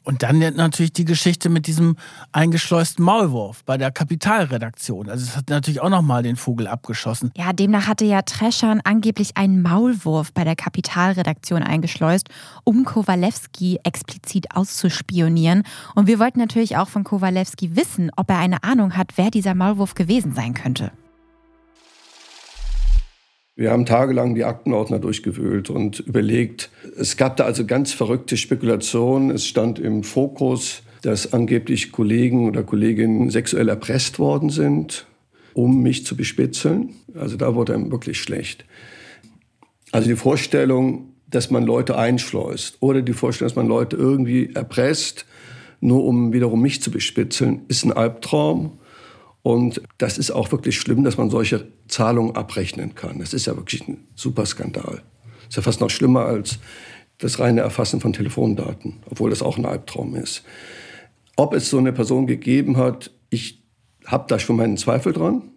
Und 0.04 0.22
dann 0.22 0.38
natürlich 0.38 0.92
die 0.92 1.04
Geschichte 1.04 1.48
mit 1.48 1.66
diesem 1.66 1.96
eingeschleusten 2.32 3.04
Maulwurf 3.04 3.64
bei 3.64 3.78
der 3.78 3.90
Kapitalredaktion. 3.92 5.08
Also 5.08 5.24
es 5.24 5.36
hat 5.36 5.48
natürlich 5.48 5.80
auch 5.80 5.90
nochmal 5.90 6.22
den 6.22 6.36
Vogel 6.36 6.66
abgeschossen. 6.66 7.30
Ja, 7.36 7.52
demnach 7.52 7.86
hatte 7.86 8.04
ja 8.04 8.22
Treschan 8.22 8.80
angeblich 8.82 9.36
einen 9.36 9.62
Maulwurf 9.62 10.32
bei 10.32 10.44
der 10.44 10.56
Kapitalredaktion 10.56 11.62
eingeschleust, 11.62 12.28
um 12.64 12.84
Kowalewski 12.84 13.78
explizit 13.84 14.56
auszuspionieren. 14.56 15.62
Und 15.94 16.06
wir 16.06 16.18
wollten 16.18 16.38
natürlich 16.38 16.76
auch 16.76 16.88
von 16.88 17.04
Kowalewski 17.04 17.76
wissen, 17.76 18.10
ob 18.16 18.30
er 18.30 18.38
eine 18.38 18.64
Ahnung 18.64 18.96
hat, 18.96 19.12
wer 19.16 19.30
dieser 19.30 19.54
Maulwurf 19.54 19.94
gewesen 19.94 20.34
sein 20.34 20.54
könnte. 20.54 20.90
Wir 23.54 23.70
haben 23.70 23.84
tagelang 23.84 24.34
die 24.34 24.44
Aktenordner 24.44 24.98
durchgewühlt 24.98 25.68
und 25.68 26.00
überlegt. 26.00 26.70
Es 26.96 27.18
gab 27.18 27.36
da 27.36 27.44
also 27.44 27.66
ganz 27.66 27.92
verrückte 27.92 28.38
Spekulationen. 28.38 29.30
Es 29.30 29.46
stand 29.46 29.78
im 29.78 30.04
Fokus, 30.04 30.82
dass 31.02 31.34
angeblich 31.34 31.92
Kollegen 31.92 32.48
oder 32.48 32.62
Kolleginnen 32.62 33.28
sexuell 33.28 33.68
erpresst 33.68 34.18
worden 34.18 34.48
sind, 34.48 35.06
um 35.52 35.82
mich 35.82 36.06
zu 36.06 36.16
bespitzeln. 36.16 36.94
Also 37.14 37.36
da 37.36 37.54
wurde 37.54 37.74
einem 37.74 37.90
wirklich 37.90 38.18
schlecht. 38.20 38.64
Also 39.90 40.08
die 40.08 40.16
Vorstellung, 40.16 41.12
dass 41.28 41.50
man 41.50 41.64
Leute 41.64 41.98
einschleust 41.98 42.78
oder 42.80 43.02
die 43.02 43.12
Vorstellung, 43.12 43.50
dass 43.50 43.56
man 43.56 43.68
Leute 43.68 43.96
irgendwie 43.96 44.50
erpresst, 44.54 45.26
nur 45.80 46.04
um 46.04 46.32
wiederum 46.32 46.62
mich 46.62 46.80
zu 46.80 46.90
bespitzeln, 46.90 47.62
ist 47.68 47.84
ein 47.84 47.92
Albtraum. 47.92 48.78
Und 49.42 49.82
das 49.98 50.18
ist 50.18 50.30
auch 50.30 50.52
wirklich 50.52 50.78
schlimm, 50.78 51.02
dass 51.02 51.16
man 51.16 51.30
solche 51.30 51.68
Zahlungen 51.88 52.36
abrechnen 52.36 52.94
kann. 52.94 53.18
Das 53.18 53.34
ist 53.34 53.46
ja 53.46 53.56
wirklich 53.56 53.86
ein 53.88 54.06
super 54.14 54.46
Skandal. 54.46 55.02
Ist 55.48 55.56
ja 55.56 55.62
fast 55.62 55.80
noch 55.80 55.90
schlimmer 55.90 56.24
als 56.26 56.58
das 57.18 57.38
reine 57.38 57.60
Erfassen 57.60 58.00
von 58.00 58.12
Telefondaten, 58.12 59.00
obwohl 59.10 59.30
das 59.30 59.42
auch 59.42 59.58
ein 59.58 59.66
Albtraum 59.66 60.14
ist. 60.14 60.44
Ob 61.36 61.54
es 61.54 61.70
so 61.70 61.78
eine 61.78 61.92
Person 61.92 62.26
gegeben 62.26 62.76
hat, 62.76 63.10
ich 63.30 63.62
habe 64.06 64.26
da 64.28 64.38
schon 64.38 64.56
meinen 64.56 64.76
Zweifel 64.76 65.12
dran. 65.12 65.50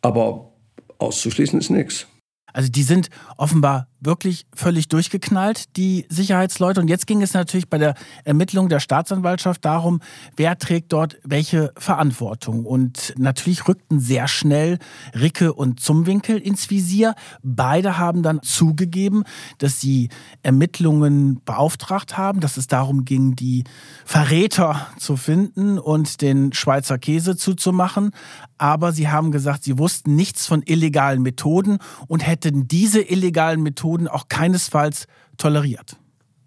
Aber 0.00 0.52
auszuschließen 0.98 1.58
ist 1.58 1.70
nichts. 1.70 2.06
Also 2.52 2.70
die 2.70 2.82
sind 2.82 3.08
offenbar 3.36 3.88
wirklich 4.04 4.46
völlig 4.54 4.88
durchgeknallt, 4.88 5.76
die 5.76 6.06
Sicherheitsleute. 6.08 6.80
Und 6.80 6.88
jetzt 6.88 7.06
ging 7.06 7.22
es 7.22 7.34
natürlich 7.34 7.68
bei 7.68 7.78
der 7.78 7.94
Ermittlung 8.24 8.68
der 8.68 8.80
Staatsanwaltschaft 8.80 9.64
darum, 9.64 10.00
wer 10.36 10.58
trägt 10.58 10.92
dort 10.92 11.18
welche 11.22 11.72
Verantwortung. 11.76 12.66
Und 12.66 13.14
natürlich 13.16 13.68
rückten 13.68 14.00
sehr 14.00 14.26
schnell 14.26 14.78
Ricke 15.14 15.52
und 15.52 15.80
Zumwinkel 15.80 16.38
ins 16.38 16.68
Visier. 16.68 17.14
Beide 17.42 17.98
haben 17.98 18.22
dann 18.22 18.42
zugegeben, 18.42 19.24
dass 19.58 19.80
sie 19.80 20.08
Ermittlungen 20.42 21.40
beauftragt 21.44 22.18
haben, 22.18 22.40
dass 22.40 22.56
es 22.56 22.66
darum 22.66 23.04
ging, 23.04 23.36
die 23.36 23.64
Verräter 24.04 24.88
zu 24.98 25.16
finden 25.16 25.78
und 25.78 26.22
den 26.22 26.52
Schweizer 26.52 26.98
Käse 26.98 27.36
zuzumachen. 27.36 28.10
Aber 28.58 28.92
sie 28.92 29.08
haben 29.08 29.32
gesagt, 29.32 29.64
sie 29.64 29.78
wussten 29.78 30.16
nichts 30.16 30.46
von 30.46 30.62
illegalen 30.64 31.22
Methoden 31.22 31.78
und 32.08 32.26
hätten 32.26 32.68
diese 32.68 33.00
illegalen 33.00 33.62
Methoden 33.62 33.91
Methoden 33.92 34.08
auch 34.08 34.28
keinesfalls 34.28 35.06
toleriert. 35.36 35.96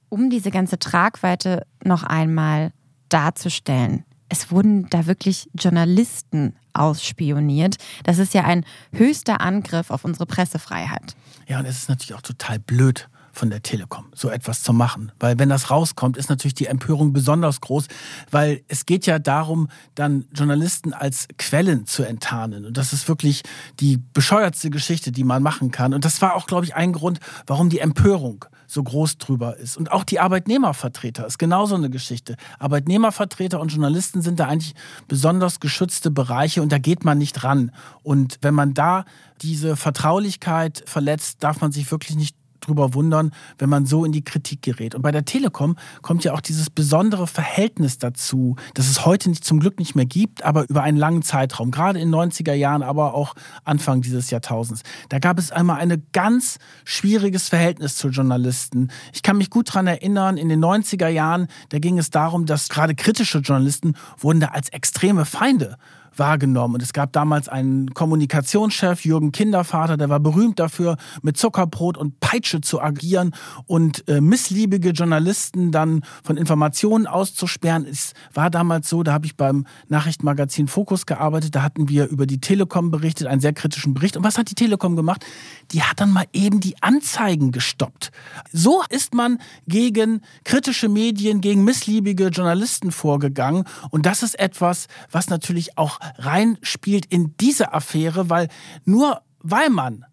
Um 0.09 0.29
diese 0.29 0.51
ganze 0.51 0.79
Tragweite 0.79 1.65
noch 1.83 2.03
einmal 2.03 2.71
darzustellen, 3.09 4.03
es 4.29 4.51
wurden 4.51 4.89
da 4.89 5.05
wirklich 5.05 5.49
Journalisten 5.53 6.55
ausspioniert. 6.73 7.75
Das 8.03 8.17
ist 8.17 8.33
ja 8.33 8.43
ein 8.43 8.65
höchster 8.91 9.39
Angriff 9.41 9.91
auf 9.91 10.03
unsere 10.03 10.25
Pressefreiheit. 10.25 11.15
Ja, 11.47 11.59
und 11.59 11.65
es 11.65 11.77
ist 11.77 11.89
natürlich 11.89 12.15
auch 12.15 12.21
total 12.21 12.59
blöd 12.59 13.07
von 13.35 13.49
der 13.49 13.61
Telekom, 13.61 14.05
so 14.13 14.29
etwas 14.29 14.63
zu 14.63 14.73
machen. 14.73 15.11
Weil 15.19 15.37
wenn 15.39 15.49
das 15.49 15.69
rauskommt, 15.69 16.17
ist 16.17 16.29
natürlich 16.29 16.55
die 16.55 16.67
Empörung 16.67 17.13
besonders 17.13 17.61
groß, 17.61 17.87
weil 18.31 18.63
es 18.67 18.85
geht 18.85 19.05
ja 19.05 19.19
darum, 19.19 19.69
dann 19.93 20.25
Journalisten 20.33 20.93
als 20.93 21.27
Quellen 21.37 21.85
zu 21.85 22.03
enttarnen. 22.03 22.65
Und 22.65 22.77
das 22.77 22.93
ist 22.93 23.07
wirklich 23.07 23.43
die 23.79 23.97
bescheuertste 23.97 24.69
Geschichte, 24.69 25.11
die 25.11 25.23
man 25.23 25.43
machen 25.43 25.71
kann. 25.71 25.93
Und 25.93 26.05
das 26.05 26.21
war 26.21 26.35
auch, 26.35 26.47
glaube 26.47 26.65
ich, 26.65 26.75
ein 26.75 26.93
Grund, 26.93 27.19
warum 27.45 27.69
die 27.69 27.79
Empörung 27.79 28.45
so 28.67 28.83
groß 28.83 29.17
drüber 29.17 29.57
ist. 29.57 29.77
Und 29.77 29.91
auch 29.91 30.03
die 30.03 30.19
Arbeitnehmervertreter 30.19 31.25
ist 31.25 31.37
genauso 31.37 31.75
eine 31.75 31.89
Geschichte. 31.89 32.35
Arbeitnehmervertreter 32.59 33.59
und 33.59 33.69
Journalisten 33.69 34.21
sind 34.21 34.39
da 34.39 34.47
eigentlich 34.47 34.75
besonders 35.07 35.59
geschützte 35.59 36.11
Bereiche 36.11 36.61
und 36.61 36.71
da 36.71 36.77
geht 36.77 37.05
man 37.05 37.17
nicht 37.17 37.43
ran. 37.43 37.71
Und 38.03 38.39
wenn 38.41 38.53
man 38.53 38.73
da 38.73 39.05
diese 39.41 39.75
Vertraulichkeit 39.75 40.83
verletzt, 40.85 41.43
darf 41.43 41.61
man 41.61 41.71
sich 41.71 41.91
wirklich 41.91 42.15
nicht 42.15 42.35
drüber 42.65 42.93
wundern, 42.93 43.31
wenn 43.57 43.69
man 43.69 43.85
so 43.85 44.05
in 44.05 44.11
die 44.11 44.23
Kritik 44.23 44.61
gerät. 44.61 44.95
Und 44.95 45.01
bei 45.01 45.11
der 45.11 45.25
Telekom 45.25 45.75
kommt 46.01 46.23
ja 46.23 46.33
auch 46.33 46.41
dieses 46.41 46.69
besondere 46.69 47.27
Verhältnis 47.27 47.97
dazu, 47.97 48.55
das 48.73 48.89
es 48.89 49.05
heute 49.05 49.31
zum 49.33 49.59
Glück 49.59 49.79
nicht 49.79 49.95
mehr 49.95 50.05
gibt, 50.05 50.43
aber 50.43 50.69
über 50.69 50.83
einen 50.83 50.97
langen 50.97 51.21
Zeitraum, 51.21 51.71
gerade 51.71 51.99
in 51.99 52.11
den 52.11 52.19
90er 52.19 52.53
Jahren, 52.53 52.83
aber 52.83 53.13
auch 53.13 53.35
Anfang 53.63 54.01
dieses 54.01 54.29
Jahrtausends. 54.29 54.83
Da 55.09 55.19
gab 55.19 55.39
es 55.39 55.51
einmal 55.51 55.79
ein 55.79 56.03
ganz 56.13 56.57
schwieriges 56.83 57.49
Verhältnis 57.49 57.95
zu 57.95 58.09
Journalisten. 58.09 58.89
Ich 59.13 59.23
kann 59.23 59.37
mich 59.37 59.49
gut 59.49 59.69
daran 59.69 59.87
erinnern, 59.87 60.37
in 60.37 60.49
den 60.49 60.63
90er 60.63 61.07
Jahren, 61.07 61.47
da 61.69 61.79
ging 61.79 61.97
es 61.97 62.09
darum, 62.09 62.45
dass 62.45 62.69
gerade 62.69 62.95
kritische 62.95 63.39
Journalisten 63.39 63.95
wurden 64.17 64.39
da 64.39 64.47
als 64.47 64.69
extreme 64.69 65.25
Feinde 65.25 65.77
wahrgenommen. 66.19 66.75
Und 66.75 66.83
es 66.83 66.93
gab 66.93 67.13
damals 67.13 67.49
einen 67.49 67.93
Kommunikationschef, 67.93 69.05
Jürgen 69.05 69.31
Kindervater, 69.31 69.97
der 69.97 70.09
war 70.09 70.19
berühmt 70.19 70.59
dafür, 70.59 70.97
mit 71.21 71.37
Zuckerbrot 71.37 71.97
und 71.97 72.19
Peitsche 72.19 72.61
zu 72.61 72.81
agieren 72.81 73.33
und 73.65 74.07
äh, 74.07 74.21
missliebige 74.21 74.89
Journalisten 74.89 75.71
dann 75.71 76.01
von 76.23 76.37
Informationen 76.37 77.07
auszusperren. 77.07 77.85
Es 77.85 78.13
war 78.33 78.49
damals 78.49 78.89
so, 78.89 79.03
da 79.03 79.13
habe 79.13 79.25
ich 79.25 79.35
beim 79.35 79.65
Nachrichtenmagazin 79.87 80.67
Fokus 80.67 81.05
gearbeitet, 81.05 81.55
da 81.55 81.61
hatten 81.61 81.89
wir 81.89 82.07
über 82.07 82.25
die 82.25 82.39
Telekom 82.39 82.91
berichtet, 82.91 83.27
einen 83.27 83.41
sehr 83.41 83.53
kritischen 83.53 83.93
Bericht. 83.93 84.17
Und 84.17 84.23
was 84.23 84.37
hat 84.37 84.49
die 84.49 84.55
Telekom 84.55 84.95
gemacht? 84.95 85.25
Die 85.71 85.83
hat 85.83 85.99
dann 85.99 86.11
mal 86.11 86.25
eben 86.33 86.59
die 86.59 86.81
Anzeigen 86.81 87.51
gestoppt. 87.51 88.11
So 88.51 88.83
ist 88.89 89.13
man 89.13 89.39
gegen 89.67 90.21
kritische 90.43 90.89
Medien, 90.89 91.41
gegen 91.41 91.63
missliebige 91.63 92.27
Journalisten 92.27 92.91
vorgegangen. 92.91 93.65
Und 93.89 94.05
das 94.05 94.23
ist 94.23 94.39
etwas, 94.39 94.87
was 95.11 95.29
natürlich 95.29 95.77
auch 95.77 95.99
reinspielt 96.17 97.05
in 97.05 97.35
diese 97.39 97.73
Affäre, 97.73 98.29
weil 98.29 98.49
nur 98.85 99.21
weil 99.39 99.69
man 99.69 100.05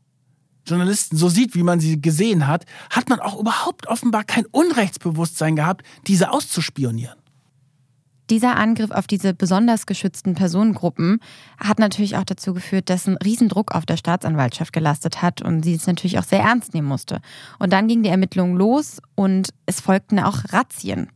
Journalisten 0.66 1.16
so 1.16 1.28
sieht, 1.28 1.54
wie 1.54 1.62
man 1.62 1.80
sie 1.80 2.00
gesehen 2.00 2.46
hat, 2.46 2.66
hat 2.90 3.08
man 3.08 3.20
auch 3.20 3.38
überhaupt 3.38 3.88
offenbar 3.88 4.24
kein 4.24 4.46
Unrechtsbewusstsein 4.46 5.56
gehabt, 5.56 5.84
diese 6.06 6.30
auszuspionieren. 6.30 7.21
Dieser 8.32 8.56
Angriff 8.56 8.90
auf 8.92 9.06
diese 9.06 9.34
besonders 9.34 9.84
geschützten 9.84 10.34
Personengruppen 10.34 11.20
hat 11.58 11.78
natürlich 11.78 12.16
auch 12.16 12.24
dazu 12.24 12.54
geführt, 12.54 12.88
dass 12.88 13.06
ein 13.06 13.18
Riesendruck 13.18 13.74
auf 13.74 13.84
der 13.84 13.98
Staatsanwaltschaft 13.98 14.72
gelastet 14.72 15.20
hat 15.20 15.42
und 15.42 15.62
sie 15.62 15.74
es 15.74 15.86
natürlich 15.86 16.18
auch 16.18 16.22
sehr 16.22 16.40
ernst 16.40 16.72
nehmen 16.72 16.88
musste. 16.88 17.20
Und 17.58 17.74
dann 17.74 17.88
ging 17.88 18.02
die 18.02 18.08
Ermittlung 18.08 18.56
los 18.56 19.02
und 19.16 19.50
es 19.66 19.82
folgten 19.82 20.18
auch 20.18 20.44
Razzien. 20.50 21.10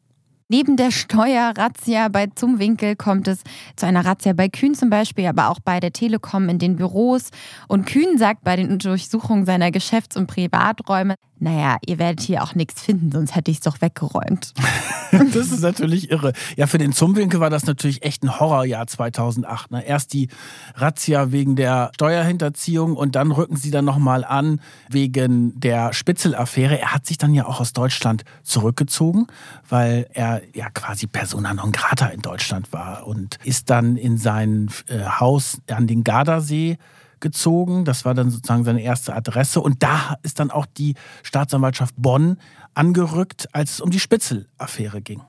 Neben 0.49 0.77
der 0.77 0.93
Steuerrazzia 0.93 2.07
bei 2.07 2.29
Zumwinkel 2.29 2.95
kommt 2.95 3.27
es 3.27 3.41
zu 3.75 3.85
einer 3.85 4.05
Razzia 4.05 4.33
bei 4.33 4.49
Kühn 4.49 4.77
zum 4.77 4.91
Beispiel, 4.91 5.27
aber 5.27 5.49
auch 5.49 5.59
bei 5.59 5.81
der 5.81 5.93
Telekom 5.93 6.49
in 6.49 6.61
den 6.61 6.77
Büros. 6.77 7.31
Und 7.67 7.85
Kühn 7.85 8.17
sagt 8.17 8.45
bei 8.45 8.55
den 8.55 8.79
Durchsuchungen 8.79 9.45
seiner 9.45 9.73
Geschäfts- 9.73 10.17
und 10.17 10.29
Privaträume, 10.29 11.17
naja, 11.39 11.77
ihr 11.85 11.99
werdet 11.99 12.21
hier 12.21 12.43
auch 12.43 12.55
nichts 12.55 12.81
finden, 12.81 13.13
sonst 13.13 13.35
hätte 13.35 13.51
ich 13.51 13.59
es 13.59 13.63
doch 13.63 13.81
weggeräumt. 13.83 14.55
das 15.11 15.53
ist 15.53 15.61
natürlich 15.61 16.11
irre. 16.11 16.33
Ja, 16.57 16.67
für 16.67 16.79
den 16.79 16.93
Zumwinkel 16.93 17.41
war 17.41 17.51
das 17.51 17.67
natürlich 17.67 18.03
echt 18.05 18.23
ein 18.23 18.41
Horrorjahr 18.41 18.87
2008. 18.87 19.71
Ne? 19.71 19.85
Erst 19.85 20.15
die 20.15 20.29
Razzia 20.77 21.33
wegen 21.33 21.55
der 21.55 21.91
Steuerhinterziehung 21.95 22.97
und 22.97 23.17
dann 23.17 23.33
rücken 23.33 23.57
sie 23.57 23.71
dann 23.71 23.85
nochmal 23.85 24.25
an 24.25 24.61
wegen 24.89 25.59
der 25.61 25.93
Spitzelaffäre. 25.93 26.81
Er 26.81 26.95
hat 26.95 27.05
sich 27.05 27.19
dann 27.19 27.35
ja 27.35 27.47
auch 27.47 27.61
aus 27.61 27.75
Deutschland 27.75 28.25
zurückgezogen, 28.43 29.27
weil 29.69 30.07
er 30.15 30.36
ja 30.55 30.71
quasi 30.71 31.07
persona 31.07 31.55
non 31.55 31.73
grata 31.73 32.07
in 32.07 32.21
Deutschland 32.21 32.73
war 32.73 33.07
und 33.07 33.39
ist 33.45 33.71
dann 33.71 33.97
in 33.97 34.19
sein 34.19 34.71
äh, 34.89 35.01
Haus 35.05 35.61
an 35.71 35.87
den 35.87 36.05
Gardasee 36.05 36.79
gezogen. 37.21 37.85
Das 37.85 38.05
war 38.05 38.15
dann 38.15 38.31
sozusagen 38.31 38.65
seine 38.65 38.83
erste 38.83 39.15
Adresse. 39.15 39.61
Und 39.61 39.83
da 39.83 40.17
ist 40.23 40.39
dann 40.39 40.51
auch 40.51 40.67
die 40.67 40.95
Staatsanwaltschaft 41.23 41.95
Bonn 41.97 42.39
angerückt, 42.75 43.49
als 43.53 43.73
es 43.73 43.81
um 43.81 43.91
die 43.91 44.01
Spitzel-Affäre 44.01 45.01
ging. 45.01 45.23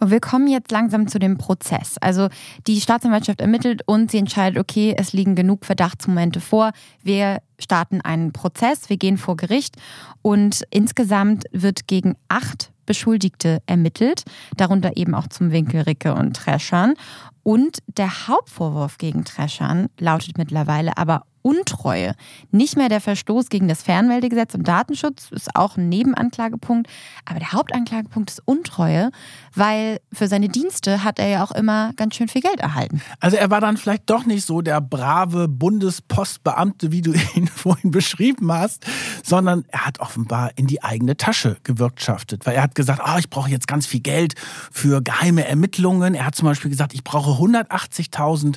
Und 0.00 0.10
wir 0.10 0.20
kommen 0.20 0.48
jetzt 0.48 0.70
langsam 0.70 1.08
zu 1.08 1.18
dem 1.18 1.36
Prozess. 1.38 1.96
Also 2.00 2.28
die 2.66 2.80
Staatsanwaltschaft 2.80 3.40
ermittelt 3.40 3.82
und 3.86 4.10
sie 4.10 4.18
entscheidet, 4.18 4.58
okay, 4.58 4.94
es 4.96 5.12
liegen 5.12 5.34
genug 5.34 5.64
Verdachtsmomente 5.64 6.40
vor. 6.40 6.72
Wir 7.02 7.38
starten 7.58 8.00
einen 8.00 8.32
Prozess, 8.32 8.88
wir 8.88 8.96
gehen 8.96 9.18
vor 9.18 9.36
Gericht 9.36 9.76
und 10.22 10.64
insgesamt 10.70 11.44
wird 11.52 11.86
gegen 11.86 12.16
acht 12.28 12.72
Beschuldigte 12.86 13.62
ermittelt, 13.66 14.24
darunter 14.56 14.96
eben 14.96 15.14
auch 15.14 15.28
zum 15.28 15.50
Winkel 15.50 15.82
Ricke 15.82 16.14
und 16.14 16.36
Treschern. 16.36 16.94
Und 17.42 17.78
der 17.86 18.28
Hauptvorwurf 18.28 18.98
gegen 18.98 19.24
Treschern 19.24 19.88
lautet 19.98 20.38
mittlerweile 20.38 20.96
aber 20.96 21.24
Untreue. 21.46 22.14
Nicht 22.52 22.74
mehr 22.74 22.88
der 22.88 23.02
Verstoß 23.02 23.50
gegen 23.50 23.68
das 23.68 23.82
Fernmeldegesetz 23.82 24.54
und 24.54 24.66
Datenschutz 24.66 25.30
ist 25.30 25.54
auch 25.54 25.76
ein 25.76 25.90
Nebenanklagepunkt, 25.90 26.90
aber 27.26 27.38
der 27.38 27.52
Hauptanklagepunkt 27.52 28.30
ist 28.30 28.42
Untreue, 28.46 29.10
weil 29.54 30.00
für 30.10 30.26
seine 30.26 30.48
Dienste 30.48 31.04
hat 31.04 31.18
er 31.18 31.28
ja 31.28 31.44
auch 31.44 31.50
immer 31.50 31.92
ganz 31.96 32.14
schön 32.14 32.28
viel 32.28 32.40
Geld 32.40 32.60
erhalten. 32.60 33.02
Also 33.20 33.36
er 33.36 33.50
war 33.50 33.60
dann 33.60 33.76
vielleicht 33.76 34.08
doch 34.08 34.24
nicht 34.24 34.46
so 34.46 34.62
der 34.62 34.80
brave 34.80 35.46
Bundespostbeamte, 35.46 36.92
wie 36.92 37.02
du 37.02 37.12
ihn 37.34 37.46
vorhin 37.46 37.90
beschrieben 37.90 38.50
hast, 38.50 38.86
sondern 39.22 39.66
er 39.68 39.84
hat 39.84 40.00
offenbar 40.00 40.52
in 40.56 40.66
die 40.66 40.82
eigene 40.82 41.18
Tasche 41.18 41.58
gewirtschaftet, 41.62 42.46
weil 42.46 42.54
er 42.54 42.62
hat 42.62 42.74
gesagt, 42.74 43.02
oh, 43.04 43.18
ich 43.18 43.28
brauche 43.28 43.50
jetzt 43.50 43.68
ganz 43.68 43.86
viel 43.86 44.00
Geld 44.00 44.32
für 44.72 45.02
geheime 45.02 45.46
Ermittlungen. 45.46 46.14
Er 46.14 46.24
hat 46.24 46.36
zum 46.36 46.46
Beispiel 46.46 46.70
gesagt, 46.70 46.94
ich 46.94 47.04
brauche 47.04 47.32
180.000 47.32 48.56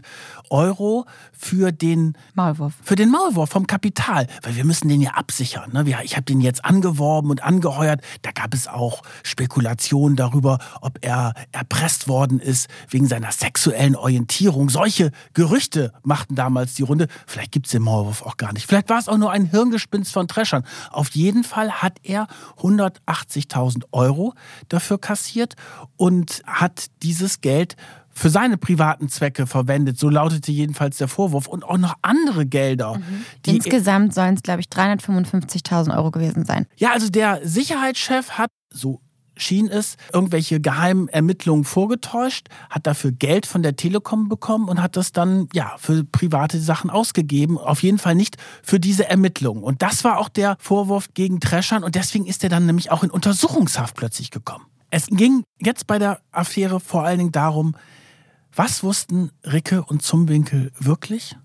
Euro 0.49 1.05
für 1.31 1.71
den 1.71 2.17
Maulwurf. 2.33 2.73
Für 2.81 2.95
den 2.95 3.09
Maulwurf 3.09 3.49
vom 3.49 3.67
Kapital, 3.67 4.27
weil 4.43 4.55
wir 4.55 4.65
müssen 4.65 4.89
den 4.89 5.01
ja 5.01 5.11
absichern. 5.11 5.71
Ne? 5.73 5.85
Ich 6.03 6.15
habe 6.15 6.23
den 6.23 6.41
jetzt 6.41 6.65
angeworben 6.65 7.29
und 7.29 7.43
angeheuert. 7.43 8.01
Da 8.21 8.31
gab 8.31 8.53
es 8.53 8.67
auch 8.67 9.03
Spekulationen 9.23 10.15
darüber, 10.15 10.59
ob 10.81 10.99
er 11.01 11.33
erpresst 11.51 12.07
worden 12.07 12.39
ist 12.39 12.67
wegen 12.89 13.07
seiner 13.07 13.31
sexuellen 13.31 13.95
Orientierung. 13.95 14.69
Solche 14.69 15.11
Gerüchte 15.33 15.93
machten 16.03 16.35
damals 16.35 16.73
die 16.75 16.83
Runde. 16.83 17.07
Vielleicht 17.25 17.51
gibt 17.51 17.67
es 17.67 17.71
den 17.71 17.83
Maulwurf 17.83 18.21
auch 18.23 18.37
gar 18.37 18.53
nicht. 18.53 18.67
Vielleicht 18.67 18.89
war 18.89 18.99
es 18.99 19.07
auch 19.07 19.17
nur 19.17 19.31
ein 19.31 19.45
Hirngespinst 19.45 20.11
von 20.11 20.27
Treschern. 20.27 20.63
Auf 20.91 21.09
jeden 21.11 21.43
Fall 21.43 21.71
hat 21.71 21.97
er 22.03 22.27
180.000 22.59 23.83
Euro 23.91 24.33
dafür 24.69 24.97
kassiert 24.99 25.55
und 25.95 26.41
hat 26.45 26.87
dieses 27.03 27.41
Geld 27.41 27.75
für 28.18 28.30
seine 28.30 28.57
privaten 28.57 29.09
Zwecke 29.09 29.45
verwendet. 29.45 29.99
So 29.99 30.09
lautete 30.09 30.51
jedenfalls 30.51 30.97
der 30.97 31.07
Vorwurf. 31.07 31.47
Und 31.47 31.63
auch 31.63 31.78
noch 31.78 31.95
andere 32.01 32.45
Gelder. 32.45 32.97
Mhm. 32.97 33.26
Insgesamt 33.45 34.13
sollen 34.13 34.34
es, 34.34 34.43
glaube 34.43 34.61
ich, 34.61 34.68
355.000 34.68 35.95
Euro 35.95 36.11
gewesen 36.11 36.43
sein. 36.43 36.65
Ja, 36.78 36.91
also 36.93 37.09
der 37.09 37.41
Sicherheitschef 37.43 38.32
hat, 38.32 38.49
so 38.74 39.01
schien 39.36 39.68
es, 39.68 39.97
irgendwelche 40.11 40.59
geheimen 40.59 41.07
Ermittlungen 41.09 41.63
vorgetäuscht, 41.63 42.47
hat 42.72 42.88
dafür 42.88 43.11
Geld 43.11 43.45
von 43.45 43.61
der 43.61 43.76
Telekom 43.76 44.30
bekommen 44.30 44.68
und 44.68 44.82
hat 44.82 44.97
das 44.97 45.11
dann 45.11 45.47
ja 45.53 45.76
für 45.78 46.03
private 46.03 46.59
Sachen 46.59 46.89
ausgegeben. 46.89 47.59
Auf 47.59 47.84
jeden 47.84 47.99
Fall 47.99 48.15
nicht 48.15 48.38
für 48.63 48.80
diese 48.80 49.07
Ermittlungen. 49.07 49.61
Und 49.61 49.84
das 49.84 50.03
war 50.03 50.18
auch 50.18 50.30
der 50.30 50.57
Vorwurf 50.59 51.13
gegen 51.13 51.39
Treschern 51.39 51.84
und 51.84 51.93
deswegen 51.93 52.26
ist 52.26 52.43
er 52.43 52.49
dann 52.49 52.65
nämlich 52.65 52.89
auch 52.89 53.03
in 53.03 53.11
Untersuchungshaft 53.11 53.95
plötzlich 53.95 54.32
gekommen. 54.32 54.65
Es 54.89 55.05
ging 55.05 55.43
jetzt 55.59 55.86
bei 55.86 55.99
der 55.99 56.22
Affäre 56.32 56.80
vor 56.80 57.03
allen 57.03 57.20
Dingen 57.20 57.32
darum, 57.32 57.76
was 58.58 58.84
wussten 58.84 59.32
Ricke 59.45 59.84
und 59.84 60.01
Zumwinkel 60.01 60.72
wirklich? 60.80 61.36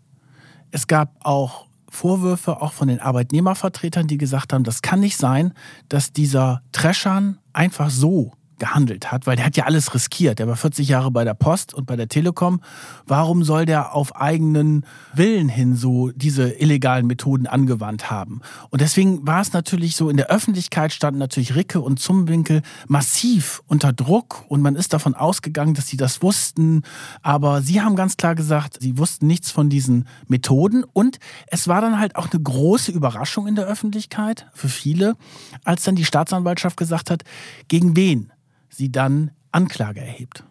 Es 0.70 0.86
gab 0.86 1.14
auch 1.20 1.66
Vorwürfe 1.88 2.62
auch 2.62 2.72
von 2.72 2.88
den 2.88 3.00
Arbeitnehmervertretern, 3.00 4.06
die 4.06 4.16
gesagt 4.16 4.54
haben, 4.54 4.64
das 4.64 4.80
kann 4.80 5.00
nicht 5.00 5.18
sein, 5.18 5.52
dass 5.90 6.12
dieser 6.14 6.62
Treschern 6.72 7.38
einfach 7.52 7.90
so 7.90 8.32
gehandelt 8.62 9.10
hat, 9.10 9.26
weil 9.26 9.34
der 9.34 9.46
hat 9.46 9.56
ja 9.56 9.64
alles 9.64 9.92
riskiert. 9.92 10.38
Der 10.38 10.46
war 10.46 10.54
40 10.54 10.86
Jahre 10.86 11.10
bei 11.10 11.24
der 11.24 11.34
Post 11.34 11.74
und 11.74 11.84
bei 11.84 11.96
der 11.96 12.06
Telekom. 12.06 12.60
Warum 13.08 13.42
soll 13.42 13.66
der 13.66 13.92
auf 13.92 14.14
eigenen 14.14 14.86
Willen 15.12 15.48
hin 15.48 15.74
so 15.74 16.12
diese 16.12 16.48
illegalen 16.48 17.08
Methoden 17.08 17.48
angewandt 17.48 18.08
haben? 18.08 18.40
Und 18.70 18.80
deswegen 18.80 19.26
war 19.26 19.40
es 19.40 19.52
natürlich 19.52 19.96
so, 19.96 20.08
in 20.08 20.16
der 20.16 20.28
Öffentlichkeit 20.28 20.92
standen 20.92 21.18
natürlich 21.18 21.56
Ricke 21.56 21.80
und 21.80 21.98
Zumwinkel 21.98 22.62
massiv 22.86 23.64
unter 23.66 23.92
Druck 23.92 24.44
und 24.46 24.62
man 24.62 24.76
ist 24.76 24.92
davon 24.92 25.16
ausgegangen, 25.16 25.74
dass 25.74 25.88
sie 25.88 25.96
das 25.96 26.22
wussten. 26.22 26.82
Aber 27.20 27.62
sie 27.62 27.80
haben 27.80 27.96
ganz 27.96 28.16
klar 28.16 28.36
gesagt, 28.36 28.78
sie 28.80 28.96
wussten 28.96 29.26
nichts 29.26 29.50
von 29.50 29.70
diesen 29.70 30.06
Methoden 30.28 30.84
und 30.84 31.18
es 31.48 31.66
war 31.66 31.80
dann 31.80 31.98
halt 31.98 32.14
auch 32.14 32.30
eine 32.30 32.40
große 32.40 32.92
Überraschung 32.92 33.48
in 33.48 33.56
der 33.56 33.66
Öffentlichkeit 33.66 34.46
für 34.54 34.68
viele, 34.68 35.16
als 35.64 35.82
dann 35.82 35.96
die 35.96 36.04
Staatsanwaltschaft 36.04 36.76
gesagt 36.76 37.10
hat, 37.10 37.24
gegen 37.66 37.96
wen 37.96 38.30
sie 38.72 38.90
dann 38.90 39.30
Anklage 39.52 40.00
erhebt. 40.00 40.44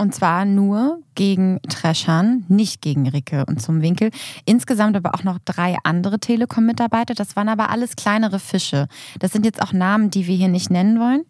Und 0.00 0.14
zwar 0.14 0.44
nur 0.44 1.02
gegen 1.16 1.60
Treschan, 1.68 2.44
nicht 2.48 2.82
gegen 2.82 3.08
Ricke 3.08 3.44
und 3.46 3.60
zum 3.60 3.82
Winkel. 3.82 4.10
Insgesamt 4.44 4.96
aber 4.96 5.14
auch 5.14 5.24
noch 5.24 5.38
drei 5.44 5.76
andere 5.82 6.20
Telekom-Mitarbeiter. 6.20 7.14
Das 7.14 7.34
waren 7.34 7.48
aber 7.48 7.70
alles 7.70 7.96
kleinere 7.96 8.38
Fische. 8.38 8.86
Das 9.18 9.32
sind 9.32 9.44
jetzt 9.44 9.60
auch 9.60 9.72
Namen, 9.72 10.10
die 10.10 10.28
wir 10.28 10.36
hier 10.36 10.48
nicht 10.48 10.70
nennen 10.70 11.00
wollen. 11.00 11.22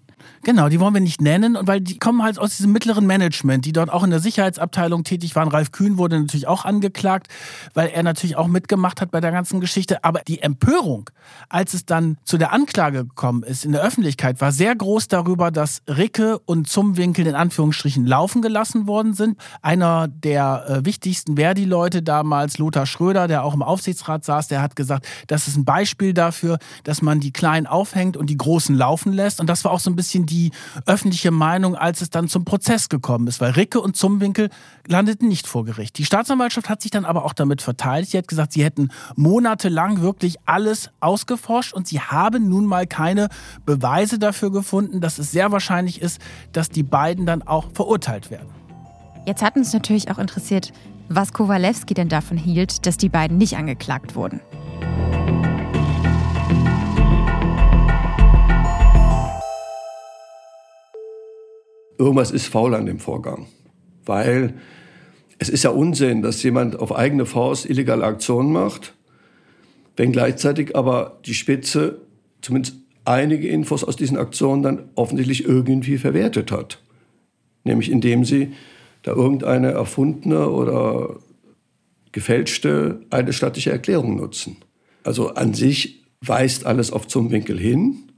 Genau, 0.44 0.68
die 0.68 0.80
wollen 0.80 0.94
wir 0.94 1.00
nicht 1.00 1.20
nennen, 1.20 1.58
weil 1.62 1.80
die 1.80 1.98
kommen 1.98 2.22
halt 2.22 2.38
aus 2.38 2.56
diesem 2.56 2.72
mittleren 2.72 3.06
Management, 3.06 3.64
die 3.64 3.72
dort 3.72 3.90
auch 3.90 4.02
in 4.04 4.10
der 4.10 4.20
Sicherheitsabteilung 4.20 5.04
tätig 5.04 5.36
waren. 5.36 5.48
Ralf 5.48 5.72
Kühn 5.72 5.98
wurde 5.98 6.18
natürlich 6.18 6.46
auch 6.46 6.64
angeklagt, 6.64 7.28
weil 7.74 7.88
er 7.88 8.02
natürlich 8.02 8.36
auch 8.36 8.46
mitgemacht 8.46 9.00
hat 9.00 9.10
bei 9.10 9.20
der 9.20 9.32
ganzen 9.32 9.60
Geschichte. 9.60 10.04
Aber 10.04 10.20
die 10.26 10.40
Empörung, 10.42 11.10
als 11.48 11.74
es 11.74 11.84
dann 11.84 12.18
zu 12.24 12.38
der 12.38 12.52
Anklage 12.52 13.04
gekommen 13.04 13.42
ist 13.42 13.64
in 13.64 13.72
der 13.72 13.82
Öffentlichkeit, 13.82 14.40
war 14.40 14.52
sehr 14.52 14.74
groß 14.74 15.08
darüber, 15.08 15.50
dass 15.50 15.82
Ricke 15.88 16.38
und 16.38 16.68
Zumwinkel 16.68 17.26
in 17.26 17.34
Anführungsstrichen 17.34 18.06
laufen 18.06 18.42
gelassen 18.42 18.86
worden 18.86 19.14
sind. 19.14 19.38
Einer 19.62 20.08
der 20.08 20.64
äh, 20.68 20.84
wichtigsten 20.84 21.36
Verdi-Leute 21.36 22.02
damals, 22.02 22.58
Lothar 22.58 22.86
Schröder, 22.86 23.28
der 23.28 23.44
auch 23.44 23.54
im 23.54 23.62
Aufsichtsrat 23.62 24.24
saß, 24.24 24.48
der 24.48 24.62
hat 24.62 24.76
gesagt, 24.76 25.06
das 25.26 25.48
ist 25.48 25.56
ein 25.56 25.64
Beispiel 25.64 26.14
dafür, 26.14 26.58
dass 26.84 27.02
man 27.02 27.20
die 27.20 27.32
Kleinen 27.32 27.66
aufhängt 27.66 28.16
und 28.16 28.30
die 28.30 28.36
Großen 28.36 28.74
laufen 28.74 29.12
lässt. 29.12 29.40
Und 29.40 29.48
das 29.48 29.64
war 29.64 29.72
auch 29.72 29.80
so 29.80 29.90
ein 29.90 29.96
bisschen 29.96 30.07
bisschen 30.08 30.24
die 30.24 30.52
öffentliche 30.86 31.30
Meinung, 31.30 31.76
als 31.76 32.00
es 32.00 32.08
dann 32.08 32.28
zum 32.28 32.46
Prozess 32.46 32.88
gekommen 32.88 33.26
ist, 33.26 33.42
weil 33.42 33.50
Ricke 33.50 33.78
und 33.78 33.94
Zumwinkel 33.94 34.48
landeten 34.86 35.28
nicht 35.28 35.46
vor 35.46 35.66
Gericht. 35.66 35.98
Die 35.98 36.04
Staatsanwaltschaft 36.06 36.70
hat 36.70 36.80
sich 36.80 36.90
dann 36.90 37.04
aber 37.04 37.26
auch 37.26 37.34
damit 37.34 37.60
verteidigt. 37.60 38.12
Sie 38.12 38.18
hat 38.18 38.26
gesagt, 38.26 38.54
sie 38.54 38.64
hätten 38.64 38.88
monatelang 39.16 40.00
wirklich 40.00 40.36
alles 40.46 40.88
ausgeforscht 41.00 41.74
und 41.74 41.86
sie 41.86 42.00
haben 42.00 42.48
nun 42.48 42.64
mal 42.64 42.86
keine 42.86 43.28
Beweise 43.66 44.18
dafür 44.18 44.50
gefunden, 44.50 45.02
dass 45.02 45.18
es 45.18 45.30
sehr 45.30 45.52
wahrscheinlich 45.52 46.00
ist, 46.00 46.22
dass 46.52 46.70
die 46.70 46.82
beiden 46.82 47.26
dann 47.26 47.42
auch 47.42 47.66
verurteilt 47.74 48.30
werden. 48.30 48.48
Jetzt 49.26 49.42
hat 49.42 49.56
uns 49.56 49.74
natürlich 49.74 50.10
auch 50.10 50.18
interessiert, 50.18 50.72
was 51.10 51.34
Kowalewski 51.34 51.92
denn 51.92 52.08
davon 52.08 52.38
hielt, 52.38 52.86
dass 52.86 52.96
die 52.96 53.10
beiden 53.10 53.36
nicht 53.36 53.58
angeklagt 53.58 54.14
wurden. 54.14 54.40
Irgendwas 61.98 62.30
ist 62.30 62.46
faul 62.46 62.74
an 62.74 62.86
dem 62.86 63.00
Vorgang. 63.00 63.46
Weil 64.06 64.54
es 65.38 65.48
ist 65.48 65.64
ja 65.64 65.70
Unsinn, 65.70 66.22
dass 66.22 66.42
jemand 66.42 66.78
auf 66.78 66.94
eigene 66.94 67.26
Faust 67.26 67.68
illegale 67.68 68.04
Aktionen 68.04 68.52
macht, 68.52 68.94
wenn 69.96 70.12
gleichzeitig 70.12 70.76
aber 70.76 71.18
die 71.26 71.34
Spitze 71.34 72.00
zumindest 72.40 72.76
einige 73.04 73.48
Infos 73.48 73.84
aus 73.84 73.96
diesen 73.96 74.16
Aktionen 74.16 74.62
dann 74.62 74.88
offensichtlich 74.94 75.44
irgendwie 75.44 75.98
verwertet 75.98 76.52
hat. 76.52 76.82
Nämlich 77.64 77.90
indem 77.90 78.24
sie 78.24 78.52
da 79.02 79.12
irgendeine 79.12 79.72
erfundene 79.72 80.50
oder 80.50 81.16
gefälschte 82.12 83.00
eidesstattliche 83.10 83.70
Erklärung 83.70 84.16
nutzen. 84.16 84.56
Also 85.04 85.34
an 85.34 85.54
sich 85.54 86.04
weist 86.20 86.66
alles 86.66 86.90
auf 86.90 87.06
zum 87.06 87.30
Winkel 87.30 87.58
hin. 87.58 88.10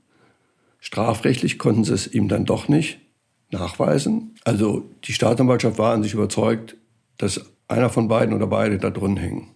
Strafrechtlich 0.81 1.59
konnten 1.59 1.85
sie 1.85 1.95
es 1.95 2.13
ihm 2.13 2.29
dann 2.29 2.47
doch 2.47 2.69
nicht 2.69 2.99
nachweisen. 3.51 4.35
Also 4.45 4.91
die 5.05 5.13
Staatsanwaltschaft 5.13 5.79
war 5.79 5.93
an 5.93 6.03
sich 6.03 6.15
überzeugt, 6.15 6.77
dass 7.19 7.41
einer 7.69 7.91
von 7.91 8.09
beiden 8.09 8.35
oder 8.35 8.47
beide 8.47 8.79
da 8.79 8.91
drin 8.91 9.17
hängen. 9.17 9.49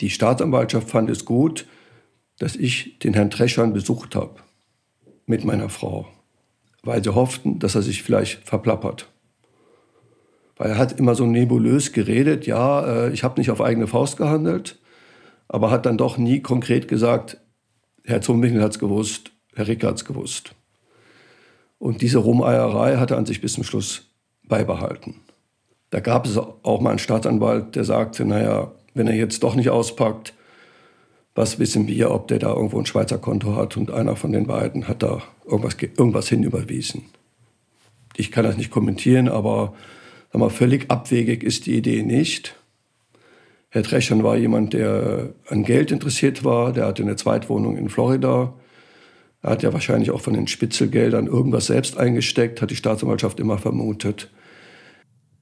Die 0.00 0.10
Staatsanwaltschaft 0.10 0.90
fand 0.90 1.08
es 1.10 1.24
gut, 1.24 1.66
dass 2.38 2.56
ich 2.56 2.98
den 2.98 3.14
Herrn 3.14 3.30
Treschern 3.30 3.72
besucht 3.72 4.14
habe 4.14 4.40
mit 5.26 5.44
meiner 5.44 5.68
Frau, 5.68 6.06
weil 6.82 7.02
sie 7.02 7.14
hofften, 7.14 7.58
dass 7.58 7.74
er 7.74 7.82
sich 7.82 8.02
vielleicht 8.02 8.46
verplappert. 8.46 9.10
Weil 10.56 10.70
er 10.70 10.78
hat 10.78 10.98
immer 10.98 11.14
so 11.14 11.26
nebulös 11.26 11.92
geredet, 11.92 12.46
ja, 12.46 13.06
äh, 13.06 13.12
ich 13.12 13.24
habe 13.24 13.40
nicht 13.40 13.50
auf 13.50 13.60
eigene 13.60 13.86
Faust 13.86 14.16
gehandelt, 14.16 14.78
aber 15.48 15.70
hat 15.70 15.86
dann 15.86 15.98
doch 15.98 16.18
nie 16.18 16.40
konkret 16.40 16.88
gesagt, 16.88 17.40
Herr 18.04 18.20
Zumwinkel 18.20 18.62
hat 18.62 18.72
es 18.72 18.78
gewusst, 18.78 19.32
Herr 19.54 19.66
Ricker 19.66 19.88
hat 19.88 19.96
es 19.96 20.04
gewusst. 20.04 20.54
Und 21.78 22.02
diese 22.02 22.18
Rumeierei 22.18 22.96
hat 22.96 23.10
er 23.10 23.18
an 23.18 23.26
sich 23.26 23.40
bis 23.40 23.54
zum 23.54 23.64
Schluss 23.64 24.10
beibehalten. 24.44 25.16
Da 25.90 26.00
gab 26.00 26.26
es 26.26 26.36
auch 26.36 26.80
mal 26.80 26.90
einen 26.90 26.98
Staatsanwalt, 26.98 27.76
der 27.76 27.84
sagte, 27.84 28.24
naja, 28.24 28.72
wenn 28.94 29.06
er 29.06 29.14
jetzt 29.14 29.42
doch 29.42 29.54
nicht 29.54 29.70
auspackt, 29.70 30.34
was 31.34 31.58
wissen 31.58 31.86
wir, 31.86 32.10
ob 32.10 32.28
der 32.28 32.38
da 32.38 32.54
irgendwo 32.54 32.78
ein 32.78 32.86
Schweizer 32.86 33.18
Konto 33.18 33.54
hat 33.54 33.76
und 33.76 33.90
einer 33.90 34.16
von 34.16 34.32
den 34.32 34.46
beiden 34.46 34.88
hat 34.88 35.02
da 35.02 35.22
irgendwas, 35.44 35.76
irgendwas 35.80 36.28
hinüberwiesen. 36.28 37.04
Ich 38.16 38.30
kann 38.30 38.44
das 38.44 38.56
nicht 38.56 38.70
kommentieren, 38.70 39.28
aber 39.28 39.74
sag 40.32 40.40
mal, 40.40 40.48
völlig 40.48 40.90
abwegig 40.90 41.42
ist 41.42 41.66
die 41.66 41.76
Idee 41.76 42.02
nicht. 42.02 42.56
Herr 43.68 43.82
Treschern 43.82 44.22
war 44.22 44.38
jemand, 44.38 44.72
der 44.72 45.34
an 45.48 45.62
Geld 45.64 45.92
interessiert 45.92 46.42
war, 46.42 46.72
der 46.72 46.86
hatte 46.86 47.02
eine 47.02 47.16
Zweitwohnung 47.16 47.76
in 47.76 47.90
Florida. 47.90 48.54
Er 49.46 49.52
hat 49.52 49.62
ja 49.62 49.72
wahrscheinlich 49.72 50.10
auch 50.10 50.20
von 50.20 50.34
den 50.34 50.48
Spitzelgeldern 50.48 51.28
irgendwas 51.28 51.66
selbst 51.66 51.96
eingesteckt, 51.96 52.60
hat 52.60 52.72
die 52.72 52.76
Staatsanwaltschaft 52.76 53.38
immer 53.38 53.58
vermutet. 53.58 54.28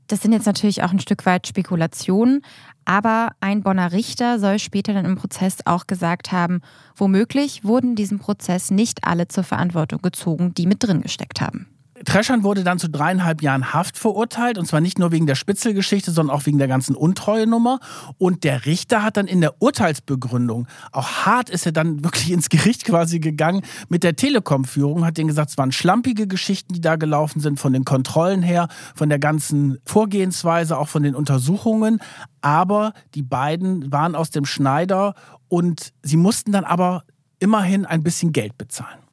Das 0.08 0.20
sind 0.20 0.34
jetzt 0.34 0.44
natürlich 0.44 0.82
auch 0.82 0.90
ein 0.90 1.00
Stück 1.00 1.24
weit 1.24 1.46
Spekulationen, 1.46 2.42
aber 2.84 3.30
ein 3.40 3.62
Bonner 3.62 3.92
Richter 3.92 4.38
soll 4.38 4.58
später 4.58 4.92
dann 4.92 5.06
im 5.06 5.16
Prozess 5.16 5.56
auch 5.64 5.86
gesagt 5.86 6.32
haben, 6.32 6.60
womöglich 6.94 7.64
wurden 7.64 7.96
diesem 7.96 8.18
Prozess 8.18 8.70
nicht 8.70 9.04
alle 9.04 9.26
zur 9.26 9.42
Verantwortung 9.42 10.02
gezogen, 10.02 10.52
die 10.52 10.66
mit 10.66 10.82
drin 10.82 11.00
gesteckt 11.00 11.40
haben. 11.40 11.73
Treschern 12.04 12.42
wurde 12.42 12.64
dann 12.64 12.80
zu 12.80 12.88
dreieinhalb 12.88 13.40
Jahren 13.40 13.72
Haft 13.72 13.96
verurteilt 13.96 14.58
und 14.58 14.66
zwar 14.66 14.80
nicht 14.80 14.98
nur 14.98 15.12
wegen 15.12 15.26
der 15.26 15.36
Spitzelgeschichte, 15.36 16.10
sondern 16.10 16.34
auch 16.34 16.44
wegen 16.44 16.58
der 16.58 16.66
ganzen 16.66 16.96
Untreuenummer. 16.96 17.78
Und 18.18 18.42
der 18.42 18.66
Richter 18.66 19.04
hat 19.04 19.16
dann 19.16 19.28
in 19.28 19.40
der 19.40 19.62
Urteilsbegründung, 19.62 20.66
auch 20.90 21.08
hart 21.24 21.50
ist 21.50 21.66
er 21.66 21.72
dann 21.72 22.02
wirklich 22.04 22.32
ins 22.32 22.48
Gericht 22.48 22.84
quasi 22.84 23.20
gegangen, 23.20 23.62
mit 23.88 24.02
der 24.02 24.16
Telekom-Führung, 24.16 25.04
hat 25.04 25.18
denen 25.18 25.28
gesagt, 25.28 25.50
es 25.50 25.58
waren 25.58 25.70
schlampige 25.70 26.26
Geschichten, 26.26 26.74
die 26.74 26.80
da 26.80 26.96
gelaufen 26.96 27.40
sind, 27.40 27.60
von 27.60 27.72
den 27.72 27.84
Kontrollen 27.84 28.42
her, 28.42 28.68
von 28.96 29.08
der 29.08 29.20
ganzen 29.20 29.78
Vorgehensweise, 29.84 30.76
auch 30.76 30.88
von 30.88 31.04
den 31.04 31.14
Untersuchungen. 31.14 32.00
Aber 32.40 32.92
die 33.14 33.22
beiden 33.22 33.92
waren 33.92 34.16
aus 34.16 34.30
dem 34.30 34.46
Schneider 34.46 35.14
und 35.48 35.92
sie 36.02 36.16
mussten 36.16 36.50
dann 36.50 36.64
aber 36.64 37.04
immerhin 37.38 37.86
ein 37.86 38.02
bisschen 38.02 38.32
Geld 38.32 38.58
bezahlen. 38.58 39.03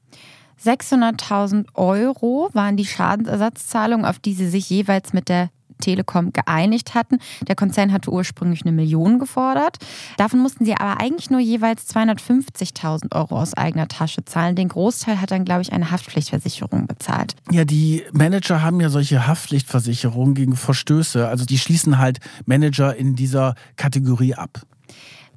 600.000 0.64 1.66
Euro 1.74 2.49
waren 2.53 2.78
die 2.78 2.86
Schadensersatzzahlungen, 2.86 4.05
auf 4.05 4.20
die 4.20 4.34
sie 4.34 4.49
sich 4.49 4.70
jeweils 4.70 5.14
mit 5.14 5.30
der 5.30 5.49
Telekom 5.82 6.32
geeinigt 6.32 6.93
hatten. 6.93 7.20
Der 7.47 7.55
Konzern 7.55 7.91
hatte 7.91 8.12
ursprünglich 8.12 8.62
eine 8.62 8.72
Million 8.72 9.20
gefordert. 9.20 9.78
Davon 10.18 10.39
mussten 10.39 10.64
sie 10.64 10.76
aber 10.76 11.01
eigentlich 11.01 11.30
nur 11.30 11.41
jeweils 11.41 11.89
250.000 11.93 13.14
Euro 13.14 13.38
aus 13.38 13.53
eigener 13.55 13.89
Tasche 13.89 14.24
zahlen. 14.24 14.55
Den 14.55 14.70
Großteil 14.70 15.20
hat 15.20 15.32
dann, 15.32 15.43
glaube 15.43 15.64
ich, 15.64 15.74
eine 15.74 15.91
Haftpflichtversicherung 15.91 16.88
bezahlt. 16.88 17.36
Ja, 17.51 17.66
die 17.66 18.03
Manager 18.14 18.62
haben 18.62 18.80
ja 18.80 18.89
solche 18.89 19.28
Haftpflichtversicherungen 19.28 20.36
gegen 20.36 20.55
Verstöße. 20.55 21.28
Also 21.28 21.45
die 21.45 21.57
schließen 21.57 21.97
halt 21.97 22.20
Manager 22.45 22.95
in 22.95 23.16
dieser 23.16 23.55
Kategorie 23.76 24.36
ab. 24.36 24.62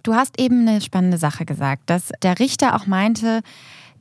Du 0.03 0.15
hast 0.15 0.39
eben 0.39 0.69
eine 0.69 0.83
spannende 0.83 1.17
Sache 1.17 1.47
gesagt, 1.47 1.89
dass 1.89 2.13
der 2.23 2.39
Richter 2.39 2.77
auch 2.77 2.87
meinte, 2.87 3.41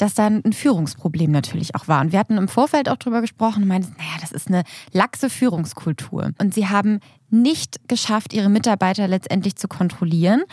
dass 0.03 0.15
da 0.15 0.27
ein 0.27 0.51
Führungsproblem 0.51 1.31
natürlich 1.31 1.75
auch 1.75 1.87
war. 1.87 2.01
Und 2.01 2.11
wir 2.11 2.19
hatten 2.19 2.37
im 2.37 2.49
Vorfeld 2.49 2.89
auch 2.89 2.97
drüber 2.97 3.21
gesprochen 3.21 3.63
und 3.63 3.69
meinten, 3.69 3.95
naja, 3.97 4.17
das 4.19 4.33
ist 4.33 4.49
eine 4.49 4.63
laxe 4.91 5.29
Führungskultur. 5.29 6.31
Und 6.39 6.53
sie 6.53 6.67
haben 6.67 6.99
nicht 7.29 7.87
geschafft, 7.87 8.33
ihre 8.33 8.49
Mitarbeiter 8.49 9.07
letztendlich 9.07 9.55
zu 9.55 9.69
kontrollieren. 9.69 10.43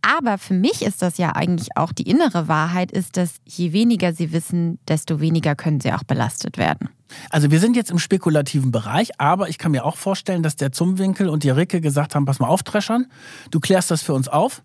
Aber 0.00 0.38
für 0.38 0.54
mich 0.54 0.80
ist 0.80 1.02
das 1.02 1.18
ja 1.18 1.36
eigentlich 1.36 1.76
auch 1.76 1.92
die 1.92 2.08
innere 2.08 2.48
Wahrheit, 2.48 2.90
ist, 2.90 3.18
dass 3.18 3.34
je 3.44 3.74
weniger 3.74 4.14
sie 4.14 4.32
wissen, 4.32 4.78
desto 4.88 5.20
weniger 5.20 5.54
können 5.54 5.80
sie 5.80 5.92
auch 5.92 6.04
belastet 6.04 6.56
werden. 6.56 6.88
Also 7.28 7.50
wir 7.50 7.60
sind 7.60 7.76
jetzt 7.76 7.90
im 7.90 7.98
spekulativen 7.98 8.70
Bereich, 8.70 9.20
aber 9.20 9.50
ich 9.50 9.58
kann 9.58 9.72
mir 9.72 9.84
auch 9.84 9.98
vorstellen, 9.98 10.42
dass 10.42 10.56
der 10.56 10.72
Zumwinkel 10.72 11.28
und 11.28 11.44
die 11.44 11.50
Ricke 11.50 11.82
gesagt 11.82 12.14
haben, 12.14 12.24
pass 12.24 12.38
mal 12.38 12.48
auf, 12.48 12.62
Treschern, 12.62 13.06
du 13.50 13.60
klärst 13.60 13.90
das 13.90 14.02
für 14.02 14.14
uns 14.14 14.28
auf. 14.28 14.62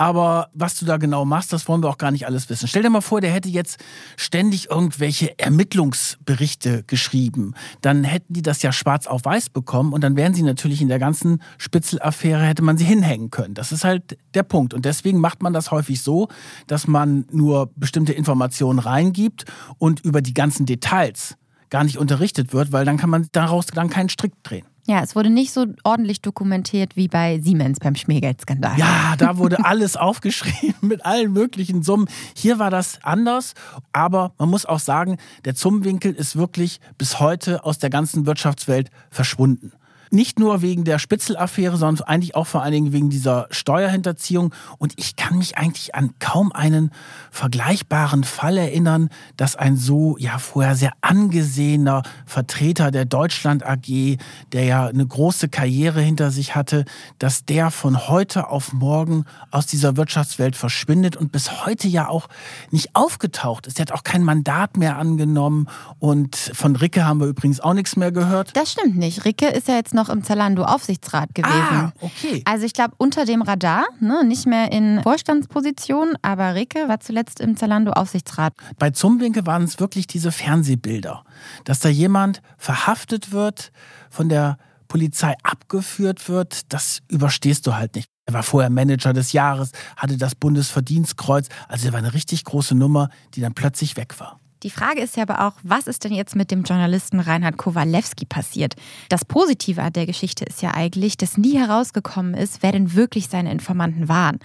Aber 0.00 0.48
was 0.54 0.78
du 0.78 0.86
da 0.86 0.96
genau 0.96 1.26
machst, 1.26 1.52
das 1.52 1.68
wollen 1.68 1.82
wir 1.82 1.90
auch 1.90 1.98
gar 1.98 2.10
nicht 2.10 2.24
alles 2.24 2.48
wissen. 2.48 2.66
Stell 2.66 2.82
dir 2.82 2.88
mal 2.88 3.02
vor, 3.02 3.20
der 3.20 3.32
hätte 3.32 3.50
jetzt 3.50 3.78
ständig 4.16 4.70
irgendwelche 4.70 5.38
Ermittlungsberichte 5.38 6.84
geschrieben. 6.84 7.52
Dann 7.82 8.02
hätten 8.04 8.32
die 8.32 8.40
das 8.40 8.62
ja 8.62 8.72
schwarz 8.72 9.06
auf 9.06 9.26
weiß 9.26 9.50
bekommen 9.50 9.92
und 9.92 10.02
dann 10.02 10.16
wären 10.16 10.32
sie 10.32 10.42
natürlich 10.42 10.80
in 10.80 10.88
der 10.88 10.98
ganzen 10.98 11.42
Spitzelaffäre, 11.58 12.42
hätte 12.42 12.62
man 12.62 12.78
sie 12.78 12.86
hinhängen 12.86 13.28
können. 13.28 13.52
Das 13.52 13.72
ist 13.72 13.84
halt 13.84 14.16
der 14.32 14.42
Punkt. 14.42 14.72
Und 14.72 14.86
deswegen 14.86 15.20
macht 15.20 15.42
man 15.42 15.52
das 15.52 15.70
häufig 15.70 16.00
so, 16.00 16.28
dass 16.66 16.86
man 16.86 17.26
nur 17.30 17.70
bestimmte 17.76 18.14
Informationen 18.14 18.78
reingibt 18.78 19.44
und 19.76 20.00
über 20.00 20.22
die 20.22 20.32
ganzen 20.32 20.64
Details 20.64 21.36
gar 21.68 21.84
nicht 21.84 21.98
unterrichtet 21.98 22.54
wird, 22.54 22.72
weil 22.72 22.86
dann 22.86 22.96
kann 22.96 23.10
man 23.10 23.28
daraus 23.32 23.66
dann 23.66 23.90
keinen 23.90 24.08
Strick 24.08 24.32
drehen. 24.44 24.64
Ja, 24.90 25.04
es 25.04 25.14
wurde 25.14 25.30
nicht 25.30 25.52
so 25.52 25.66
ordentlich 25.84 26.20
dokumentiert 26.20 26.96
wie 26.96 27.06
bei 27.06 27.38
Siemens 27.38 27.78
beim 27.78 27.94
Schmiergeldskandal. 27.94 28.76
Ja, 28.76 29.14
da 29.16 29.38
wurde 29.38 29.64
alles 29.64 29.96
aufgeschrieben 29.96 30.74
mit 30.80 31.06
allen 31.06 31.32
möglichen 31.32 31.84
Summen. 31.84 32.08
Hier 32.34 32.58
war 32.58 32.70
das 32.70 32.98
anders, 33.04 33.54
aber 33.92 34.32
man 34.36 34.50
muss 34.50 34.66
auch 34.66 34.80
sagen, 34.80 35.18
der 35.44 35.54
Zumwinkel 35.54 36.12
ist 36.12 36.34
wirklich 36.34 36.80
bis 36.98 37.20
heute 37.20 37.64
aus 37.64 37.78
der 37.78 37.88
ganzen 37.88 38.26
Wirtschaftswelt 38.26 38.90
verschwunden. 39.12 39.70
Nicht 40.10 40.38
nur 40.38 40.60
wegen 40.60 40.84
der 40.84 40.98
Spitzelaffäre, 40.98 41.76
sondern 41.76 42.06
eigentlich 42.06 42.34
auch 42.34 42.46
vor 42.46 42.62
allen 42.62 42.72
Dingen 42.72 42.92
wegen 42.92 43.10
dieser 43.10 43.46
Steuerhinterziehung. 43.50 44.52
Und 44.78 44.92
ich 44.96 45.14
kann 45.14 45.38
mich 45.38 45.56
eigentlich 45.56 45.94
an 45.94 46.14
kaum 46.18 46.50
einen 46.52 46.90
vergleichbaren 47.30 48.24
Fall 48.24 48.58
erinnern, 48.58 49.08
dass 49.36 49.54
ein 49.54 49.76
so 49.76 50.16
ja 50.18 50.38
vorher 50.38 50.74
sehr 50.74 50.92
angesehener 51.00 52.02
Vertreter 52.26 52.90
der 52.90 53.04
Deutschland 53.04 53.64
AG, 53.64 54.16
der 54.52 54.64
ja 54.64 54.86
eine 54.86 55.06
große 55.06 55.48
Karriere 55.48 56.00
hinter 56.00 56.30
sich 56.30 56.56
hatte, 56.56 56.84
dass 57.18 57.44
der 57.44 57.70
von 57.70 58.08
heute 58.08 58.48
auf 58.48 58.72
morgen 58.72 59.26
aus 59.50 59.66
dieser 59.66 59.96
Wirtschaftswelt 59.96 60.56
verschwindet 60.56 61.16
und 61.16 61.30
bis 61.30 61.64
heute 61.66 61.86
ja 61.86 62.08
auch 62.08 62.28
nicht 62.70 62.96
aufgetaucht 62.96 63.66
ist. 63.66 63.78
Er 63.78 63.82
hat 63.82 63.92
auch 63.92 64.04
kein 64.04 64.24
Mandat 64.24 64.76
mehr 64.76 64.96
angenommen 64.98 65.68
und 65.98 66.36
von 66.36 66.74
Ricke 66.74 67.04
haben 67.04 67.20
wir 67.20 67.26
übrigens 67.26 67.60
auch 67.60 67.74
nichts 67.74 67.96
mehr 67.96 68.10
gehört. 68.10 68.56
Das 68.56 68.72
stimmt 68.72 68.96
nicht. 68.96 69.24
Ricke 69.24 69.46
ist 69.46 69.68
ja 69.68 69.74
jetzt 69.74 69.94
noch 69.94 69.99
noch 70.00 70.08
im 70.08 70.24
Zalando-Aufsichtsrat 70.24 71.34
gewesen. 71.34 71.52
Ah, 71.54 71.92
okay. 72.00 72.42
Also 72.46 72.64
ich 72.64 72.72
glaube 72.72 72.94
unter 72.96 73.26
dem 73.26 73.42
Radar, 73.42 73.84
ne? 74.00 74.24
nicht 74.24 74.46
mehr 74.46 74.72
in 74.72 75.02
Vorstandsposition, 75.02 76.16
aber 76.22 76.54
Ricke 76.54 76.88
war 76.88 77.00
zuletzt 77.00 77.40
im 77.40 77.56
Zalando-Aufsichtsrat. 77.56 78.54
Bei 78.78 78.90
Zumwinkel 78.90 79.46
waren 79.46 79.64
es 79.64 79.78
wirklich 79.78 80.06
diese 80.06 80.32
Fernsehbilder, 80.32 81.24
dass 81.64 81.80
da 81.80 81.88
jemand 81.90 82.40
verhaftet 82.56 83.32
wird, 83.32 83.72
von 84.08 84.28
der 84.28 84.56
Polizei 84.88 85.34
abgeführt 85.44 86.28
wird, 86.28 86.72
das 86.72 87.00
überstehst 87.08 87.66
du 87.66 87.76
halt 87.76 87.94
nicht. 87.94 88.08
Er 88.26 88.34
war 88.34 88.42
vorher 88.42 88.70
Manager 88.70 89.12
des 89.12 89.32
Jahres, 89.32 89.70
hatte 89.96 90.16
das 90.16 90.34
Bundesverdienstkreuz, 90.34 91.48
also 91.68 91.86
er 91.86 91.92
war 91.92 91.98
eine 91.98 92.14
richtig 92.14 92.44
große 92.44 92.74
Nummer, 92.74 93.10
die 93.34 93.40
dann 93.40 93.54
plötzlich 93.54 93.96
weg 93.96 94.18
war. 94.18 94.39
Die 94.62 94.70
Frage 94.70 95.00
ist 95.00 95.16
ja 95.16 95.22
aber 95.22 95.46
auch, 95.46 95.54
was 95.62 95.86
ist 95.86 96.04
denn 96.04 96.12
jetzt 96.12 96.36
mit 96.36 96.50
dem 96.50 96.64
Journalisten 96.64 97.18
Reinhard 97.18 97.56
Kowalewski 97.56 98.26
passiert? 98.26 98.74
Das 99.08 99.24
Positive 99.24 99.82
an 99.82 99.94
der 99.94 100.04
Geschichte 100.04 100.44
ist 100.44 100.60
ja 100.60 100.74
eigentlich, 100.74 101.16
dass 101.16 101.38
nie 101.38 101.58
herausgekommen 101.58 102.34
ist, 102.34 102.62
wer 102.62 102.72
denn 102.72 102.94
wirklich 102.94 103.28
seine 103.28 103.52
Informanten 103.52 104.08
waren. 104.08 104.38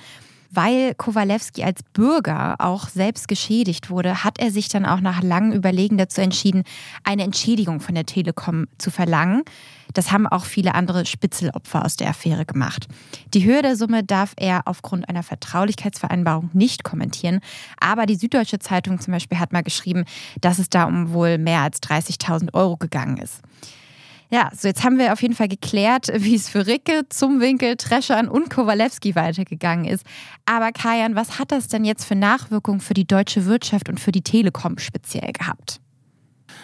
Weil 0.55 0.95
Kowalewski 0.95 1.63
als 1.63 1.83
Bürger 1.83 2.55
auch 2.59 2.87
selbst 2.87 3.27
geschädigt 3.27 3.89
wurde, 3.89 4.23
hat 4.23 4.39
er 4.39 4.51
sich 4.51 4.69
dann 4.69 4.85
auch 4.85 5.01
nach 5.01 5.21
langem 5.21 5.51
Überlegen 5.51 5.97
dazu 5.97 6.21
entschieden, 6.21 6.63
eine 7.03 7.23
Entschädigung 7.23 7.81
von 7.81 7.93
der 7.93 8.05
Telekom 8.05 8.67
zu 8.77 8.89
verlangen. 8.89 9.43
Das 9.93 10.11
haben 10.11 10.27
auch 10.27 10.45
viele 10.45 10.73
andere 10.73 11.05
Spitzelopfer 11.05 11.83
aus 11.83 11.97
der 11.97 12.09
Affäre 12.09 12.45
gemacht. 12.45 12.87
Die 13.33 13.43
Höhe 13.43 13.61
der 13.61 13.75
Summe 13.75 14.03
darf 14.03 14.33
er 14.37 14.61
aufgrund 14.65 15.09
einer 15.09 15.23
Vertraulichkeitsvereinbarung 15.23 16.49
nicht 16.53 16.83
kommentieren. 16.83 17.41
Aber 17.79 18.05
die 18.05 18.15
Süddeutsche 18.15 18.59
Zeitung 18.59 18.99
zum 18.99 19.13
Beispiel 19.13 19.39
hat 19.39 19.51
mal 19.51 19.63
geschrieben, 19.63 20.05
dass 20.39 20.59
es 20.59 20.69
da 20.69 20.85
um 20.85 21.11
wohl 21.11 21.37
mehr 21.37 21.61
als 21.61 21.81
30.000 21.81 22.53
Euro 22.53 22.77
gegangen 22.77 23.17
ist. 23.17 23.41
Ja, 24.31 24.49
so 24.57 24.67
jetzt 24.67 24.83
haben 24.83 24.97
wir 24.97 25.13
auf 25.13 25.21
jeden 25.21 25.35
Fall 25.35 25.47
geklärt, 25.47 26.11
wie 26.15 26.35
es 26.35 26.49
für 26.49 26.67
Ricke, 26.67 27.03
Zumwinkel, 27.09 27.77
Treschern 27.77 28.27
und 28.27 28.49
Kowalewski 28.49 29.15
weitergegangen 29.15 29.85
ist. 29.85 30.05
Aber 30.45 30.71
Kajan, 30.71 31.15
was 31.15 31.39
hat 31.39 31.51
das 31.51 31.67
denn 31.67 31.85
jetzt 31.85 32.05
für 32.05 32.15
Nachwirkungen 32.15 32.81
für 32.81 32.93
die 32.93 33.05
deutsche 33.05 33.45
Wirtschaft 33.45 33.89
und 33.89 33.99
für 33.99 34.11
die 34.11 34.21
Telekom 34.21 34.77
speziell 34.77 35.31
gehabt? 35.31 35.79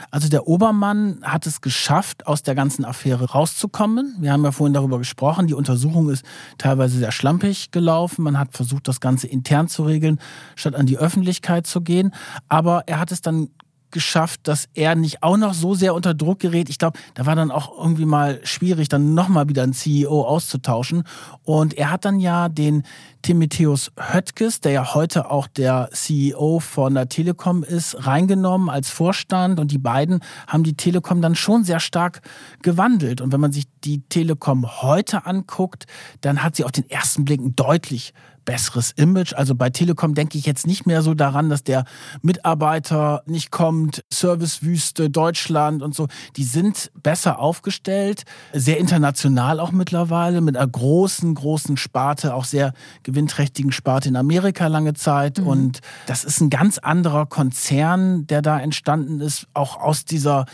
Also 0.10 0.30
der 0.30 0.48
Obermann 0.48 1.20
hat 1.22 1.46
es 1.46 1.62
geschafft, 1.62 2.26
aus 2.26 2.44
der 2.44 2.56
ganzen 2.56 2.86
Affäre 2.86 3.32
rauszukommen. 3.32 4.16
Wir 4.20 4.32
haben 4.32 4.44
ja 4.44 4.52
vorhin 4.52 4.74
darüber 4.74 4.98
gesprochen. 4.98 5.48
Die 5.48 5.54
Untersuchung 5.54 6.10
ist 6.10 6.26
teilweise 6.58 6.98
sehr 6.98 7.12
schlampig 7.12 7.72
gelaufen. 7.72 8.24
Man 8.24 8.40
hat 8.40 8.54
versucht, 8.54 8.88
das 8.88 9.00
Ganze 9.00 9.28
intern 9.28 9.68
zu 9.68 9.84
regeln, 9.84 10.20
statt 10.56 10.76
an 10.76 10.86
die 10.86 10.98
Öffentlichkeit 10.98 11.68
zu 11.68 11.82
gehen. 11.82 12.14
Aber 12.48 12.84
er 12.88 13.00
hat 13.00 13.12
es 13.12 13.22
dann 13.22 13.50
geschafft, 13.92 14.42
dass 14.48 14.68
er 14.74 14.96
nicht 14.96 15.24
auch 15.24 15.38
noch 15.38 15.54
so 15.54 15.74
sehr 15.74 15.94
unter 15.94 16.14
Druck 16.14 16.40
gerät. 16.40 16.70
Ich 16.70 16.78
glaube, 16.78 17.00
da 17.14 17.26
war 17.26 17.36
dann 17.36 17.52
auch 17.52 17.78
irgendwie 17.78 18.06
mal 18.06 18.40
schwierig, 18.44 18.90
dann 18.90 19.14
nochmal 19.14 19.50
wieder 19.50 19.64
einen 19.64 19.74
CEO 19.74 20.24
auszutauschen. 20.24 21.04
Und 21.44 21.74
er 21.74 21.92
hat 21.92 22.06
dann 22.06 22.20
ja 22.20 22.50
den 22.50 22.84
Timotheus 23.22 23.92
Höttges, 23.98 24.62
der 24.62 24.72
ja 24.72 24.94
heute 24.94 25.30
auch 25.30 25.48
der 25.48 25.90
CEO 25.94 26.60
von 26.60 26.96
der 26.96 27.10
Telekom 27.10 27.64
ist, 27.64 28.08
reingenommen 28.08 28.70
als 28.70 28.90
Vorstand. 28.90 29.60
Und 29.60 29.72
die 29.72 29.78
beiden 29.78 30.22
haben 30.48 30.64
die 30.64 30.76
Telekom 30.76 31.22
dann 31.22 31.36
schon 31.36 31.64
sehr 31.64 31.80
stark 31.80 32.22
gewandelt. 32.62 33.22
Und 33.22 33.32
wenn 33.32 33.42
man 33.42 33.52
sich 33.52 33.66
die 33.84 34.02
Telekom 34.02 34.82
heute 34.82 35.26
anguckt, 35.26 35.86
dann 36.22 36.44
hat 36.44 36.56
sie 36.56 36.64
auf 36.64 36.72
den 36.72 36.90
ersten 36.90 37.26
Blick 37.26 37.42
deutlich 37.56 38.14
besseres 38.46 38.92
Image. 38.92 39.34
Also 39.34 39.56
bei 39.56 39.70
Telekom 39.70 40.14
denke 40.14 40.38
ich 40.38 40.46
jetzt 40.46 40.68
nicht 40.68 40.86
mehr 40.86 41.02
so 41.02 41.14
daran, 41.14 41.50
dass 41.50 41.64
der 41.64 41.86
Mitarbeiter 42.22 43.24
nicht 43.26 43.52
kommt, 43.52 44.04
Servicewüste, 44.12 45.10
Deutschland 45.10 45.82
und 45.82 45.96
so. 45.96 46.08
Die 46.36 46.44
sind 46.44 46.92
besser 47.02 47.40
aufgestellt, 47.40 48.24
sehr 48.54 48.78
international 48.78 49.60
auch 49.60 49.72
mittlerweile, 49.72 50.42
mit 50.42 50.58
einer 50.58 50.68
großen, 50.68 51.34
großen 51.34 51.78
Sparte, 51.78 52.34
auch 52.34 52.46
sehr 52.46 52.74
gewinnträchtigen 53.04 53.72
Sparte 53.72 54.10
in 54.10 54.16
Amerika 54.16 54.68
lange 54.68 54.94
Zeit. 54.94 55.40
Mhm. 55.40 55.48
Und 55.48 55.80
das 56.08 56.24
ist 56.24 56.42
ein 56.42 56.50
ganz 56.50 56.78
anderer 56.78 57.26
Konzern, 57.26 58.28
der 58.28 58.42
da 58.42 58.60
entstanden 58.60 59.22
ist, 59.22 59.48
auch 59.54 59.80
aus 59.80 60.06
dieser 60.06 60.46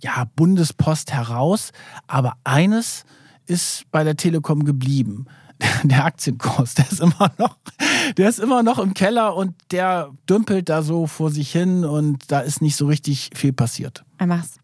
ja, 0.00 0.24
Bundespost 0.36 1.12
heraus. 1.12 1.72
Aber 2.06 2.34
eines 2.44 3.04
ist 3.46 3.84
bei 3.90 4.04
der 4.04 4.16
Telekom 4.16 4.64
geblieben. 4.64 5.26
der 5.84 6.04
Aktienkurs, 6.04 6.74
der 6.74 6.90
ist 6.90 7.00
immer 7.00 7.32
noch, 7.38 7.56
der 8.16 8.28
ist 8.28 8.38
immer 8.38 8.62
noch 8.62 8.78
im 8.78 8.94
Keller 8.94 9.36
und 9.36 9.54
der 9.70 10.10
dümpelt 10.28 10.68
da 10.68 10.82
so 10.82 11.06
vor 11.06 11.30
sich 11.30 11.52
hin 11.52 11.84
und 11.84 12.30
da 12.30 12.40
ist 12.40 12.62
nicht 12.62 12.76
so 12.76 12.86
richtig 12.86 13.30
viel 13.34 13.52
passiert. 13.52 14.04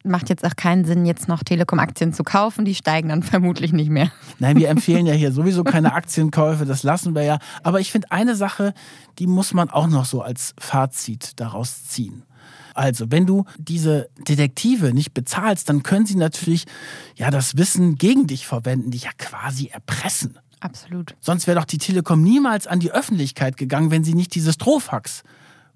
Macht 0.04 0.28
jetzt 0.28 0.44
auch 0.44 0.54
keinen 0.56 0.84
Sinn, 0.84 1.06
jetzt 1.06 1.28
noch 1.28 1.42
Telekom-Aktien 1.42 2.12
zu 2.12 2.24
kaufen, 2.24 2.64
die 2.64 2.74
steigen 2.74 3.08
dann 3.08 3.22
vermutlich 3.22 3.72
nicht 3.72 3.90
mehr. 3.90 4.10
Nein, 4.38 4.56
wir 4.56 4.68
empfehlen 4.68 5.06
ja 5.06 5.14
hier 5.14 5.32
sowieso 5.32 5.64
keine 5.64 5.92
Aktienkäufe, 5.92 6.66
das 6.66 6.82
lassen 6.82 7.14
wir 7.14 7.22
ja. 7.22 7.38
Aber 7.62 7.80
ich 7.80 7.90
finde 7.90 8.10
eine 8.10 8.36
Sache, 8.36 8.74
die 9.18 9.26
muss 9.26 9.54
man 9.54 9.70
auch 9.70 9.86
noch 9.86 10.04
so 10.04 10.22
als 10.22 10.54
Fazit 10.58 11.32
daraus 11.40 11.84
ziehen. 11.84 12.22
Also, 12.76 13.10
wenn 13.10 13.24
du 13.24 13.46
diese 13.56 14.10
Detektive 14.28 14.92
nicht 14.92 15.14
bezahlst, 15.14 15.70
dann 15.70 15.82
können 15.82 16.04
sie 16.04 16.16
natürlich 16.16 16.66
ja 17.14 17.30
das 17.30 17.56
Wissen 17.56 17.96
gegen 17.96 18.26
dich 18.26 18.46
verwenden, 18.46 18.90
dich 18.90 19.04
ja 19.04 19.12
quasi 19.16 19.68
erpressen. 19.68 20.38
Absolut. 20.60 21.14
Sonst 21.20 21.46
wäre 21.46 21.58
doch 21.58 21.66
die 21.66 21.78
Telekom 21.78 22.22
niemals 22.22 22.66
an 22.66 22.80
die 22.80 22.90
Öffentlichkeit 22.90 23.56
gegangen, 23.56 23.90
wenn 23.90 24.04
sie 24.04 24.14
nicht 24.14 24.34
diese 24.34 24.52
Strohfax 24.52 25.22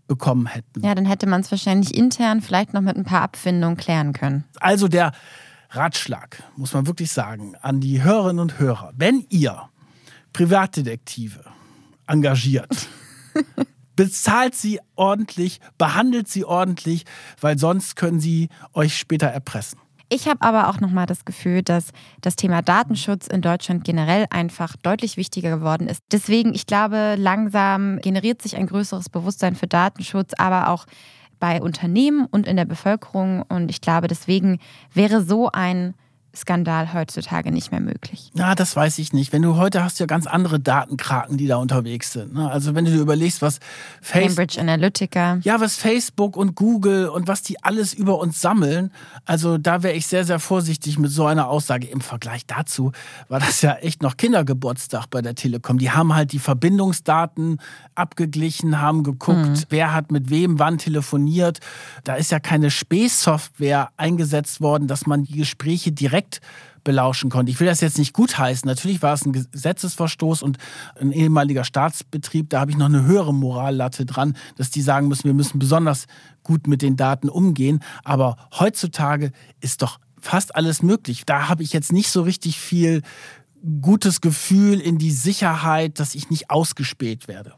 bekommen 0.07 0.47
hätten. 0.47 0.85
Ja, 0.85 0.95
dann 0.95 1.05
hätte 1.05 1.27
man 1.29 1.43
es 1.43 1.51
wahrscheinlich 1.51 1.95
intern 1.95 2.41
vielleicht 2.41 2.75
noch 2.75 2.81
mit 2.81 2.97
ein 2.97 3.05
paar 3.05 3.23
Abfindungen 3.23 3.77
klären 3.77 4.13
können. 4.13 4.45
Also 4.59 4.89
der 4.89 5.13
Ratschlag, 5.71 6.43
muss 6.57 6.73
man 6.73 6.87
wirklich 6.87 7.13
sagen, 7.13 7.55
an 7.61 7.81
die 7.81 8.03
Hörerinnen 8.03 8.41
und 8.41 8.59
Hörer. 8.59 8.93
Wenn 8.97 9.25
ihr 9.29 9.69
Privatdetektive 10.33 11.45
engagiert, 12.09 12.89
bezahlt 13.97 14.57
sie 14.57 14.81
ordentlich, 14.97 15.61
behandelt 15.79 16.27
sie 16.27 16.45
ordentlich, 16.45 17.05
weil 17.41 17.59
sonst 17.59 17.95
können 17.95 18.19
sie 18.19 18.49
euch 18.73 18.99
später 18.99 19.29
erpressen. 19.29 19.79
Ich 20.13 20.27
habe 20.27 20.43
aber 20.43 20.69
auch 20.69 20.81
nochmal 20.81 21.07
das 21.07 21.25
Gefühl, 21.25 21.63
dass 21.63 21.93
das 22.21 22.35
Thema 22.35 22.63
Datenschutz 22.63 23.29
in 23.29 23.43
Deutschland 23.43 23.85
generell 23.85 24.27
einfach 24.31 24.75
deutlich 24.75 25.17
wichtiger 25.17 25.57
geworden 25.57 25.87
ist. 25.87 26.03
Deswegen, 26.11 26.53
ich 26.53 26.67
glaube, 26.67 27.15
langsam 27.17 28.01
generiert 28.01 28.43
sich 28.43 28.57
ein 28.57 28.67
größeres 28.67 29.09
Bewusstsein 29.09 29.55
für 29.55 29.69
Datenschutz, 29.69 30.33
aber 30.37 30.69
auch 30.69 30.87
bei 31.39 31.63
Unternehmen 31.63 32.27
und 32.27 32.49
in 32.49 32.57
der 32.57 32.65
Bevölkerung. 32.65 33.43
Und 33.43 33.71
ich 33.71 33.81
glaube, 33.81 34.09
deswegen 34.09 34.59
wäre 34.93 35.23
so 35.23 35.49
ein 35.53 35.95
Skandal 36.35 36.93
heutzutage 36.95 37.51
nicht 37.51 37.73
mehr 37.73 37.81
möglich? 37.81 38.31
Na, 38.35 38.55
das 38.55 38.77
weiß 38.77 38.99
ich 38.99 39.13
nicht. 39.13 39.33
Wenn 39.33 39.43
du 39.43 39.57
heute 39.57 39.83
hast 39.83 39.99
ja 39.99 40.07
ganz 40.07 40.27
andere 40.27 40.61
Datenkraken, 40.61 41.37
die 41.37 41.49
da 41.49 41.57
unterwegs 41.57 42.13
sind. 42.13 42.35
Ne? 42.35 42.49
Also 42.49 42.75
wenn 42.75 42.85
du 42.85 42.93
dir 42.93 43.01
überlegst, 43.01 43.43
was 43.43 43.59
Facebook, 44.01 44.29
Cambridge 44.29 44.61
Analytica. 44.61 45.39
Ja, 45.43 45.61
was 45.61 45.77
Facebook 45.77 46.37
und 46.37 46.55
Google 46.55 47.09
und 47.09 47.27
was 47.27 47.43
die 47.43 47.63
alles 47.65 47.93
über 47.95 48.19
uns 48.21 48.41
sammeln. 48.41 48.93
Also 49.25 49.59
da 49.59 49.83
wäre 49.83 49.95
ich 49.95 50.07
sehr, 50.07 50.25
sehr 50.25 50.39
vorsichtig 50.39 50.99
mit 50.99 51.11
so 51.11 51.27
einer 51.27 51.49
Aussage. 51.49 51.89
Im 51.89 52.01
Vergleich 52.01 52.47
dazu 52.47 52.93
war 53.29 53.41
das 53.41 53.61
ja 53.63 53.75
echt 53.75 54.03
noch 54.03 54.17
Kindergeburtstag 54.17 55.07
bei 55.11 55.23
der 55.23 55.35
Telekom. 55.35 55.79
Die 55.79 55.91
haben 55.91 56.15
halt 56.15 56.33
die 56.33 56.39
Verbindungsdaten 56.39 57.59
abgeglichen, 57.97 58.81
haben 58.81 59.03
geguckt, 59.03 59.49
mhm. 59.49 59.65
wer 59.69 59.93
hat 59.93 60.13
mit 60.13 60.31
wem 60.31 60.59
wann 60.61 60.79
telefoniert. 60.79 61.59
Da 62.05 62.15
ist 62.15 62.31
ja 62.31 62.39
keine 62.39 62.71
Späßsoftware 62.71 63.91
eingesetzt 63.97 64.61
worden, 64.61 64.87
dass 64.87 65.07
man 65.07 65.25
die 65.25 65.37
Gespräche 65.37 65.91
direkt 65.91 66.20
direkt 66.21 66.41
belauschen 66.83 67.29
konnte. 67.29 67.53
Ich 67.53 67.61
will 67.61 67.67
das 67.67 67.83
jetzt 67.83 67.99
nicht 67.99 68.15
gutheißen. 68.15 68.67
Natürlich 68.67 69.03
war 69.03 69.13
es 69.13 69.27
ein 69.27 69.33
Gesetzesverstoß 69.33 70.43
und 70.43 70.57
ein 70.99 71.13
ehemaliger 71.13 71.63
Staatsbetrieb. 71.63 72.49
Da 72.49 72.61
habe 72.61 72.71
ich 72.71 72.79
noch 72.79 72.87
eine 72.87 73.05
höhere 73.05 73.35
Morallatte 73.35 74.07
dran, 74.07 74.35
dass 74.57 74.71
die 74.71 74.81
sagen 74.81 75.09
müssen, 75.09 75.25
wir 75.25 75.35
müssen 75.35 75.59
besonders 75.59 76.07
gut 76.43 76.67
mit 76.67 76.81
den 76.81 76.97
Daten 76.97 77.29
umgehen. 77.29 77.81
Aber 78.03 78.37
heutzutage 78.59 79.33
ist 79.61 79.83
doch 79.83 79.99
fast 80.19 80.57
alles 80.57 80.83
möglich. 80.83 81.25
Da 81.27 81.49
habe 81.49 81.63
ich 81.63 81.75
jetzt 81.75 81.93
nicht 81.93 82.11
so 82.11 82.23
richtig 82.23 82.59
viel 82.59 83.03
gutes 83.83 84.23
Gefühl 84.23 84.81
in 84.81 84.97
die 84.97 85.11
Sicherheit, 85.11 86.01
dass 86.01 86.15
ich 86.15 86.31
nicht 86.31 86.49
ausgespäht 86.49 87.29
werde. 87.29 87.53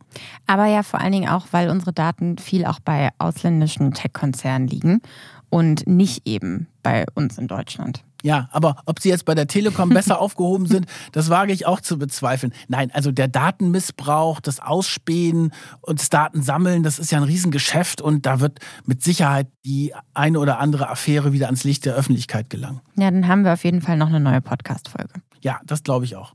Aber 0.48 0.66
ja 0.66 0.82
vor 0.82 1.00
allen 1.00 1.12
Dingen 1.12 1.28
auch, 1.28 1.46
weil 1.52 1.70
unsere 1.70 1.92
Daten 1.92 2.38
viel 2.38 2.66
auch 2.66 2.80
bei 2.80 3.10
ausländischen 3.18 3.94
Tech-Konzernen 3.94 4.66
liegen 4.66 5.00
und 5.48 5.86
nicht 5.86 6.26
eben 6.26 6.66
bei 6.82 7.06
uns 7.14 7.38
in 7.38 7.46
Deutschland. 7.46 8.02
Ja, 8.22 8.48
aber 8.52 8.76
ob 8.86 9.00
sie 9.00 9.08
jetzt 9.08 9.24
bei 9.24 9.34
der 9.34 9.46
Telekom 9.46 9.88
besser 9.90 10.20
aufgehoben 10.20 10.66
sind, 10.66 10.86
das 11.12 11.28
wage 11.28 11.52
ich 11.52 11.66
auch 11.66 11.80
zu 11.80 11.98
bezweifeln. 11.98 12.52
Nein, 12.68 12.90
also 12.92 13.12
der 13.12 13.28
Datenmissbrauch, 13.28 14.40
das 14.40 14.60
Ausspähen 14.60 15.52
und 15.80 16.00
das 16.00 16.08
Datensammeln, 16.10 16.82
das 16.82 16.98
ist 16.98 17.10
ja 17.12 17.18
ein 17.18 17.24
Riesengeschäft 17.24 18.00
und 18.00 18.26
da 18.26 18.40
wird 18.40 18.60
mit 18.86 19.02
Sicherheit 19.02 19.48
die 19.64 19.92
eine 20.14 20.38
oder 20.38 20.58
andere 20.58 20.88
Affäre 20.88 21.32
wieder 21.32 21.46
ans 21.46 21.64
Licht 21.64 21.84
der 21.84 21.94
Öffentlichkeit 21.94 22.50
gelangen. 22.50 22.80
Ja, 22.96 23.10
dann 23.10 23.28
haben 23.28 23.44
wir 23.44 23.52
auf 23.52 23.64
jeden 23.64 23.82
Fall 23.82 23.96
noch 23.96 24.08
eine 24.08 24.20
neue 24.20 24.40
Podcast-Folge. 24.40 25.14
Ja, 25.40 25.60
das 25.64 25.82
glaube 25.82 26.04
ich 26.04 26.16
auch. 26.16 26.34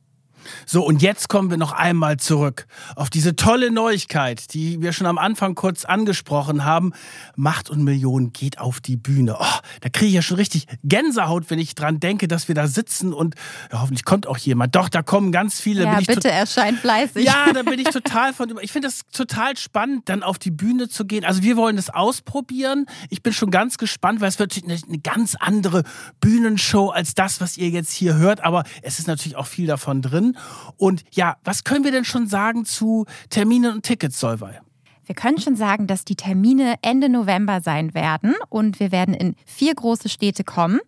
So, 0.66 0.86
und 0.86 1.02
jetzt 1.02 1.30
kommen 1.30 1.50
wir 1.50 1.58
noch 1.58 1.72
einmal 1.72 2.18
zurück 2.18 2.68
auf 2.96 3.10
diese 3.10 3.36
tolle 3.36 3.72
Neuigkeit, 3.72 4.54
die 4.54 4.82
wir 4.82 4.94
schon 4.94 5.08
am 5.08 5.18
Anfang 5.18 5.56
kurz 5.56 5.86
angesprochen 5.86 6.66
haben. 6.66 6.94
Macht 7.36 7.70
und 7.70 7.84
Millionen 7.84 8.34
geht 8.34 8.60
auf 8.60 8.80
die 8.80 8.98
Bühne. 8.98 9.38
Oh, 9.40 9.60
da 9.82 9.90
kriege 9.90 10.08
ich 10.08 10.14
ja 10.14 10.22
schon 10.22 10.38
richtig 10.38 10.68
Gänsehaut, 10.84 11.50
wenn 11.50 11.60
ich 11.60 11.76
dran 11.76 12.00
denke, 12.00 12.28
dass 12.28 12.48
wir 12.48 12.56
da 12.56 12.68
sitzen 12.68 13.14
und 13.14 13.36
ja, 13.72 13.82
hoffentlich 13.82 14.06
kommt 14.06 14.28
auch 14.28 14.38
jemand. 14.38 14.76
Doch, 14.76 14.90
da 14.90 15.02
kommen 15.02 15.32
ganz 15.32 15.60
viele. 15.60 15.84
Ja, 15.84 16.00
bitte 16.00 16.32
erscheint 16.32 16.80
fleißig. 16.80 17.26
Ja, 17.26 17.52
da 17.54 17.64
bin 17.64 17.80
ich 17.80 17.90
total 17.90 18.34
von 18.34 18.58
Ich 18.62 18.72
finde 18.72 18.88
das 18.88 19.02
total 19.12 19.58
spannend, 19.58 20.10
dann 20.10 20.24
auf 20.24 20.40
die 20.40 20.52
Bühne 20.52 20.90
zu 20.90 21.06
gehen. 21.06 21.26
Also 21.26 21.44
wir 21.44 21.58
wollen 21.58 21.76
das 21.76 21.90
ausprobieren. 21.90 22.86
Ich 23.10 23.24
bin 23.24 23.34
schon 23.34 23.52
ganz 23.52 23.78
gespannt, 23.78 24.22
weil 24.22 24.30
es 24.30 24.40
wird 24.40 24.58
eine, 24.64 24.80
eine 24.88 25.00
ganz 25.00 25.36
andere 25.36 25.84
Bühnenshow 26.20 26.90
als 26.90 27.14
das, 27.14 27.42
was 27.42 27.58
ihr 27.58 27.70
jetzt 27.70 27.92
hier 27.92 28.16
hört. 28.16 28.44
Aber 28.44 28.64
es 28.82 29.00
ist 29.00 29.08
natürlich 29.08 29.36
auch 29.36 29.48
viel 29.48 29.68
davon 29.68 30.02
drin. 30.02 30.37
Und 30.78 31.04
ja, 31.12 31.38
was 31.44 31.64
können 31.64 31.84
wir 31.84 31.92
denn 31.92 32.06
schon 32.06 32.28
sagen 32.28 32.66
zu 32.66 33.06
Terminen 33.30 33.74
und 33.74 33.84
Tickets, 33.84 34.20
Solvay? 34.20 34.60
Wir 35.06 35.16
können 35.16 35.40
schon 35.40 35.56
sagen, 35.56 35.88
dass 35.88 36.04
die 36.04 36.18
Termine 36.18 36.76
Ende 36.82 37.08
November 37.08 37.62
sein 37.62 37.94
werden 37.94 38.36
und 38.50 38.82
wir 38.82 38.92
werden 38.92 39.14
in 39.14 39.36
vier 39.46 39.74
große 39.74 40.10
Städte 40.10 40.44
kommen. 40.44 40.80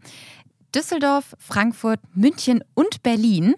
Düsseldorf, 0.76 1.36
Frankfurt, 1.40 2.00
München 2.14 2.62
und 2.74 3.02
Berlin. 3.02 3.56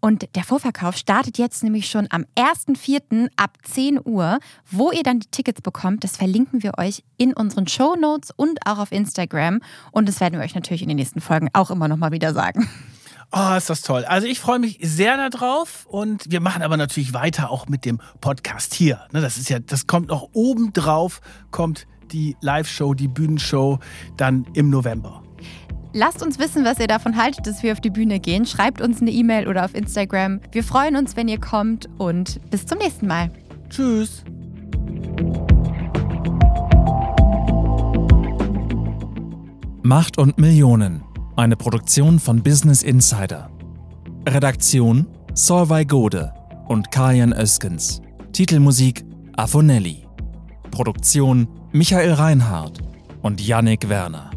Und 0.00 0.34
der 0.34 0.44
Vorverkauf 0.44 0.96
startet 0.96 1.36
jetzt 1.38 1.62
nämlich 1.62 1.88
schon 1.88 2.06
am 2.10 2.24
1.4. 2.34 3.28
ab 3.36 3.58
10 3.62 4.00
Uhr. 4.04 4.38
Wo 4.70 4.90
ihr 4.90 5.02
dann 5.02 5.20
die 5.20 5.30
Tickets 5.30 5.60
bekommt, 5.60 6.04
das 6.04 6.16
verlinken 6.16 6.62
wir 6.62 6.78
euch 6.78 7.04
in 7.18 7.34
unseren 7.34 7.68
Show 7.68 7.96
Notes 7.96 8.30
und 8.34 8.66
auch 8.66 8.78
auf 8.78 8.92
Instagram. 8.92 9.60
Und 9.92 10.08
das 10.08 10.20
werden 10.20 10.38
wir 10.38 10.44
euch 10.44 10.54
natürlich 10.54 10.82
in 10.82 10.88
den 10.88 10.96
nächsten 10.96 11.20
Folgen 11.20 11.50
auch 11.52 11.70
immer 11.70 11.86
nochmal 11.86 12.12
wieder 12.12 12.32
sagen. 12.32 12.68
Oh, 13.32 13.54
ist 13.56 13.70
das 13.70 13.82
toll. 13.82 14.04
Also 14.04 14.26
ich 14.26 14.40
freue 14.40 14.58
mich 14.58 14.78
sehr 14.82 15.16
darauf 15.16 15.86
und 15.86 16.24
wir 16.28 16.40
machen 16.40 16.62
aber 16.62 16.76
natürlich 16.76 17.14
weiter 17.14 17.50
auch 17.50 17.68
mit 17.68 17.84
dem 17.84 18.00
Podcast 18.20 18.74
hier. 18.74 19.02
Ne, 19.12 19.20
das 19.20 19.36
ist 19.36 19.48
ja, 19.48 19.60
das 19.60 19.86
kommt 19.86 20.08
noch 20.08 20.30
oben 20.32 20.72
drauf, 20.72 21.20
kommt 21.52 21.86
die 22.10 22.36
Live-Show, 22.40 22.94
die 22.94 23.06
Bühnenshow 23.06 23.78
dann 24.16 24.46
im 24.54 24.68
November. 24.68 25.22
Lasst 25.92 26.22
uns 26.24 26.40
wissen, 26.40 26.64
was 26.64 26.80
ihr 26.80 26.88
davon 26.88 27.16
haltet, 27.16 27.46
dass 27.46 27.62
wir 27.62 27.72
auf 27.72 27.80
die 27.80 27.90
Bühne 27.90 28.18
gehen. 28.18 28.46
Schreibt 28.46 28.80
uns 28.80 29.00
eine 29.00 29.10
E-Mail 29.10 29.46
oder 29.46 29.64
auf 29.64 29.74
Instagram. 29.74 30.40
Wir 30.50 30.64
freuen 30.64 30.96
uns, 30.96 31.16
wenn 31.16 31.28
ihr 31.28 31.40
kommt 31.40 31.88
und 31.98 32.40
bis 32.50 32.66
zum 32.66 32.78
nächsten 32.78 33.06
Mal. 33.06 33.30
Tschüss. 33.68 34.24
Macht 39.82 40.18
und 40.18 40.38
Millionen. 40.38 41.09
Eine 41.36 41.56
Produktion 41.56 42.18
von 42.18 42.42
Business 42.42 42.82
Insider. 42.82 43.50
Redaktion 44.28 45.06
Solvay 45.32 45.84
Gode 45.84 46.34
und 46.68 46.90
Kajan 46.90 47.32
Öskens. 47.32 48.02
Titelmusik 48.32 49.04
Afonelli. 49.36 50.06
Produktion 50.70 51.48
Michael 51.72 52.12
Reinhardt 52.12 52.78
und 53.22 53.40
Yannick 53.40 53.88
Werner. 53.88 54.29